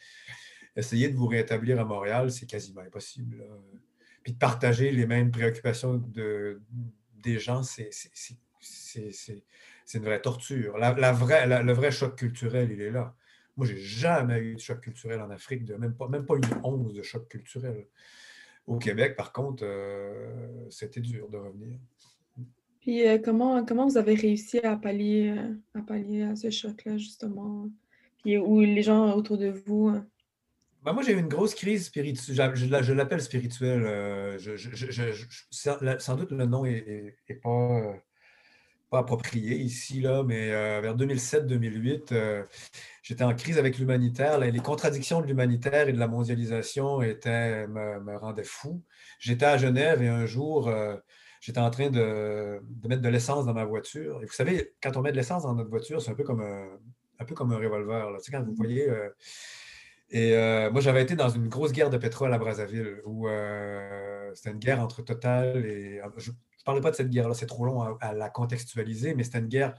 essayer 0.76 1.10
de 1.10 1.16
vous 1.16 1.28
rétablir 1.28 1.80
à 1.80 1.86
Montréal, 1.86 2.32
c'est 2.32 2.46
quasiment 2.46 2.82
impossible. 2.82 3.44
Puis 4.24 4.34
de 4.34 4.38
partager 4.38 4.92
les 4.92 5.06
mêmes 5.06 5.32
préoccupations 5.32 5.96
de, 5.96 6.62
des 7.14 7.40
gens, 7.40 7.64
c'est 7.64 7.90
une 9.94 10.04
vraie 10.04 10.22
torture. 10.22 10.78
La, 10.78 11.12
vraie, 11.12 11.64
le 11.64 11.74
vrai 11.74 11.92
choc 11.92 12.16
culturel, 12.16 12.72
il 12.72 12.82
est 12.82 12.92
là. 12.92 13.16
Moi, 13.58 13.66
j'ai 13.68 13.78
jamais 13.78 14.40
eu 14.40 14.56
de 14.56 14.60
choc 14.60 14.82
culturel 14.82 15.22
en 15.22 15.30
Afrique, 15.30 15.70
même, 15.70 15.96
pas, 15.96 16.08
même 16.10 16.26
pas 16.26 16.36
une 16.36 16.62
once 16.64 16.94
de 16.94 17.02
choc 17.02 17.28
culturel. 17.30 17.88
Au 18.68 18.78
Québec, 18.78 19.16
par 19.16 19.32
contre, 19.32 19.64
euh, 19.64 20.70
c'était 20.70 21.00
dur 21.00 21.30
de 21.30 21.38
revenir. 21.38 21.78
Puis 22.86 23.02
comment, 23.24 23.66
comment 23.66 23.88
vous 23.88 23.98
avez 23.98 24.14
réussi 24.14 24.60
à 24.60 24.76
pallier, 24.76 25.34
à 25.74 25.82
pallier 25.82 26.22
à 26.22 26.36
ce 26.36 26.52
choc-là, 26.52 26.98
justement? 26.98 27.68
Puis 28.20 28.38
où 28.38 28.60
les 28.60 28.84
gens 28.84 29.16
autour 29.16 29.40
de 29.40 29.48
vous. 29.66 29.92
Ben, 30.84 30.94
moi, 30.94 31.02
j'ai 31.02 31.14
eu 31.14 31.20
une 31.20 31.28
grosse 31.28 31.56
crise 31.56 31.88
spirituelle. 31.88 32.54
Je, 32.54 32.94
l'appelle 32.94 33.22
spirituelle. 33.22 34.38
sans 35.50 36.16
doute, 36.16 36.32
le 36.32 36.46
nom 36.46 36.64
n'est 36.64 37.16
pas, 37.42 37.96
approprié 38.92 39.56
ici, 39.58 40.00
là, 40.00 40.22
mais 40.22 40.50
vers 40.82 40.96
2007-2008, 40.96 42.46
j'étais 43.02 43.24
en 43.24 43.34
crise 43.34 43.58
avec 43.58 43.80
l'humanitaire. 43.80 44.38
Les 44.38 44.60
contradictions 44.60 45.22
de 45.22 45.26
l'humanitaire 45.26 45.90
et 45.90 45.94
de 45.94 45.98
la 45.98 46.08
mondialisation 46.08 47.02
étaient, 47.02 47.66
me, 47.66 48.16
rendaient 48.16 48.44
fou. 48.44 48.84
J'étais 49.18 49.46
à 49.46 49.58
Genève 49.58 50.04
et 50.04 50.08
un 50.08 50.28
jour, 50.28 50.72
j'étais 51.46 51.60
en 51.60 51.70
train 51.70 51.92
de, 51.92 52.60
mettre 52.88 53.04
de 53.04 53.10
l'essence 53.10 53.46
dans 53.46 53.54
ma 53.54 53.66
voiture. 53.66 54.20
Et 54.24 54.26
vous 54.26 54.34
savez, 54.34 54.74
quand 54.82 54.98
on 54.98 55.04
met 55.04 55.12
de 55.12 55.16
l'essence 55.16 55.44
dans 55.44 55.54
notre 55.54 55.70
voiture, 55.70 56.02
c'est 56.02 56.10
un 56.10 56.16
peu 56.16 56.24
comme 56.24 56.42
un, 56.42 56.68
un, 57.20 57.26
peu 57.26 57.36
comme 57.36 57.52
un 57.52 57.58
revolver. 57.58 58.10
Là. 58.10 58.18
Tu 58.18 58.26
sais, 58.26 58.32
quand 58.32 58.44
vous 58.44 58.54
mmh 58.54 58.56
voyez. 58.56 58.90
Euh, 58.90 59.10
et 60.10 60.34
euh, 60.34 60.72
moi, 60.72 60.82
j'avais 60.82 61.04
été 61.04 61.16
dans 61.16 61.30
une 61.30 61.48
grosse 61.48 61.72
guerre 61.72 61.92
de 61.92 61.98
pétrole 61.98 62.34
à 62.34 62.40
Brazzaville 62.40 63.00
où 63.06 63.28
euh, 63.28 64.32
c'était 64.34 64.52
une 64.52 64.58
guerre 64.58 64.80
entre 64.80 65.04
Total 65.04 65.64
et. 65.64 66.02
Je 66.18 66.32
ne 66.32 66.36
parlerai 66.66 66.82
pas 66.82 66.90
de 66.90 66.96
cette 66.96 67.12
guerre-là, 67.12 67.36
c'est 67.36 67.46
trop 67.46 67.64
long 67.64 67.84
à, 68.00 68.14
la 68.14 68.30
contextualiser, 68.30 69.14
mais 69.14 69.24
c'était 69.24 69.38
une 69.38 69.48
guerre. 69.48 69.76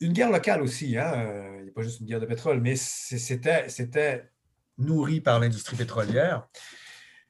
Une 0.00 0.12
guerre 0.12 0.30
locale 0.30 0.60
aussi, 0.60 0.98
hein? 0.98 1.58
il 1.58 1.64
n'y 1.64 1.68
a 1.68 1.72
pas 1.72 1.82
juste 1.82 2.00
une 2.00 2.06
guerre 2.06 2.20
de 2.20 2.26
pétrole, 2.26 2.60
mais 2.60 2.74
c'était 2.74 4.28
nourri 4.76 5.20
par 5.20 5.38
l'industrie 5.38 5.76
pétrolière. 5.76 6.48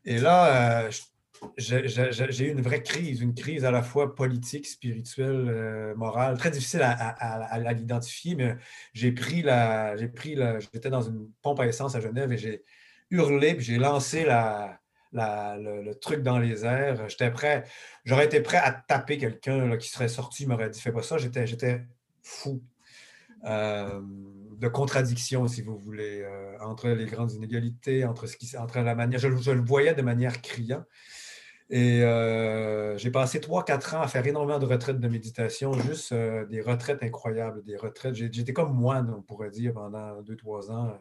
Et 0.06 0.18
là, 0.18 0.88
je 0.88 1.00
j'ai 1.56 2.44
eu 2.44 2.50
une 2.50 2.60
vraie 2.60 2.82
crise, 2.82 3.20
une 3.20 3.34
crise 3.34 3.64
à 3.64 3.70
la 3.70 3.82
fois 3.82 4.14
politique, 4.14 4.66
spirituelle, 4.66 5.46
euh, 5.48 5.94
morale, 5.94 6.36
très 6.38 6.50
difficile 6.50 6.82
à, 6.82 7.72
l'identifier, 7.72 8.34
mais 8.34 8.56
j'ai 8.92 9.12
pris 9.12 9.42
la, 9.42 9.96
j'ai 9.96 10.08
pris 10.08 10.34
la, 10.34 10.60
j'étais 10.60 10.90
dans 10.90 11.02
une 11.02 11.30
pompe 11.42 11.60
à 11.60 11.66
essence 11.66 11.94
à 11.94 12.00
Genève 12.00 12.32
et 12.32 12.38
j'ai 12.38 12.64
hurlé, 13.10 13.54
puis 13.54 13.64
j'ai 13.64 13.78
lancé 13.78 14.24
la, 14.24 14.80
le, 15.12 15.92
truc 15.94 16.22
dans 16.22 16.38
les 16.38 16.64
airs. 16.64 17.08
J'étais 17.08 17.30
prêt, 17.30 17.64
j'aurais 18.04 18.26
été 18.26 18.40
prêt 18.40 18.58
à 18.58 18.72
taper 18.72 19.18
quelqu'un 19.18 19.76
qui 19.76 19.88
serait 19.88 20.08
sorti, 20.08 20.46
m'aurait 20.46 20.70
dit 20.70 20.80
fais 20.80 20.92
pas 20.92 21.02
ça. 21.02 21.18
J'étais, 21.18 21.82
fou. 22.22 22.62
Euh, 23.44 24.00
de 24.58 24.68
contradiction, 24.68 25.48
si 25.48 25.62
vous 25.62 25.78
voulez, 25.78 26.20
euh, 26.20 26.58
entre 26.60 26.90
les 26.90 27.06
grandes 27.06 27.32
inégalités, 27.32 28.04
entre, 28.04 28.26
ce 28.26 28.36
qui, 28.36 28.54
entre 28.58 28.80
la 28.80 28.94
manière. 28.94 29.18
Je, 29.18 29.34
je 29.34 29.50
le 29.50 29.62
voyais 29.62 29.94
de 29.94 30.02
manière 30.02 30.42
criant. 30.42 30.84
Et 31.72 32.02
euh, 32.02 32.98
j'ai 32.98 33.12
passé 33.12 33.38
3-4 33.38 33.94
ans 33.94 34.00
à 34.02 34.08
faire 34.08 34.26
énormément 34.26 34.58
de 34.58 34.66
retraites 34.66 34.98
de 34.98 35.08
méditation, 35.08 35.72
juste 35.72 36.10
euh, 36.10 36.44
des 36.46 36.60
retraites 36.60 37.00
incroyables, 37.04 37.62
des 37.62 37.76
retraites. 37.76 38.14
J'étais 38.14 38.52
comme 38.52 38.74
moine, 38.74 39.14
on 39.16 39.22
pourrait 39.22 39.50
dire, 39.50 39.74
pendant 39.74 40.20
2-3 40.20 40.72
ans. 40.72 41.00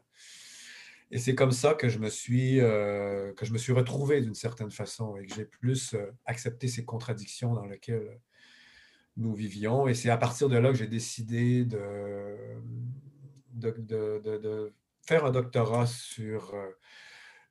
Et 1.09 1.17
c'est 1.17 1.33
comme 1.33 1.51
ça 1.51 1.73
que 1.73 1.89
je 1.89 1.97
me 1.97 2.07
suis, 2.07 2.61
euh, 2.61 3.33
que 3.33 3.47
je 3.47 3.51
me 3.51 3.57
suis 3.57 3.73
retrouvé 3.73 4.21
d'une 4.21 4.35
certaine 4.35 4.69
façon 4.69 5.17
et 5.17 5.25
que 5.25 5.33
j'ai 5.33 5.45
plus 5.45 5.95
accepté 6.25 6.67
ces 6.67 6.85
contradictions 6.85 7.53
dans 7.53 7.65
lesquelles 7.65 8.19
nous 9.17 9.33
vivions. 9.33 9.87
Et 9.87 9.95
c'est 9.95 10.11
à 10.11 10.17
partir 10.17 10.49
de 10.49 10.57
là 10.57 10.69
que 10.69 10.77
j'ai 10.77 10.85
décidé 10.85 11.65
de, 11.65 12.37
de, 13.53 13.71
de, 13.79 14.71
faire 15.01 15.25
un 15.25 15.31
doctorat 15.31 15.87
sur 15.87 16.53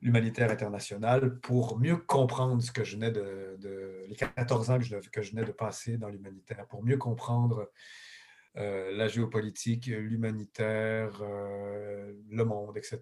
l'humanitaire 0.00 0.50
international 0.50 1.38
pour 1.40 1.78
mieux 1.78 1.96
comprendre 1.96 2.62
ce 2.62 2.70
que 2.70 2.84
je 2.84 2.96
venais 2.96 3.10
de, 3.10 4.04
les 4.08 4.16
14 4.16 4.70
ans 4.70 4.78
que 4.78 4.84
je, 4.84 4.96
que 4.96 5.20
venais 5.20 5.44
de 5.44 5.52
passer 5.52 5.96
dans 5.96 6.08
l'humanitaire, 6.08 6.66
pour 6.68 6.84
mieux 6.84 6.96
comprendre 6.96 7.70
euh, 8.56 8.96
la 8.96 9.08
géopolitique, 9.08 9.86
l'humanitaire, 9.86 11.20
euh, 11.22 12.12
le 12.30 12.44
monde, 12.44 12.76
etc. 12.76 13.00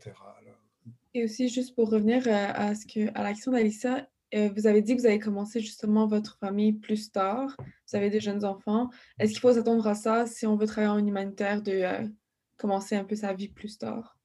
Et 1.14 1.24
aussi, 1.24 1.48
juste 1.48 1.74
pour 1.74 1.90
revenir 1.90 2.22
à, 2.28 2.74
ce 2.74 3.10
à 3.14 3.22
la 3.22 3.32
question 3.32 3.52
d'Alissa, 3.52 4.06
euh, 4.34 4.50
vous 4.54 4.66
avez 4.66 4.82
dit 4.82 4.96
que 4.96 5.00
vous 5.00 5.06
avez 5.06 5.18
commencé 5.18 5.60
justement 5.60 6.06
votre 6.06 6.36
famille 6.38 6.72
plus 6.72 7.10
tard. 7.10 7.56
Vous 7.58 7.96
avez 7.96 8.10
des 8.10 8.20
jeunes 8.20 8.44
enfants. 8.44 8.90
Est-ce 9.18 9.32
qu'il 9.32 9.40
faut 9.40 9.52
s'attendre 9.52 9.86
à 9.86 9.94
ça 9.94 10.26
si 10.26 10.46
on 10.46 10.56
veut 10.56 10.66
travailler 10.66 10.92
en 10.92 11.06
humanitaire 11.06 11.62
de 11.62 12.10
commencer 12.56 12.96
un 12.96 13.04
peu 13.04 13.14
sa 13.14 13.32
vie 13.32 13.48
plus 13.48 13.78
tard? 13.78 14.15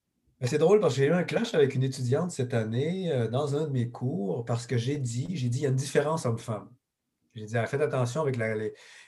Ben, 0.41 0.47
c'est 0.47 0.57
drôle 0.57 0.79
parce 0.79 0.95
que 0.95 1.01
j'ai 1.01 1.07
eu 1.07 1.13
un 1.13 1.23
clash 1.23 1.53
avec 1.53 1.75
une 1.75 1.83
étudiante 1.83 2.31
cette 2.31 2.55
année 2.55 3.11
euh, 3.11 3.27
dans 3.27 3.55
un 3.55 3.67
de 3.67 3.71
mes 3.71 3.89
cours 3.89 4.43
parce 4.43 4.65
que 4.65 4.75
j'ai 4.75 4.97
dit, 4.97 5.27
j'ai 5.37 5.49
dit, 5.49 5.59
il 5.59 5.63
y 5.63 5.65
a 5.67 5.69
une 5.69 5.75
différence 5.75 6.25
homme-femme. 6.25 6.67
J'ai 7.35 7.45
dit, 7.45 7.57
ah, 7.57 7.67
faites 7.67 7.81
attention 7.81 8.21
avec 8.21 8.37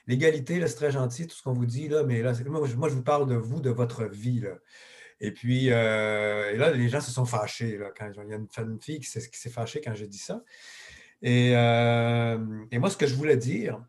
l'égalité, 0.08 0.66
c'est 0.68 0.76
très 0.76 0.92
gentil, 0.92 1.26
tout 1.26 1.36
ce 1.36 1.42
qu'on 1.42 1.54
vous 1.54 1.66
dit, 1.66 1.88
là, 1.90 2.04
mais 2.04 2.22
là, 2.22 2.34
moi, 2.46 2.68
je 2.68 2.94
vous 2.94 3.02
parle 3.02 3.28
de 3.28 3.34
vous, 3.34 3.62
de 3.62 3.72
votre 3.72 4.06
vie. 4.06 4.44
Et 5.20 5.32
puis, 5.32 5.72
euh, 5.72 6.56
là, 6.56 6.72
les 6.72 6.88
gens 6.88 7.02
se 7.02 7.12
sont 7.12 7.26
fâchés. 7.26 7.80
quand, 7.98 8.10
il 8.24 8.30
y 8.30 8.34
a 8.34 8.38
une, 8.64 8.80
fille 8.80 9.00
qui 9.00 9.08
s'est 9.08 9.50
fâchée 9.50 9.82
quand 9.82 9.96
j'ai 9.96 10.08
dit 10.08 10.20
ça. 10.20 10.42
Euh, 11.26 12.66
et, 12.72 12.78
moi, 12.78 12.90
ce 12.92 12.96
que 12.96 13.08
je 13.08 13.16
voulais 13.16 13.38
dire, 13.38 13.84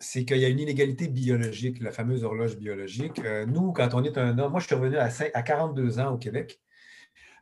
c'est 0.00 0.24
qu'il 0.24 0.38
y 0.38 0.44
a 0.46 0.48
une 0.48 0.60
inégalité 0.60 1.08
biologique, 1.08 1.80
la 1.80 1.92
fameuse 1.92 2.24
horloge 2.24 2.56
biologique. 2.56 3.20
nous, 3.46 3.72
quand 3.72 3.94
on 3.94 4.02
est 4.02 4.16
un 4.18 4.38
homme, 4.38 4.52
moi, 4.52 4.60
je 4.60 4.66
suis 4.66 4.74
revenu 4.74 4.96
à, 4.96 5.10
à 5.34 5.42
42 5.42 6.00
ans 6.00 6.14
au 6.14 6.18
Québec 6.18 6.60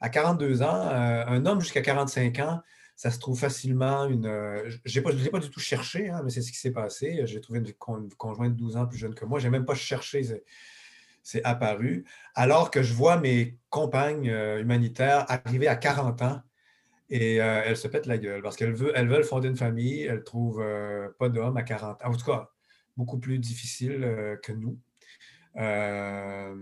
à 0.01 0.09
42 0.09 0.63
ans, 0.63 0.89
euh, 0.89 1.25
un 1.27 1.47
homme 1.47 1.61
jusqu'à 1.61 1.83
45 1.83 2.39
ans, 2.41 2.61
ça 2.97 3.11
se 3.11 3.19
trouve 3.19 3.39
facilement 3.39 4.07
une. 4.07 4.27
Euh, 4.27 4.71
je 4.85 5.01
ne 5.01 5.13
l'ai 5.13 5.31
pas 5.31 5.39
du 5.39 5.51
tout 5.51 5.61
cherché, 5.61 6.11
hein, 6.11 6.23
mais 6.25 6.31
c'est 6.31 6.43
ce 6.43 6.53
qui 6.53 6.59
s'est 6.59 6.71
passé. 6.71 7.23
J'ai 7.25 7.41
trouvé 7.41 7.59
une, 7.61 7.73
conjointe 8.17 8.53
de 8.53 8.59
12 8.59 8.77
ans 8.77 8.87
plus 8.87 8.99
jeune 8.99 9.15
que 9.15 9.25
moi. 9.25 9.39
Je 9.39 9.47
n'ai 9.47 9.51
même 9.51 9.65
pas 9.65 9.75
cherché, 9.75 10.23
c'est 11.23 11.45
apparu. 11.45 12.05
Alors 12.35 12.71
que 12.71 12.83
je 12.83 12.95
vois 12.95 13.19
mes 13.19 13.59
compagnes 13.71 14.31
euh, 14.31 14.61
humanitaires 14.61 15.25
arriver 15.29 15.69
à 15.69 15.77
40 15.77 16.23
ans 16.23 16.43
et 17.11 17.37
elles 17.37 17.77
se 17.77 17.87
pètent 17.87 18.07
la 18.07 18.17
gueule 18.19 18.43
parce 18.43 18.57
qu'elles 18.57 18.73
veulent, 18.73 19.25
fonder 19.25 19.49
une 19.49 19.57
famille, 19.57 20.03
elles 20.03 20.17
ne 20.17 20.23
trouvent 20.23 20.65
pas 21.19 21.29
d'homme 21.29 21.57
à 21.57 21.63
40 21.63 22.03
ans. 22.03 22.09
En 22.09 22.17
tout 22.17 22.25
cas, 22.25 22.51
beaucoup 22.97 23.19
plus 23.19 23.39
difficile 23.39 24.39
que 24.43 24.53
nous. 24.53 24.79
Euh, 25.57 26.55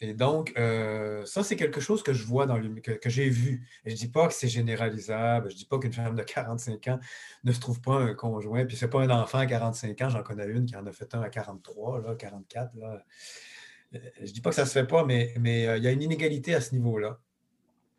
et 0.00 0.14
donc, 0.14 0.52
euh, 0.58 1.24
ça, 1.24 1.42
c'est 1.42 1.56
quelque 1.56 1.80
chose 1.80 2.02
que 2.02 2.12
je 2.12 2.24
vois 2.24 2.46
dans 2.46 2.60
que, 2.60 2.98
j'ai 3.10 3.28
vu. 3.28 3.66
Et 3.84 3.90
je 3.90 3.94
ne 3.94 4.00
dis 4.00 4.08
pas 4.08 4.26
que 4.26 4.34
c'est 4.34 4.48
généralisable. 4.48 5.50
Je 5.50 5.54
ne 5.54 5.58
dis 5.58 5.66
pas 5.66 5.78
qu'une 5.78 5.92
femme 5.92 6.16
de 6.16 6.22
45 6.22 6.88
ans 6.88 7.00
ne 7.44 7.52
se 7.52 7.60
trouve 7.60 7.80
pas 7.80 7.94
un 7.94 8.14
conjoint. 8.14 8.64
Puis, 8.64 8.76
ce 8.76 8.84
n'est 8.84 8.90
pas 8.90 9.02
un 9.02 9.10
enfant 9.10 9.38
à 9.38 9.46
45 9.46 10.00
ans. 10.02 10.08
J'en 10.08 10.22
connais 10.22 10.46
une 10.46 10.66
qui 10.66 10.76
en 10.76 10.86
a 10.86 10.92
fait 10.92 11.14
un 11.14 11.22
à 11.22 11.28
43, 11.28 12.02
là, 12.02 12.14
44. 12.16 12.74
Là. 12.76 13.04
Euh, 13.94 13.98
je 14.16 14.22
ne 14.22 14.26
dis 14.26 14.40
pas 14.40 14.50
que 14.50 14.56
ça 14.56 14.62
ne 14.62 14.68
se 14.68 14.72
fait 14.72 14.86
pas, 14.86 15.04
mais, 15.04 15.34
mais 15.38 15.78
il 15.78 15.84
y 15.84 15.86
a 15.86 15.90
une 15.92 16.02
inégalité 16.02 16.54
à 16.54 16.60
ce 16.60 16.72
niveau-là. 16.74 17.18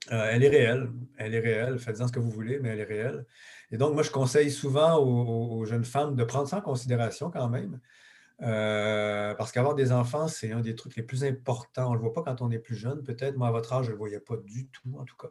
elle 0.10 0.44
est 0.44 0.50
réelle. 0.50 0.92
Elle 1.18 1.36
est 1.36 1.40
réelle. 1.40 1.80
Faites-en 1.80 2.08
ce 2.08 2.12
que 2.12 2.20
vous 2.20 2.32
voulez, 2.32 2.60
mais 2.60 2.70
elle 2.70 2.80
est 2.80 2.86
réelle. 2.86 3.26
Et 3.72 3.78
donc, 3.78 3.94
moi, 3.94 4.04
je 4.04 4.12
conseille 4.12 4.52
souvent 4.52 4.98
aux 4.98 5.64
jeunes 5.64 5.86
femmes 5.86 6.16
de 6.16 6.24
prendre 6.26 6.48
ça 6.48 6.58
en 6.58 6.62
considération 6.62 7.32
quand 7.32 7.48
même. 7.48 7.80
Euh, 8.42 9.36
parce 9.36 9.52
qu'avoir 9.52 9.76
des 9.76 9.92
enfants, 9.92 10.28
c'est 10.28 10.52
un 10.52 10.62
des 10.62 10.76
trucs 10.76 10.96
les 10.96 11.04
plus 11.04 11.24
importants. 11.24 11.88
On 11.88 11.92
ne 11.92 11.96
le 11.96 12.02
voit 12.02 12.14
pas 12.14 12.24
quand 12.24 12.42
on 12.42 12.50
est 12.50 12.60
plus 12.60 12.76
jeune, 12.76 13.04
peut-être. 13.04 13.38
Moi, 13.38 13.48
à 13.48 13.52
votre 13.52 13.74
âge, 13.74 13.86
je 13.86 13.90
ne 13.90 13.94
le 13.94 13.98
voyais 14.00 14.20
pas 14.20 14.38
du 14.38 14.68
tout, 14.68 14.96
en 14.98 15.06
tout 15.06 15.16
cas. 15.16 15.30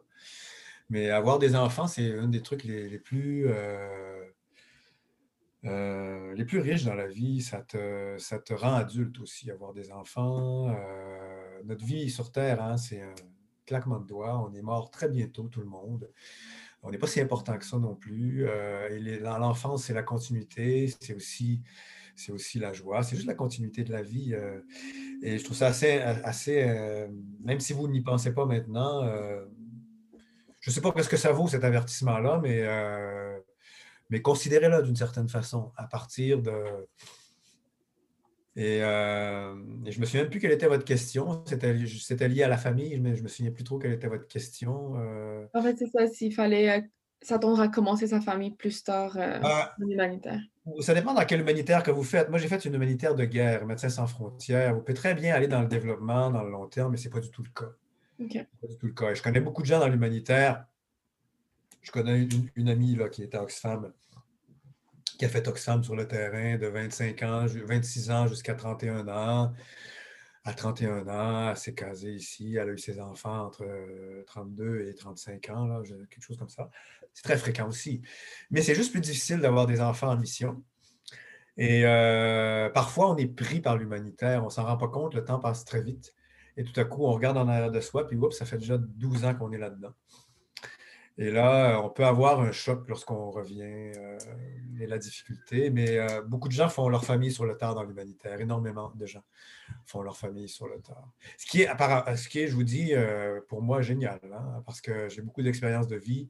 Mais 0.89 1.09
avoir 1.09 1.39
des 1.39 1.55
enfants, 1.55 1.87
c'est 1.87 2.17
un 2.17 2.27
des 2.27 2.41
trucs 2.41 2.63
les, 2.63 2.99
plus, 2.99 3.47
euh, 3.47 4.25
euh, 5.65 6.33
les 6.35 6.45
plus 6.45 6.59
riches 6.59 6.85
dans 6.85 6.95
la 6.95 7.07
vie. 7.07 7.41
Ça 7.41 7.61
te, 7.61 8.15
ça 8.17 8.39
te 8.39 8.53
rend 8.53 8.75
adulte 8.75 9.19
aussi, 9.19 9.51
avoir 9.51 9.73
des 9.73 9.91
enfants. 9.91 10.73
notre 11.65 11.85
vie 11.85 12.09
sur 12.09 12.31
Terre, 12.31 12.61
hein, 12.61 12.77
c'est 12.77 13.01
un 13.01 13.15
claquement 13.65 13.99
de 13.99 14.07
doigts. 14.07 14.39
On 14.39 14.53
est 14.53 14.61
mort 14.61 14.89
très 14.89 15.09
bientôt, 15.09 15.47
tout 15.49 15.61
le 15.61 15.67
monde. 15.67 16.09
On 16.83 16.91
n'est 16.91 16.97
pas 16.97 17.07
si 17.07 17.21
important 17.21 17.57
que 17.57 17.65
ça 17.65 17.77
non 17.77 17.95
plus. 17.95 18.47
et 18.89 19.19
dans 19.19 19.37
l'enfance, 19.37 19.83
c'est 19.83 19.93
la 19.93 20.03
continuité. 20.03 20.93
C'est 20.99 21.13
aussi 21.13 21.61
c'est 22.15 22.31
aussi 22.31 22.59
la 22.59 22.73
joie, 22.73 23.03
c'est 23.03 23.15
juste 23.15 23.27
la 23.27 23.33
continuité 23.33 23.83
de 23.83 23.91
la 23.91 24.01
vie. 24.01 24.33
Euh, 24.33 24.61
et 25.21 25.37
je 25.37 25.43
trouve 25.43 25.57
ça 25.57 25.67
assez, 25.67 25.99
assez 25.99 26.63
euh, 26.63 27.07
même 27.43 27.59
si 27.59 27.73
vous 27.73 27.87
n'y 27.87 28.01
pensez 28.01 28.33
pas 28.33 28.45
maintenant, 28.45 29.03
euh, 29.03 29.45
je 30.59 30.69
ne 30.69 30.73
sais 30.73 30.81
pas 30.81 30.93
ce 31.01 31.09
que 31.09 31.17
ça 31.17 31.31
vaut 31.31 31.47
cet 31.47 31.63
avertissement-là, 31.63 32.39
mais, 32.41 32.63
mais 34.11 34.21
considérez-le 34.21 34.83
d'une 34.83 34.95
certaine 34.95 35.27
façon, 35.27 35.71
à 35.75 35.87
partir 35.87 36.39
de... 36.41 36.53
Et, 38.55 38.79
je 38.81 39.95
ne 39.95 39.99
me 39.99 40.05
souviens 40.05 40.25
plus 40.25 40.39
quelle 40.39 40.51
était 40.51 40.67
votre 40.67 40.85
question. 40.85 41.43
C'était 41.47 42.27
lié 42.27 42.43
à 42.43 42.47
la 42.47 42.57
famille, 42.57 42.99
mais 42.99 43.15
je 43.15 43.19
ne 43.19 43.23
me 43.23 43.27
souviens 43.27 43.51
plus 43.51 43.63
trop 43.63 43.79
quelle 43.79 43.93
était 43.93 44.07
votre 44.07 44.27
question. 44.27 44.93
En 45.51 45.61
fait, 45.63 45.77
c'est 45.77 45.89
ça, 45.89 46.05
s'il 46.07 46.31
fallait 46.31 46.91
s'attendre 47.23 47.59
à 47.59 47.67
commencer 47.67 48.05
sa 48.05 48.21
famille 48.21 48.51
plus 48.51 48.83
tard 48.83 49.17
ah. 49.17 49.73
en 49.81 49.87
humanitaire. 49.87 50.41
Ça 50.79 50.93
dépend 50.93 51.13
dans 51.13 51.25
quel 51.25 51.41
humanitaire 51.41 51.83
que 51.83 51.91
vous 51.91 52.03
faites. 52.03 52.29
Moi, 52.29 52.39
j'ai 52.39 52.47
fait 52.47 52.63
une 52.65 52.75
humanitaire 52.75 53.15
de 53.15 53.25
guerre, 53.25 53.65
Médecins 53.65 53.89
sans 53.89 54.07
frontières. 54.07 54.73
Vous 54.73 54.81
pouvez 54.81 54.93
très 54.93 55.13
bien 55.13 55.33
aller 55.33 55.47
dans 55.47 55.61
le 55.61 55.67
développement, 55.67 56.29
dans 56.29 56.43
le 56.43 56.51
long 56.51 56.67
terme, 56.67 56.91
mais 56.91 56.97
ce 56.97 57.05
n'est 57.05 57.11
pas 57.11 57.19
du 57.19 57.29
tout 57.29 57.43
le 57.43 57.49
cas. 57.49 57.71
Pas 58.61 58.67
du 58.67 58.77
tout 58.77 58.87
le 58.87 58.93
cas. 58.93 59.13
je 59.13 59.21
connais 59.21 59.39
beaucoup 59.39 59.61
de 59.61 59.67
gens 59.67 59.79
dans 59.79 59.87
l'humanitaire. 59.87 60.65
Je 61.81 61.91
connais 61.91 62.27
une, 62.55 62.69
amie 62.69 62.95
là, 62.95 63.09
qui 63.09 63.23
était 63.23 63.37
à 63.37 63.43
Oxfam, 63.43 63.91
qui 65.17 65.25
a 65.25 65.29
fait 65.29 65.47
Oxfam 65.47 65.83
sur 65.83 65.95
le 65.95 66.07
terrain 66.07 66.57
de 66.57 66.67
25 66.67 67.23
ans, 67.23 67.45
26 67.47 68.11
ans 68.11 68.27
jusqu'à 68.27 68.53
31 68.53 69.07
ans. 69.07 69.53
À 70.43 70.53
31 70.53 71.07
ans, 71.07 71.49
elle 71.51 71.57
s'est 71.57 71.75
casée 71.75 72.13
ici, 72.13 72.55
elle 72.55 72.69
a 72.69 72.71
eu 72.71 72.77
ses 72.77 72.99
enfants 72.99 73.45
entre 73.45 73.63
32 74.25 74.63
euh, 74.63 74.89
et 74.89 74.95
35 74.95 75.49
ans, 75.49 75.67
là, 75.67 75.81
quelque 76.09 76.23
chose 76.23 76.37
comme 76.37 76.49
ça. 76.49 76.71
C'est 77.13 77.23
très 77.23 77.37
fréquent 77.37 77.67
aussi. 77.67 78.01
Mais 78.49 78.61
c'est 78.63 78.73
juste 78.73 78.91
plus 78.91 79.01
difficile 79.01 79.39
d'avoir 79.39 79.67
des 79.67 79.81
enfants 79.81 80.09
en 80.09 80.17
mission. 80.17 80.63
Et 81.57 81.85
euh, 81.85 82.69
parfois, 82.69 83.11
on 83.11 83.17
est 83.17 83.27
pris 83.27 83.61
par 83.61 83.77
l'humanitaire, 83.77 84.43
on 84.43 84.49
s'en 84.49 84.65
rend 84.65 84.77
pas 84.77 84.87
compte, 84.87 85.13
le 85.13 85.23
temps 85.23 85.39
passe 85.39 85.63
très 85.63 85.83
vite. 85.83 86.15
Et 86.57 86.63
tout 86.63 86.77
à 86.79 86.85
coup, 86.85 87.05
on 87.05 87.11
regarde 87.11 87.37
en 87.37 87.47
arrière 87.47 87.71
de 87.71 87.79
soi, 87.79 88.07
puis 88.07 88.17
oups, 88.17 88.35
ça 88.35 88.45
fait 88.45 88.57
déjà 88.57 88.77
12 88.79 89.25
ans 89.25 89.35
qu'on 89.35 89.51
est 89.51 89.59
là-dedans. 89.59 89.93
Et 91.21 91.29
là, 91.29 91.79
on 91.83 91.89
peut 91.89 92.03
avoir 92.03 92.41
un 92.41 92.51
choc 92.51 92.89
lorsqu'on 92.89 93.29
revient 93.29 93.61
euh, 93.61 94.17
et 94.79 94.87
la 94.87 94.97
difficulté, 94.97 95.69
mais 95.69 95.99
euh, 95.99 96.23
beaucoup 96.23 96.47
de 96.47 96.53
gens 96.53 96.67
font 96.67 96.89
leur 96.89 97.05
famille 97.05 97.31
sur 97.31 97.45
le 97.45 97.55
tard 97.55 97.75
dans 97.75 97.83
l'humanitaire. 97.83 98.41
Énormément 98.41 98.91
de 98.95 99.05
gens 99.05 99.23
font 99.85 100.01
leur 100.01 100.17
famille 100.17 100.49
sur 100.49 100.67
le 100.67 100.81
tard. 100.81 101.11
Ce 101.37 101.45
qui 101.45 101.61
est, 101.61 101.67
ce 102.15 102.27
qui 102.27 102.39
est 102.39 102.47
je 102.47 102.55
vous 102.55 102.63
dis, 102.63 102.93
pour 103.49 103.61
moi, 103.61 103.83
génial, 103.83 104.19
hein, 104.33 104.63
parce 104.65 104.81
que 104.81 105.09
j'ai 105.09 105.21
beaucoup 105.21 105.43
d'expérience 105.43 105.87
de 105.87 105.95
vie. 105.95 106.27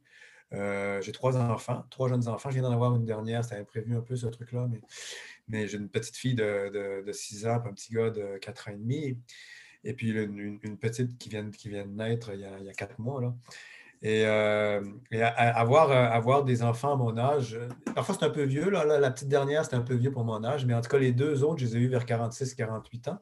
Euh, 0.54 1.02
j'ai 1.02 1.14
trois 1.14 1.38
enfants, 1.38 1.86
trois 1.90 2.10
jeunes 2.10 2.28
enfants. 2.28 2.50
Je 2.50 2.56
viens 2.56 2.64
d'en 2.64 2.74
avoir 2.74 2.94
une 2.96 3.06
dernière, 3.06 3.44
c'était 3.46 3.62
imprévu 3.62 3.96
un 3.96 4.02
peu 4.02 4.18
ce 4.18 4.28
truc-là, 4.28 4.68
mais, 5.48 5.68
j'ai 5.68 5.78
une 5.78 5.90
petite 5.90 6.18
fille 6.18 6.36
de, 6.36 7.04
de, 7.06 7.12
6 7.12 7.48
ans, 7.48 7.62
un 7.66 7.74
petit 7.74 7.94
gars 7.94 8.10
de 8.10 8.38
4 8.40 8.68
ans 8.68 8.72
et 8.72 8.78
demi, 8.78 9.18
et 9.84 9.94
puis 9.94 10.12
une, 10.12 10.78
petite 10.78 11.18
qui 11.18 11.30
vient, 11.30 11.50
qui 11.50 11.70
vient 11.70 11.86
de 11.86 11.92
naître 11.92 12.34
il 12.34 12.42
y 12.42 12.46
a, 12.46 12.60
il 12.60 12.66
y 12.66 12.70
a 12.70 12.74
4 12.74 13.00
mois. 13.00 13.22
Là. 13.22 13.34
Et, 14.04 14.26
euh, 14.26 14.82
avoir, 15.30 15.92
avoir 15.92 16.44
des 16.44 16.64
enfants 16.64 16.94
à 16.94 16.96
mon 16.96 17.18
âge, 17.18 17.60
parfois 17.94 18.16
c'est 18.18 18.26
un 18.26 18.32
peu 18.32 18.44
vieux, 18.44 18.70
là, 18.70 18.84
la 18.84 19.12
petite 19.12 19.28
dernière 19.28 19.64
c'était 19.64 19.76
un 19.76 19.82
peu 19.82 19.94
vieux 19.94 20.12
pour 20.12 20.24
mon 20.24 20.44
âge, 20.44 20.66
mais 20.66 20.74
en 20.74 20.82
tout 20.82 20.90
cas 20.90 20.98
les 20.98 21.12
deux 21.12 21.44
autres, 21.44 21.60
je 21.60 21.66
les 21.66 21.78
ai 21.78 21.80
eus 21.82 21.88
vers 21.88 22.06
46-48 22.06 23.10
ans. 23.10 23.20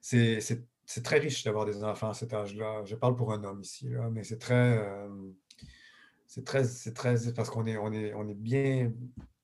C'est 0.00 1.02
très 1.04 1.18
riche 1.18 1.44
d'avoir 1.44 1.64
des 1.64 1.84
enfants 1.84 2.10
à 2.10 2.14
cet 2.14 2.34
âge-là. 2.34 2.82
Je 2.84 2.96
parle 2.96 3.14
pour 3.14 3.32
un 3.32 3.44
homme 3.44 3.60
ici, 3.60 3.88
là, 3.88 4.10
mais 4.10 4.24
c'est 4.24 4.38
très... 4.38 4.78
Euh, 4.78 5.08
c'est 6.26 6.44
très, 6.44 6.64
très, 6.94 7.32
parce 7.32 7.50
qu'on 7.50 7.66
est, 7.66 7.76
on 7.76 7.92
est, 7.92 8.14
on 8.14 8.26
est 8.26 8.34
bien, 8.34 8.90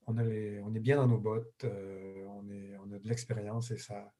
on, 0.06 0.16
on 0.16 0.74
est 0.74 0.80
bien 0.80 0.96
dans 0.96 1.06
nos 1.06 1.18
bottes, 1.18 1.64
euh, 1.64 2.24
on, 2.28 2.48
est, 2.50 2.78
on 2.78 2.90
a 2.94 2.98
de 2.98 3.06
l'expérience 3.06 3.70
et 3.70 3.76
ça, 3.76 4.10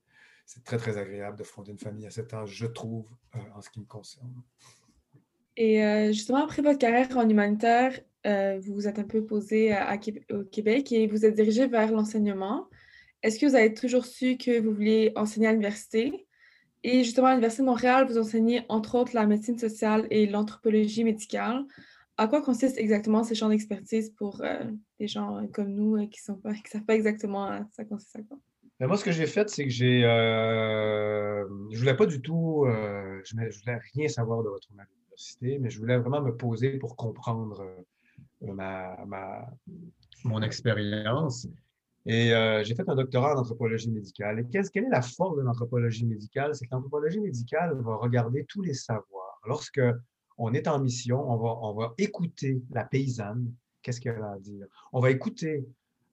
c'est 0.45 0.63
très, 0.65 0.77
très 0.77 0.99
agréable 0.99 1.39
de 1.39 1.45
fonder 1.45 1.73
une 1.73 1.79
famille 1.79 2.07
à 2.07 2.11
cet 2.11 2.35
âge, 2.35 2.51
je 2.51 2.67
trouve, 2.67 3.09
euh, 3.37 3.39
en 3.55 3.63
ce 3.63 3.71
qui 3.71 3.81
me 3.81 3.87
concerne. 3.87 4.43
Et 5.61 5.85
euh, 5.85 6.13
justement, 6.13 6.45
après 6.45 6.63
votre 6.63 6.79
carrière 6.79 7.09
en 7.19 7.29
humanitaire, 7.29 7.99
vous 8.25 8.75
vous 8.75 8.87
êtes 8.87 8.99
un 8.99 9.05
peu 9.05 9.25
posé 9.25 9.73
à, 9.73 9.99
au 10.31 10.45
Québec 10.45 10.93
et 10.93 11.07
vous 11.07 11.25
êtes 11.25 11.35
dirigé 11.35 11.67
vers 11.67 11.91
l'enseignement. 11.91 12.69
Est-ce 13.23 13.39
que 13.39 13.47
vous 13.47 13.55
avez 13.55 13.73
toujours 13.73 14.05
su 14.05 14.37
que 14.37 14.61
vous 14.61 14.73
vouliez 14.73 15.13
enseigner 15.17 15.47
à 15.47 15.53
l'université? 15.53 16.27
Et 16.85 17.05
justement, 17.05 17.29
à 17.29 17.31
l'Université 17.31 17.63
de 17.63 17.69
Montréal, 17.69 18.07
vous 18.07 18.19
enseignez 18.19 18.63
entre 18.69 18.97
autres 18.97 19.15
la 19.15 19.27
médecine 19.27 19.59
sociale 19.59 20.07
et 20.11 20.27
l'anthropologie 20.27 21.05
médicale 21.05 21.65
à 22.19 22.27
quoi 22.27 22.43
consistent 22.43 22.79
exactement 22.79 23.23
ces 23.23 23.37
champs 23.37 23.49
d'expertise 23.49 24.11
pour 24.11 24.43
euh, 24.43 24.65
des 24.99 25.07
gens 25.07 25.47
comme 25.53 25.73
nous 25.73 25.97
euh, 25.97 26.07
qui 26.07 26.21
ne 26.29 26.37
savent 26.67 26.85
pas 26.85 26.95
exactement 26.95 27.65
ça 27.73 27.85
consiste 27.85 28.17
à 28.17 28.23
quoi? 28.23 28.39
Ben, 28.81 28.87
moi, 28.87 28.97
ce 28.97 29.05
que 29.05 29.11
j'ai 29.11 29.27
fait, 29.27 29.49
c'est 29.49 29.65
que 29.65 29.71
j'ai. 29.71 30.05
Euh, 30.05 31.45
je 31.71 31.75
ne 31.75 31.79
voulais 31.79 31.97
pas 31.97 32.07
du 32.07 32.21
tout. 32.21 32.65
je 32.67 33.37
ne 33.37 33.51
voulais 33.51 33.79
rien 33.95 34.09
savoir 34.09 34.45
de 34.45 34.49
retourner 34.49 34.83
à 34.83 34.87
mais 35.43 35.71
je 35.71 35.79
voulais 35.79 35.99
vraiment 35.99 36.21
me 36.21 36.37
poser 36.37 36.79
pour 36.79 36.97
comprendre 36.97 37.65
ma, 38.41 38.97
mon 40.25 40.43
expérience. 40.43 41.49
Et 42.07 42.31
j'ai 42.65 42.75
fait 42.75 42.89
un 42.89 42.95
doctorat 42.95 43.35
en 43.35 43.41
anthropologie 43.41 43.91
médicale. 43.91 44.41
Et 44.41 44.45
quelle 44.73 44.85
est 44.85 44.91
la 44.91 45.03
force 45.03 45.37
de 45.37 45.43
l'anthropologie 45.43 46.07
médicale? 46.07 46.55
C'est 46.55 46.67
que 46.67 46.75
l'anthropologie 46.75 47.21
médicale 47.21 47.75
va 47.81 47.97
regarder 47.97 48.45
tous 48.45 48.63
les 48.63 48.75
savoirs. 48.75 49.41
Lorsque 49.47 49.81
on 50.39 50.55
est 50.55 50.69
en 50.69 50.79
mission, 50.79 51.31
on 51.31 51.37
va, 51.37 51.59
on 51.63 51.75
va 51.75 51.95
écouter 51.99 52.63
la 52.71 52.85
paysanne, 52.85 53.53
qu'est-ce 53.83 54.01
qu'elle 54.01 54.23
a 54.23 54.33
à 54.33 54.39
dire? 54.39 54.67
On 54.93 55.01
va 55.01 55.11
écouter 55.11 55.67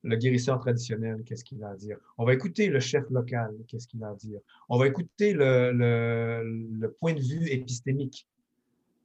le 0.04 0.16
guérisseur 0.16 0.60
traditionnel, 0.60 1.24
qu'est-ce 1.26 1.44
qu'il 1.44 1.64
a 1.64 1.70
à 1.70 1.76
dire? 1.76 1.98
On 2.18 2.26
va 2.26 2.34
écouter 2.34 2.68
le 2.68 2.80
chef 2.80 3.10
local, 3.10 3.56
qu'est-ce 3.68 3.88
qu'il 3.88 4.04
a 4.04 4.10
à 4.10 4.16
dire? 4.16 4.40
On 4.70 4.78
va 4.78 4.88
écouter 4.88 5.34
le, 5.34 5.72
le, 5.72 6.92
point 7.00 7.14
de 7.14 7.22
vue 7.22 7.50
épistémique 7.50 8.28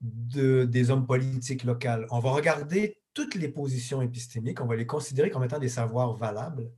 de, 0.01 0.65
des 0.65 0.91
hommes 0.91 1.07
politiques 1.07 1.65
locaux. 1.65 2.07
On 2.11 2.21
va 2.21 2.31
regarder 2.31 2.99
toutes 3.15 3.35
les 3.35 3.49
positions 3.49 4.03
épistémiques, 4.03 4.61
on 4.61 4.67
va 4.67 4.77
les 4.77 4.87
considérer 4.87 5.31
comme 5.31 5.45
étant 5.45 5.59
des 5.59 5.69
savoirs 5.69 6.15
valables. 6.15 6.71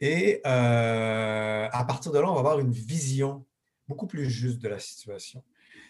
Et 0.00 0.40
euh, 0.46 1.68
à 1.70 1.84
partir 1.84 2.12
de 2.12 2.18
là, 2.18 2.30
on 2.30 2.34
va 2.34 2.40
avoir 2.40 2.60
une 2.60 2.70
vision 2.70 3.46
beaucoup 3.88 4.06
plus 4.06 4.28
juste 4.28 4.58
de 4.58 4.68
la 4.68 4.78
situation. 4.78 5.42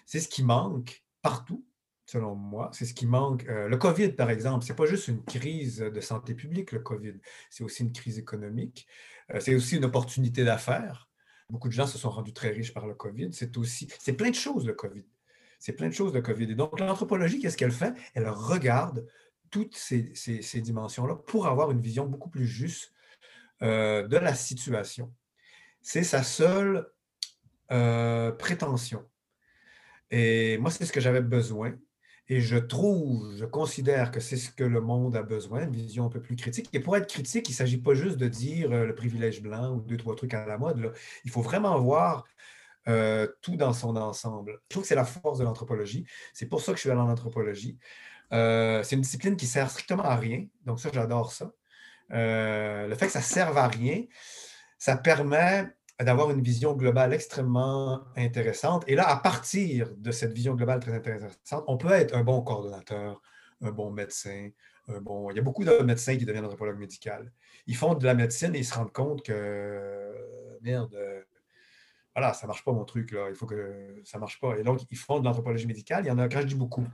C'est 0.07 0.21
ce 0.21 0.29
qui 0.29 0.43
manque 0.43 1.05
partout, 1.21 1.67
selon 2.07 2.35
moi. 2.35 2.71
C'est 2.73 2.87
ce 2.87 2.95
qui 2.95 3.07
manque. 3.07 3.47
Euh, 3.49 3.69
le 3.69 3.77
COVID, 3.77 4.13
par 4.13 4.31
exemple, 4.31 4.65
ce 4.65 4.73
n'est 4.73 4.77
pas 4.77 4.87
juste 4.87 5.09
une 5.09 5.23
crise 5.25 5.79
de 5.79 6.01
santé 6.01 6.35
publique, 6.35 6.73
le 6.73 6.79
COVID. 6.81 7.15
C'est 7.51 7.65
aussi 7.65 7.83
une 7.83 7.93
crise 7.93 8.19
économique. 8.19 8.87
Euh, 9.35 9.41
c'est 9.41 9.55
aussi 9.55 9.77
une 9.77 9.85
opportunité 9.85 10.45
d'affaires. 10.45 11.09
Beaucoup 11.51 11.69
de 11.69 11.75
gens 11.75 11.87
se 11.87 11.99
sont 11.99 12.11
rendus 12.11 12.33
très 12.33 12.51
riches 12.51 12.73
par 12.73 12.87
le 12.87 12.95
COVID. 12.95 13.31
C'est 13.33 13.57
aussi, 13.57 13.89
c'est 13.99 14.15
plein 14.15 14.31
de 14.31 14.35
choses, 14.35 14.67
le 14.67 14.75
COVID. 14.75 15.05
C'est 15.59 15.73
plein 15.73 15.89
de 15.89 15.95
choses, 15.95 16.15
le 16.15 16.23
COVID. 16.23 16.51
Et 16.51 16.55
donc, 16.55 16.79
l'anthropologie, 16.79 17.41
qu'est-ce 17.41 17.57
qu'elle 17.57 17.73
fait? 17.73 17.93
Elle 18.15 18.29
regarde 18.29 19.07
toutes 19.51 19.77
ces, 19.77 20.13
dimensions-là 20.61 21.17
pour 21.17 21.47
avoir 21.47 21.71
une 21.71 21.81
vision 21.81 22.07
beaucoup 22.07 22.31
plus 22.31 22.47
juste 22.47 22.93
euh, 23.63 24.07
de 24.07 24.17
la 24.17 24.35
situation. 24.35 25.13
C'est 25.83 26.05
sa 26.05 26.23
seule 26.23 26.87
prétention. 27.69 29.05
Et 30.11 30.57
moi, 30.59 30.71
c'est 30.71 30.87
ce 30.87 30.93
que 30.93 31.01
j'avais 31.01 31.21
besoin. 31.21 31.75
Et 32.31 32.41
je 32.43 32.59
trouve, 32.59 33.35
je 33.37 33.47
considère 33.47 34.11
que 34.11 34.21
c'est 34.21 34.37
ce 34.37 34.51
que 34.51 34.65
le 34.65 34.83
monde 34.83 35.17
a 35.17 35.23
besoin, 35.23 35.65
une 35.65 35.73
vision 35.73 36.05
un 36.05 36.11
peu 36.11 36.21
plus 36.21 36.37
critique. 36.37 36.69
Et 36.75 36.81
pour 36.81 36.95
être 36.97 37.09
critique, 37.09 37.49
il 37.49 37.53
ne 37.53 37.57
s'agit 37.57 37.79
pas 37.79 37.95
juste 37.95 38.19
de 38.19 38.29
dire 38.29 38.71
euh, 38.71 38.85
le 38.85 38.95
privilège 38.95 39.41
blanc 39.43 39.75
ou 39.75 39.81
deux, 39.81 39.97
trois 39.97 40.15
trucs 40.15 40.35
à 40.35 40.45
la 40.45 40.59
mode. 40.59 40.93
Il 41.25 41.31
faut 41.31 41.41
vraiment 41.41 41.81
voir 41.81 42.27
euh, 42.89 43.27
tout 43.43 43.57
dans 43.57 43.73
son 43.73 43.97
ensemble. 43.97 44.61
Je 44.65 44.69
trouve 44.69 44.83
que 44.83 44.89
c'est 44.89 44.95
la 44.95 45.05
force 45.05 45.39
de 45.39 45.45
l'anthropologie. 45.45 46.07
C'est 46.33 46.47
pour 46.47 46.61
ça 46.61 46.73
que 46.73 46.77
je 46.77 46.83
suis 46.83 46.91
allé 46.91 47.01
en 47.01 47.11
anthropologie. 47.11 47.79
Euh, 48.33 48.83
c'est 48.83 48.97
une 48.97 49.03
discipline 49.03 49.37
qui 49.37 49.47
sert 49.47 49.71
strictement 49.71 50.05
à 50.05 50.17
rien. 50.17 50.47
Donc 50.65 50.81
ça, 50.81 50.91
j'adore 50.93 51.33
ça. 51.33 51.53
le 52.11 52.95
fait 52.95 53.07
que 53.07 53.13
ça 53.13 53.21
serve 53.21 53.57
à 53.59 53.69
rien, 53.69 54.05
ça 54.79 54.97
permet 54.97 55.67
d'avoir 56.01 56.31
une 56.31 56.41
vision 56.41 56.75
globale 56.75 57.13
extrêmement 57.13 58.05
intéressante. 58.17 58.85
Et 58.87 58.95
là, 58.95 59.09
à 59.09 59.17
partir 59.17 59.93
de 59.97 60.11
cette 60.11 60.33
vision 60.33 60.55
globale 60.55 60.81
très 60.81 60.95
intéressante, 60.95 61.65
on 61.67 61.77
peut 61.77 61.93
être 61.93 62.15
un 62.15 62.23
bon 62.23 62.41
coordonnateur, 62.43 63.21
un 63.61 63.73
bon 63.73 63.91
médecin, 63.91 64.51
bon... 65.03 65.31
Il 65.31 65.37
y 65.37 65.41
a 65.41 65.43
beaucoup 65.43 65.65
de 65.65 65.79
médecins 65.83 66.17
qui 66.17 66.25
deviennent 66.25 66.45
anthropologues 66.45 66.79
médicaux. 66.79 67.11
Ils 67.67 67.77
font 67.77 67.95
de 67.95 68.07
la 68.07 68.15
médecine 68.15 68.55
et 68.55 68.59
ils 68.61 68.65
se 68.65 68.75
rendent 68.75 68.93
compte 68.93 69.23
que, 69.23 70.15
merde, 70.63 70.97
voilà, 72.19 72.35
ça 72.35 72.47
ne 72.47 72.49
marche 72.49 72.65
pas 72.65 72.73
mon 72.73 72.85
truc, 72.85 73.13
là. 73.13 73.27
il 73.29 73.37
faut 73.37 73.47
que 73.47 74.01
ça 74.05 74.19
ne 74.19 74.21
marche 74.21 74.41
pas. 74.41 74.59
Et 74.59 74.65
donc, 74.65 74.81
ils 74.91 74.97
font 74.97 75.21
de 75.21 75.25
l'anthropologie 75.25 75.69
médicale. 75.69 76.05
Il 76.05 76.09
y 76.09 76.11
en 76.11 76.19
a, 76.19 76.29
quand 76.29 76.41
je 76.41 76.47
dis 76.47 76.57
beaucoup, 76.57 76.85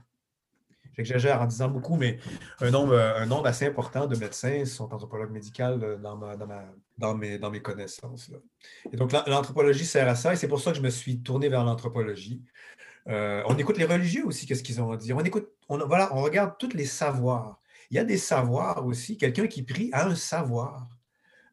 j'exagère 0.95 1.41
en 1.41 1.47
disant 1.47 1.67
beaucoup, 1.67 1.95
mais 1.95 2.19
un 2.61 2.69
nombre, 2.69 3.47
assez 3.47 3.65
important 3.65 4.05
de 4.05 4.15
médecins 4.15 4.65
sont 4.65 4.93
anthropologues 4.93 5.31
médicaux 5.31 5.77
dans, 5.99 6.15
dans, 6.97 7.15
mes, 7.15 7.39
dans 7.39 7.49
mes 7.49 7.59
connaissances. 7.59 8.29
Et 8.91 8.97
donc, 8.97 9.13
l'anthropologie 9.13 9.85
sert 9.85 10.07
à 10.07 10.13
ça, 10.13 10.33
et 10.33 10.35
c'est 10.35 10.47
pour 10.47 10.59
ça 10.59 10.71
que 10.71 10.77
je 10.77 10.83
me 10.83 10.91
suis 10.91 11.19
tourné 11.23 11.49
vers 11.49 11.63
l'anthropologie. 11.63 12.43
Euh, 13.07 13.41
on 13.47 13.57
écoute 13.57 13.79
les 13.79 13.85
religieux 13.85 14.27
aussi, 14.27 14.45
qu'est-ce 14.45 14.61
qu'ils 14.61 14.79
ont 14.79 14.91
à 14.91 14.97
dire? 14.97 15.17
On 15.17 15.23
écoute, 15.23 15.49
voilà, 15.69 16.15
on 16.15 16.21
regarde 16.21 16.53
tous 16.59 16.73
les 16.73 16.85
savoirs. 16.85 17.59
Il 17.89 17.97
y 17.97 17.99
a 17.99 18.03
des 18.03 18.17
savoirs 18.17 18.85
aussi. 18.85 19.17
Quelqu'un 19.17 19.47
qui 19.47 19.63
prie 19.63 19.89
a 19.91 20.05
un 20.05 20.15
savoir. 20.15 20.87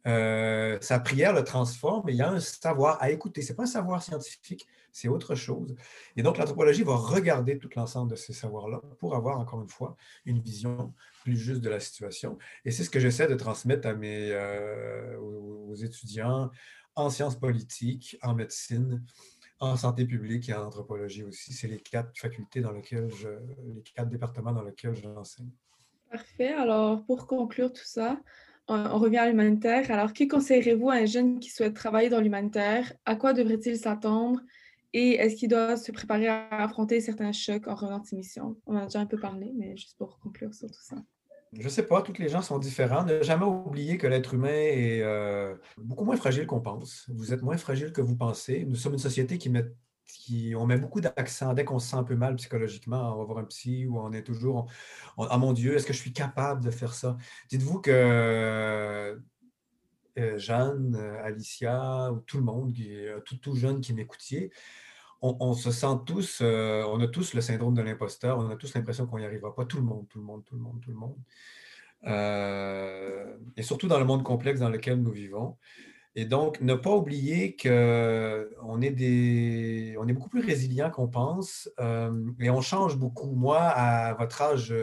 Euh, 0.06 0.78
sa 0.80 0.98
prière 0.98 1.32
le 1.32 1.44
transforme, 1.44 2.02
mais 2.04 2.12
il 2.12 2.16
y 2.16 2.22
a 2.22 2.30
un 2.30 2.40
savoir 2.40 3.00
à 3.00 3.10
écouter. 3.10 3.42
Ce 3.42 3.50
n'est 3.52 3.56
pas 3.56 3.62
un 3.64 3.66
savoir 3.66 4.02
scientifique, 4.02 4.66
c'est 4.90 5.08
autre 5.08 5.34
chose. 5.34 5.76
Et 6.16 6.22
donc, 6.22 6.38
l'anthropologie 6.38 6.82
va 6.82 6.96
regarder 6.96 7.58
tout 7.58 7.70
l'ensemble 7.76 8.10
de 8.10 8.16
ces 8.16 8.32
savoirs-là 8.32 8.80
pour 8.98 9.14
avoir, 9.14 9.38
encore 9.38 9.62
une 9.62 9.68
fois, 9.68 9.96
une 10.24 10.40
vision 10.40 10.92
plus 11.22 11.36
juste 11.36 11.60
de 11.60 11.70
la 11.70 11.78
situation. 11.78 12.36
Et 12.64 12.72
c'est 12.72 12.82
ce 12.82 12.90
que 12.90 12.98
j'essaie 12.98 13.28
de 13.28 13.34
transmettre 13.34 13.86
à 13.86 13.94
mes, 13.94 14.30
euh, 14.32 15.16
aux 15.18 15.74
étudiants 15.74 16.50
en 16.96 17.08
sciences 17.08 17.38
politiques, 17.38 18.18
en 18.22 18.34
médecine, 18.34 19.04
en 19.60 19.76
santé 19.76 20.04
publique 20.04 20.48
et 20.48 20.54
en 20.54 20.66
anthropologie 20.66 21.22
aussi. 21.22 21.52
C'est 21.52 21.68
les 21.68 21.78
quatre 21.78 22.18
facultés 22.18 22.60
dans 22.60 22.72
lesquelles 22.72 23.10
je, 23.14 23.28
les 23.28 23.82
quatre 23.94 24.08
départements 24.08 24.52
dans 24.52 24.64
lesquels 24.64 24.94
j'enseigne. 24.94 25.50
Parfait. 26.10 26.52
Alors, 26.52 27.04
pour 27.06 27.26
conclure 27.26 27.72
tout 27.72 27.84
ça, 27.84 28.20
on, 28.68 28.98
revient 28.98 29.18
à 29.18 29.28
l'humanitaire. 29.28 29.90
Alors, 29.90 30.12
que 30.12 30.28
conseillerez-vous 30.28 30.90
à 30.90 30.94
un 30.94 31.06
jeune 31.06 31.40
qui 31.40 31.50
souhaite 31.50 31.74
travailler 31.74 32.08
dans 32.08 32.20
l'humanitaire? 32.20 32.92
À 33.04 33.16
quoi 33.16 33.32
devrait-il 33.32 33.76
s'attendre? 33.76 34.40
Et 34.92 35.14
est-ce 35.14 35.36
qu'il 35.36 35.48
doit 35.48 35.76
se 35.76 35.90
préparer 35.90 36.28
à 36.28 36.48
affronter 36.62 37.00
certains 37.00 37.32
chocs 37.32 37.66
en 37.66 37.74
revenant 37.74 38.00
de 38.00 38.06
ses 38.06 38.16
missions? 38.16 38.56
On 38.66 38.76
en 38.76 38.80
a 38.80 38.84
déjà 38.84 39.00
un 39.00 39.06
peu 39.06 39.18
parlé, 39.18 39.52
mais 39.56 39.76
juste 39.76 39.96
pour 39.96 40.18
conclure 40.20 40.52
sur 40.54 40.68
tout 40.68 40.82
ça. 40.82 40.96
je 41.52 41.64
ne 41.64 41.68
sais 41.68 41.84
pas, 41.84 42.02
tous 42.02 42.18
les 42.18 42.28
gens 42.28 42.42
sont 42.42 42.58
différents. 42.58 43.04
Ne 43.04 43.22
jamais 43.22 43.46
oublier 43.46 43.96
que 43.96 44.06
l'être 44.06 44.34
humain 44.34 44.48
est 44.52 45.00
euh, 45.00 45.54
beaucoup 45.78 46.04
moins 46.04 46.16
fragile 46.16 46.46
qu'on 46.46 46.60
pense. 46.60 47.06
Vous 47.08 47.32
êtes 47.32 47.42
moins 47.42 47.56
fragile 47.56 47.92
que 47.92 48.02
vous 48.02 48.16
pensez. 48.16 48.64
Nous 48.66 48.76
sommes 48.76 48.92
une 48.92 48.98
société 48.98 49.38
qui 49.38 49.48
met, 49.48 49.64
on 50.56 50.66
met 50.66 50.78
beaucoup 50.78 51.00
d'accent. 51.00 51.54
Dès 51.54 51.64
qu'on 51.64 51.78
se 51.78 51.90
sent 51.90 51.96
un 51.96 52.04
peu 52.04 52.16
mal 52.16 52.36
psychologiquement, 52.36 53.14
on 53.14 53.18
va 53.18 53.24
voir 53.24 53.38
un 53.38 53.44
psy 53.44 53.86
ou 53.86 53.98
on 53.98 54.12
est 54.12 54.22
toujours, 54.22 54.70
ah 55.18 55.38
mon 55.38 55.52
Dieu, 55.52 55.76
est-ce 55.76 55.86
que 55.86 55.92
je 55.92 55.98
suis 55.98 56.12
capable 56.12 56.64
de 56.64 56.70
faire 56.70 56.94
ça? 56.94 57.16
Dites-vous 57.48 57.80
que 57.80 57.90
euh, 60.18 60.38
Jeanne, 60.38 60.96
Alicia, 61.24 62.12
ou 62.12 62.20
tout 62.20 62.38
le 62.38 62.44
monde, 62.44 62.74
tout, 63.24 63.36
tout 63.36 63.54
jeune 63.54 63.80
qui 63.80 63.94
m'écoutiez, 63.94 64.50
on, 65.22 65.54
se 65.54 65.70
sent 65.70 66.00
tous, 66.04 66.40
euh, 66.42 66.82
on 66.88 67.00
a 67.00 67.06
tous 67.06 67.34
le 67.34 67.40
syndrome 67.40 67.74
de 67.74 67.82
l'imposteur, 67.82 68.38
on 68.38 68.50
a 68.50 68.56
tous 68.56 68.74
l'impression 68.74 69.06
qu'on 69.06 69.18
n'y 69.18 69.24
arrivera 69.24 69.54
pas. 69.54 69.64
Tout 69.64 69.76
le 69.76 69.84
monde, 69.84 70.08
tout 70.08 70.18
le 70.18 70.24
monde, 70.24 70.44
tout 70.44 70.56
le 70.56 70.60
monde, 70.60 70.80
tout 70.80 70.90
le 70.90 70.96
monde. 70.96 71.16
Euh, 72.06 73.36
et 73.56 73.62
surtout 73.62 73.86
dans 73.86 74.00
le 74.00 74.04
monde 74.04 74.24
complexe 74.24 74.58
dans 74.58 74.68
lequel 74.68 75.00
nous 75.00 75.12
vivons. 75.12 75.56
Et 76.14 76.26
donc, 76.26 76.60
ne 76.60 76.74
pas 76.74 76.90
oublier 76.90 77.56
qu'on 77.56 78.80
est, 78.82 78.90
des, 78.90 79.96
on 79.98 80.06
est 80.06 80.12
beaucoup 80.12 80.28
plus 80.28 80.44
résilient 80.44 80.90
qu'on 80.90 81.08
pense 81.08 81.70
euh, 81.80 82.12
et 82.38 82.50
on 82.50 82.60
change 82.60 82.96
beaucoup. 82.96 83.32
Moi, 83.32 83.58
à 83.58 84.14
votre 84.14 84.42
âge, 84.42 84.74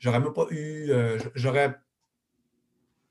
j'aurais 0.00 0.20
même 0.20 0.32
pas 0.32 0.46
eu, 0.50 0.90
j'aurais 1.34 1.76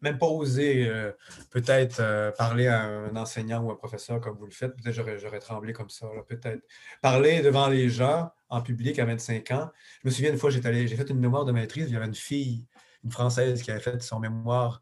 même 0.01 0.17
pas 0.17 0.27
osé 0.27 0.87
euh, 0.87 1.11
peut-être 1.51 1.99
euh, 1.99 2.31
parler 2.31 2.67
à 2.67 2.81
un 2.81 3.15
enseignant 3.15 3.63
ou 3.63 3.71
un 3.71 3.75
professeur 3.75 4.19
comme 4.19 4.37
vous 4.37 4.45
le 4.45 4.51
faites. 4.51 4.75
Peut-être 4.75 4.95
j'aurais, 4.95 5.19
j'aurais 5.19 5.39
tremblé 5.39 5.73
comme 5.73 5.89
ça, 5.89 6.07
peut-être. 6.27 6.63
Parler 7.01 7.41
devant 7.41 7.67
les 7.67 7.89
gens 7.89 8.31
en 8.49 8.61
public 8.61 8.99
à 8.99 9.05
25 9.05 9.51
ans. 9.51 9.69
Je 10.03 10.09
me 10.09 10.11
souviens 10.11 10.31
une 10.31 10.37
fois, 10.37 10.49
j'ai 10.49 10.61
fait 10.61 11.09
une 11.09 11.19
mémoire 11.19 11.45
de 11.45 11.51
maîtrise, 11.51 11.87
il 11.87 11.93
y 11.93 11.95
avait 11.95 12.07
une 12.07 12.15
fille, 12.15 12.65
une 13.03 13.11
Française 13.11 13.61
qui 13.61 13.71
avait 13.71 13.79
fait 13.79 14.01
son 14.01 14.19
mémoire 14.19 14.81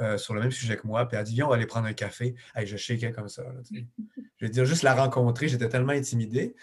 euh, 0.00 0.18
sur 0.18 0.34
le 0.34 0.40
même 0.40 0.50
sujet 0.50 0.76
que 0.76 0.86
moi, 0.86 1.06
puis 1.06 1.16
elle 1.16 1.20
a 1.20 1.24
dit 1.24 1.34
Viens, 1.34 1.46
on 1.46 1.50
va 1.50 1.56
aller 1.56 1.66
prendre 1.66 1.86
un 1.86 1.92
café. 1.92 2.34
Je 2.56 2.76
shakeais 2.76 3.12
comme 3.12 3.28
ça. 3.28 3.44
je 3.70 4.46
veux 4.46 4.50
dire, 4.50 4.64
juste 4.64 4.82
la 4.82 4.94
rencontrer, 4.94 5.48
j'étais 5.48 5.68
tellement 5.68 5.92
intimidé. 5.92 6.54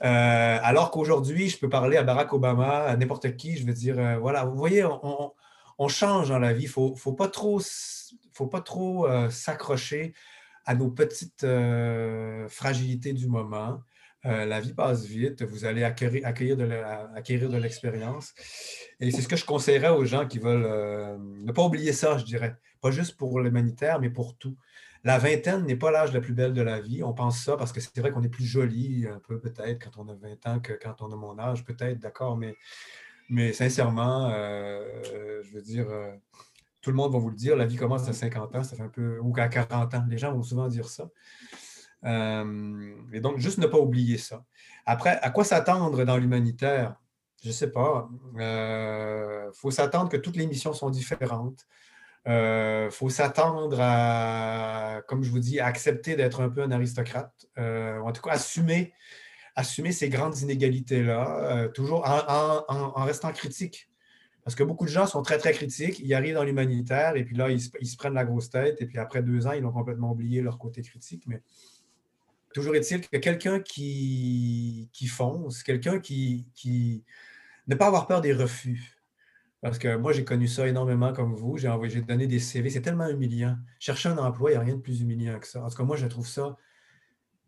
alors 0.00 0.90
qu'aujourd'hui, 0.90 1.48
je 1.48 1.58
peux 1.58 1.68
parler 1.68 1.96
à 1.96 2.02
Barack 2.02 2.32
Obama, 2.32 2.84
à 2.84 2.96
n'importe 2.96 3.36
qui, 3.36 3.56
je 3.56 3.66
veux 3.66 3.72
dire 3.72 4.18
Voilà, 4.20 4.44
vous 4.44 4.56
voyez, 4.56 4.84
on 4.84 5.32
on 5.80 5.88
change 5.88 6.28
dans 6.28 6.38
la 6.38 6.52
vie. 6.52 6.64
Il 6.64 6.80
ne 6.90 6.94
faut, 6.94 7.12
pas 7.12 7.28
trop, 7.28 7.58
faut 8.34 8.46
pas 8.46 8.60
trop 8.60 9.06
euh, 9.06 9.30
s'accrocher 9.30 10.12
à 10.66 10.74
nos 10.74 10.90
petites 10.90 11.42
euh, 11.42 12.46
fragilités 12.48 13.14
du 13.14 13.26
moment. 13.26 13.80
Euh, 14.26 14.44
la 14.44 14.60
vie 14.60 14.74
passe 14.74 15.04
vite, 15.04 15.42
vous 15.42 15.64
allez 15.64 15.82
acquérir, 15.82 16.56
de 16.56 17.56
l'expérience. 17.56 18.34
Et 19.00 19.10
c'est 19.10 19.22
ce 19.22 19.28
que 19.28 19.36
je 19.36 19.44
conseillerais 19.44 19.88
aux 19.90 20.04
gens 20.04 20.26
qui 20.26 20.38
veulent 20.38 21.18
ne 21.18 21.52
pas 21.52 21.62
oublier 21.62 21.92
ça, 21.92 22.18
je 22.18 22.24
dirais. 22.24 22.56
Pas 22.80 22.90
juste 22.90 23.16
pour 23.16 23.40
l'humanitaire, 23.40 24.00
mais 24.00 24.10
pour 24.10 24.36
tout. 24.36 24.56
La 25.02 25.18
vingtaine 25.18 25.64
n'est 25.64 25.76
pas 25.76 25.90
l'âge 25.90 26.12
le 26.12 26.20
plus 26.20 26.34
belle 26.34 26.52
de 26.52 26.60
la 26.60 26.80
vie. 26.80 27.02
On 27.02 27.14
pense 27.14 27.42
ça 27.42 27.56
parce 27.56 27.72
que 27.72 27.80
c'est 27.80 27.98
vrai 27.98 28.10
qu'on 28.10 28.22
est 28.22 28.28
plus 28.28 28.44
joli, 28.44 29.06
un 29.06 29.18
peu 29.18 29.40
peut-être, 29.40 29.82
quand 29.82 30.02
on 30.02 30.08
a 30.08 30.14
20 30.14 30.46
ans 30.46 30.60
que 30.60 30.74
quand 30.74 31.00
on 31.00 31.10
a 31.10 31.16
mon 31.16 31.38
âge, 31.38 31.64
peut-être, 31.64 31.98
d'accord, 31.98 32.36
mais 32.36 33.52
sincèrement, 33.52 34.30
euh, 34.30 35.42
je 35.42 35.54
veux 35.54 35.62
dire, 35.62 35.88
euh, 35.88 36.12
tout 36.82 36.90
le 36.90 36.96
monde 36.96 37.12
va 37.12 37.18
vous 37.18 37.30
le 37.30 37.36
dire, 37.36 37.56
la 37.56 37.64
vie 37.64 37.76
commence 37.76 38.08
à 38.08 38.12
50 38.12 38.56
ans, 38.56 38.62
ça 38.62 38.76
fait 38.76 38.82
un 38.82 38.88
peu, 38.88 39.18
ou 39.20 39.34
à 39.38 39.48
40 39.48 39.94
ans. 39.94 40.04
Les 40.08 40.18
gens 40.18 40.32
vont 40.34 40.42
souvent 40.42 40.68
dire 40.68 40.88
ça. 40.88 41.08
Euh, 42.04 42.94
et 43.12 43.20
donc, 43.20 43.38
juste 43.38 43.58
ne 43.58 43.66
pas 43.66 43.78
oublier 43.78 44.18
ça. 44.18 44.44
Après, 44.86 45.18
à 45.22 45.30
quoi 45.30 45.44
s'attendre 45.44 46.04
dans 46.04 46.16
l'humanitaire? 46.16 46.96
Je 47.42 47.48
ne 47.48 47.52
sais 47.52 47.70
pas. 47.70 48.08
Il 48.38 49.50
faut 49.54 49.70
s'attendre 49.70 50.10
que 50.10 50.16
toutes 50.16 50.36
les 50.36 50.46
missions 50.46 50.72
sont 50.72 50.90
différentes. 50.90 51.66
Il 52.26 52.88
faut 52.90 53.08
s'attendre 53.08 53.78
à, 53.80 55.00
comme 55.08 55.22
je 55.22 55.30
vous 55.30 55.38
dis, 55.38 55.58
à 55.58 55.66
accepter 55.66 56.16
d'être 56.16 56.40
un 56.42 56.50
peu 56.50 56.62
un 56.62 56.70
aristocrate, 56.70 57.46
en 57.56 58.12
tout 58.12 58.22
cas 58.22 58.32
assumer 58.32 58.92
assumer 59.60 59.92
ces 59.92 60.08
grandes 60.08 60.38
inégalités-là, 60.38 61.52
euh, 61.52 61.68
toujours 61.68 62.04
en, 62.06 63.04
restant 63.04 63.32
critique. 63.32 63.88
Parce 64.44 64.54
que 64.54 64.62
beaucoup 64.62 64.86
de 64.86 64.90
gens 64.90 65.06
sont 65.06 65.22
très, 65.22 65.38
très 65.38 65.52
critiques, 65.52 66.00
ils 66.00 66.14
arrivent 66.14 66.34
dans 66.34 66.44
l'humanitaire 66.44 67.16
et 67.16 67.24
puis 67.24 67.36
là, 67.36 67.50
ils 67.50 67.60
se, 67.60 67.96
prennent 67.96 68.14
la 68.14 68.24
grosse 68.24 68.50
tête 68.50 68.80
et 68.80 68.86
puis 68.86 68.98
après 68.98 69.22
deux 69.22 69.46
ans, 69.46 69.52
ils 69.52 69.64
ont 69.64 69.72
complètement 69.72 70.12
oublié 70.12 70.40
leur 70.40 70.58
côté 70.58 70.82
critique. 70.82 71.24
Mais 71.26 71.42
toujours 72.54 72.74
est-il 72.74 73.06
que 73.08 73.16
quelqu'un 73.18 73.60
qui, 73.60 74.90
qui 74.92 75.06
fonce, 75.06 75.62
quelqu'un 75.62 75.98
qui, 76.00 76.46
qui 76.54 77.04
ne 77.66 77.74
pas 77.74 77.86
avoir 77.86 78.06
peur 78.06 78.20
des 78.20 78.32
refus. 78.32 78.96
Parce 79.60 79.78
que 79.78 79.96
moi, 79.96 80.12
j'ai 80.12 80.24
connu 80.24 80.48
ça 80.48 80.66
énormément 80.66 81.12
comme 81.12 81.34
vous. 81.34 81.58
J'ai 81.58 81.68
envoyé, 81.68 81.92
j'ai 81.92 82.00
donné 82.00 82.26
des 82.26 82.38
CV. 82.38 82.70
C'est 82.70 82.80
tellement 82.80 83.08
humiliant. 83.08 83.58
Chercher 83.78 84.08
un 84.08 84.18
emploi, 84.18 84.50
il 84.50 84.54
n'y 84.54 84.58
a 84.58 84.62
rien 84.62 84.76
de 84.76 84.80
plus 84.80 85.02
humiliant 85.02 85.38
que 85.38 85.46
ça. 85.46 85.62
En 85.62 85.68
tout 85.68 85.76
cas, 85.76 85.84
moi, 85.84 85.96
je 85.96 86.06
trouve 86.06 86.26
ça 86.26 86.56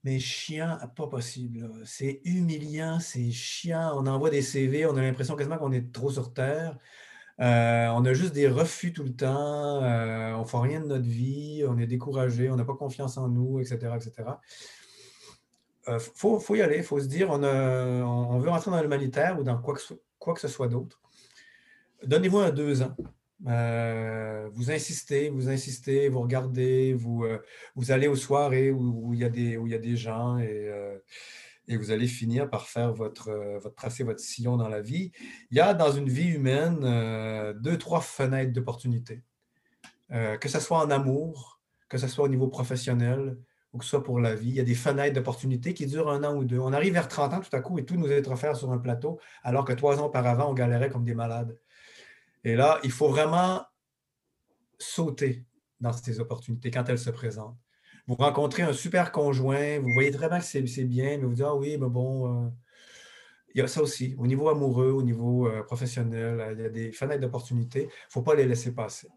mais 0.05 0.19
chiant, 0.19 0.79
pas 0.97 1.07
possible. 1.07 1.71
C'est 1.85 2.21
humiliant, 2.25 2.99
c'est 3.01 3.31
chiant. 3.31 3.93
On 3.97 4.07
envoie 4.07 4.31
des 4.31 4.43
CV, 4.43 4.85
on 4.87 4.97
a 4.97 5.03
l'impression 5.03 5.37
quasiment 5.37 5.59
qu'on 5.59 5.73
est 5.73 5.93
trop 5.93 6.11
sur 6.11 6.33
Terre. 6.33 6.77
Euh, 7.41 7.89
on 7.89 8.05
a 8.05 8.13
juste 8.13 8.33
des 8.33 8.49
refus 8.49 8.93
tout 8.93 9.05
le 9.05 9.15
temps. 9.15 9.83
Euh, 9.83 10.35
on 10.35 10.41
ne 10.41 10.45
fait 10.45 10.59
rien 10.59 10.81
de 10.81 10.87
notre 10.87 11.07
vie. 11.07 11.65
On 11.69 11.79
est 11.79 11.87
découragé. 11.87 12.51
On 12.51 12.57
n'a 12.57 12.65
pas 12.65 12.75
confiance 12.75 13.17
en 13.17 13.29
nous, 13.29 13.61
etc. 13.61 13.93
etc. 13.97 14.31
Il 15.89 15.99
faut, 15.99 16.55
y 16.55 16.63
aller. 16.63 16.79
Il 16.79 16.85
faut 16.85 17.01
se 17.01 17.07
dire 17.07 17.31
on, 17.31 17.43
on, 17.43 18.39
veut 18.39 18.51
rentrer 18.51 18.71
dans 18.71 18.81
l'humanitaire 18.81 19.39
ou 19.41 19.43
dans 19.43 19.61
quoi 19.61 19.75
que, 19.75 19.81
quoi 20.19 20.35
que 20.35 20.41
ce 20.41 20.49
soit 20.49 20.69
d'autre. 20.69 21.01
Donnez-vous 22.05 22.39
un 22.39 22.51
deux 22.51 22.83
ans. 22.83 22.97
Euh, 23.49 24.49
vous 24.53 24.71
insistez, 24.71 25.29
vous 25.29 25.49
insistez, 25.49 26.09
vous 26.09 26.21
regardez, 26.21 26.95
vous, 26.95 27.25
euh, 27.25 27.41
allez 27.89 28.07
aux 28.07 28.17
soirées 28.17 28.71
où, 28.71 29.13
il 29.13 29.21
y 29.21 29.25
a 29.25 29.29
des, 29.29 29.97
gens 29.97 30.39
et, 30.39 30.69
euh, 30.69 30.99
vous 31.69 31.91
allez 31.91 32.07
finir 32.07 32.49
par 32.51 32.69
faire 32.69 32.93
votre, 32.93 33.33
votre 33.61 33.75
tracer 33.75 34.05
votre 34.05 34.21
sillon 34.21 34.57
dans 34.57 34.69
la 34.69 34.81
vie. 34.81 35.11
Il 35.51 35.57
y 35.57 35.61
a 35.61 35.75
dans 35.75 35.91
une 35.91 36.09
vie 36.09 36.29
humaine 36.29 36.81
deux, 37.61 37.79
trois 37.79 38.01
fenêtres 38.01 38.53
d'opportunité. 38.53 39.23
que 40.11 40.49
ce 40.49 40.61
soit 40.61 40.79
en 40.79 40.91
amour, 40.91 41.61
que 41.89 41.99
ce 41.99 42.09
soit 42.09 42.25
au 42.25 42.29
niveau 42.29 42.49
professionnel 42.49 43.39
ou 43.73 43.79
que 43.79 43.85
ce 43.85 43.91
soit 43.91 44.03
pour 44.03 44.21
la 44.21 44.35
vie, 44.35 44.51
il 44.51 44.55
y 44.55 44.61
a 44.61 44.65
des 44.65 44.75
fenêtres 44.75 45.15
d'opportunité 45.15 45.73
qui 45.75 45.87
durent 45.87 46.11
un 46.11 46.23
an 46.25 46.37
ou 46.37 46.45
deux. 46.45 46.59
On 46.59 46.73
arrive 46.73 46.93
vers 46.93 47.09
30 47.09 47.35
ans 47.35 47.41
tout 47.41 47.55
à 47.57 47.61
coup 47.61 47.79
et 47.79 47.85
tout 47.85 47.97
nous 47.97 48.11
est 48.11 48.29
offert 48.29 48.55
sur 48.57 48.71
un 48.71 48.79
plateau, 48.79 49.19
alors 49.43 49.65
que 49.65 49.73
trois 49.73 49.99
ans 50.01 50.07
auparavant, 50.07 50.51
on 50.51 50.55
galérait 50.55 50.91
comme 50.91 51.05
des 51.05 51.15
malades. 51.15 51.59
Et 52.45 52.55
là, 52.55 52.79
il 52.85 52.91
faut 52.91 53.09
vraiment 53.09 53.65
sauter 54.79 55.47
dans 55.81 55.93
ces 55.93 56.21
opportunités 56.21 56.71
quand 56.71 56.89
elles 56.89 56.99
se 56.99 57.11
présentent. 57.11 57.57
Vous 58.07 58.17
rencontrez 58.17 58.63
un 58.63 58.73
super 58.73 59.13
conjoint, 59.13 59.79
vous 59.79 59.93
voyez 59.95 60.11
très 60.11 60.29
bien 60.29 60.41
que 60.41 60.45
c'est 60.45 60.85
bien, 60.85 61.19
mais 61.19 61.25
vous 61.25 61.35
dites, 61.35 61.45
ah 61.47 61.55
oui, 61.55 61.79
mais 61.79 61.89
bon, 61.89 62.47
euh, 62.47 62.51
il 63.55 63.61
y 63.61 63.63
a 63.63 63.69
ça 63.69 63.81
aussi. 63.81 64.15
Au 64.19 64.27
niveau 64.27 64.49
amoureux, 64.49 64.91
au 64.91 65.03
niveau 65.03 65.47
euh, 65.47 65.63
professionnel, 65.63 66.55
il 66.57 66.63
y 66.63 66.67
a 66.67 66.69
des 66.69 66.93
fenêtres 66.93 67.21
d'opportunité. 67.21 67.83
Il 67.83 67.87
ne 67.87 68.11
faut 68.11 68.23
pas 68.23 68.35
les 68.35 68.45
laisser 68.47 68.75
passer. 68.75 69.09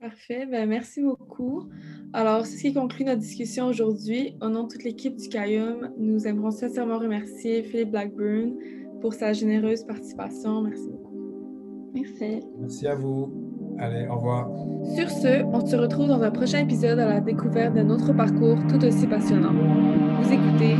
Parfait, 0.00 0.46
ben, 0.50 0.66
merci 0.66 1.02
beaucoup. 1.02 1.68
Alors, 2.14 2.46
c'est 2.46 2.56
ce 2.56 2.62
qui 2.62 2.72
conclut 2.72 3.04
notre 3.04 3.20
discussion 3.20 3.66
aujourd'hui. 3.66 4.34
Au 4.40 4.48
nom 4.48 4.62
de 4.64 4.68
toute 4.68 4.82
l'équipe 4.82 5.14
du 5.14 5.28
CAIUM, 5.28 5.92
nous 5.98 6.26
aimerons 6.26 6.50
sincèrement 6.50 6.98
remercier 6.98 7.62
Philippe 7.62 7.90
Blackburn 7.90 8.54
pour 9.02 9.12
sa 9.12 9.34
généreuse 9.34 9.84
participation. 9.84 10.62
Merci 10.62 10.88
beaucoup. 10.88 11.90
Merci. 11.92 12.40
Merci 12.58 12.86
à 12.86 12.94
vous. 12.94 13.30
Allez, 13.78 14.06
au 14.06 14.16
revoir. 14.16 14.48
Sur 14.96 15.10
ce, 15.10 15.44
on 15.44 15.66
se 15.66 15.76
retrouve 15.76 16.08
dans 16.08 16.22
un 16.22 16.30
prochain 16.30 16.60
épisode 16.60 16.98
à 16.98 17.06
la 17.06 17.20
découverte 17.20 17.74
d'un 17.74 17.90
autre 17.90 18.14
parcours 18.14 18.58
tout 18.68 18.82
aussi 18.82 19.06
passionnant. 19.06 19.52
Vous 19.52 20.32
écoutez 20.32 20.76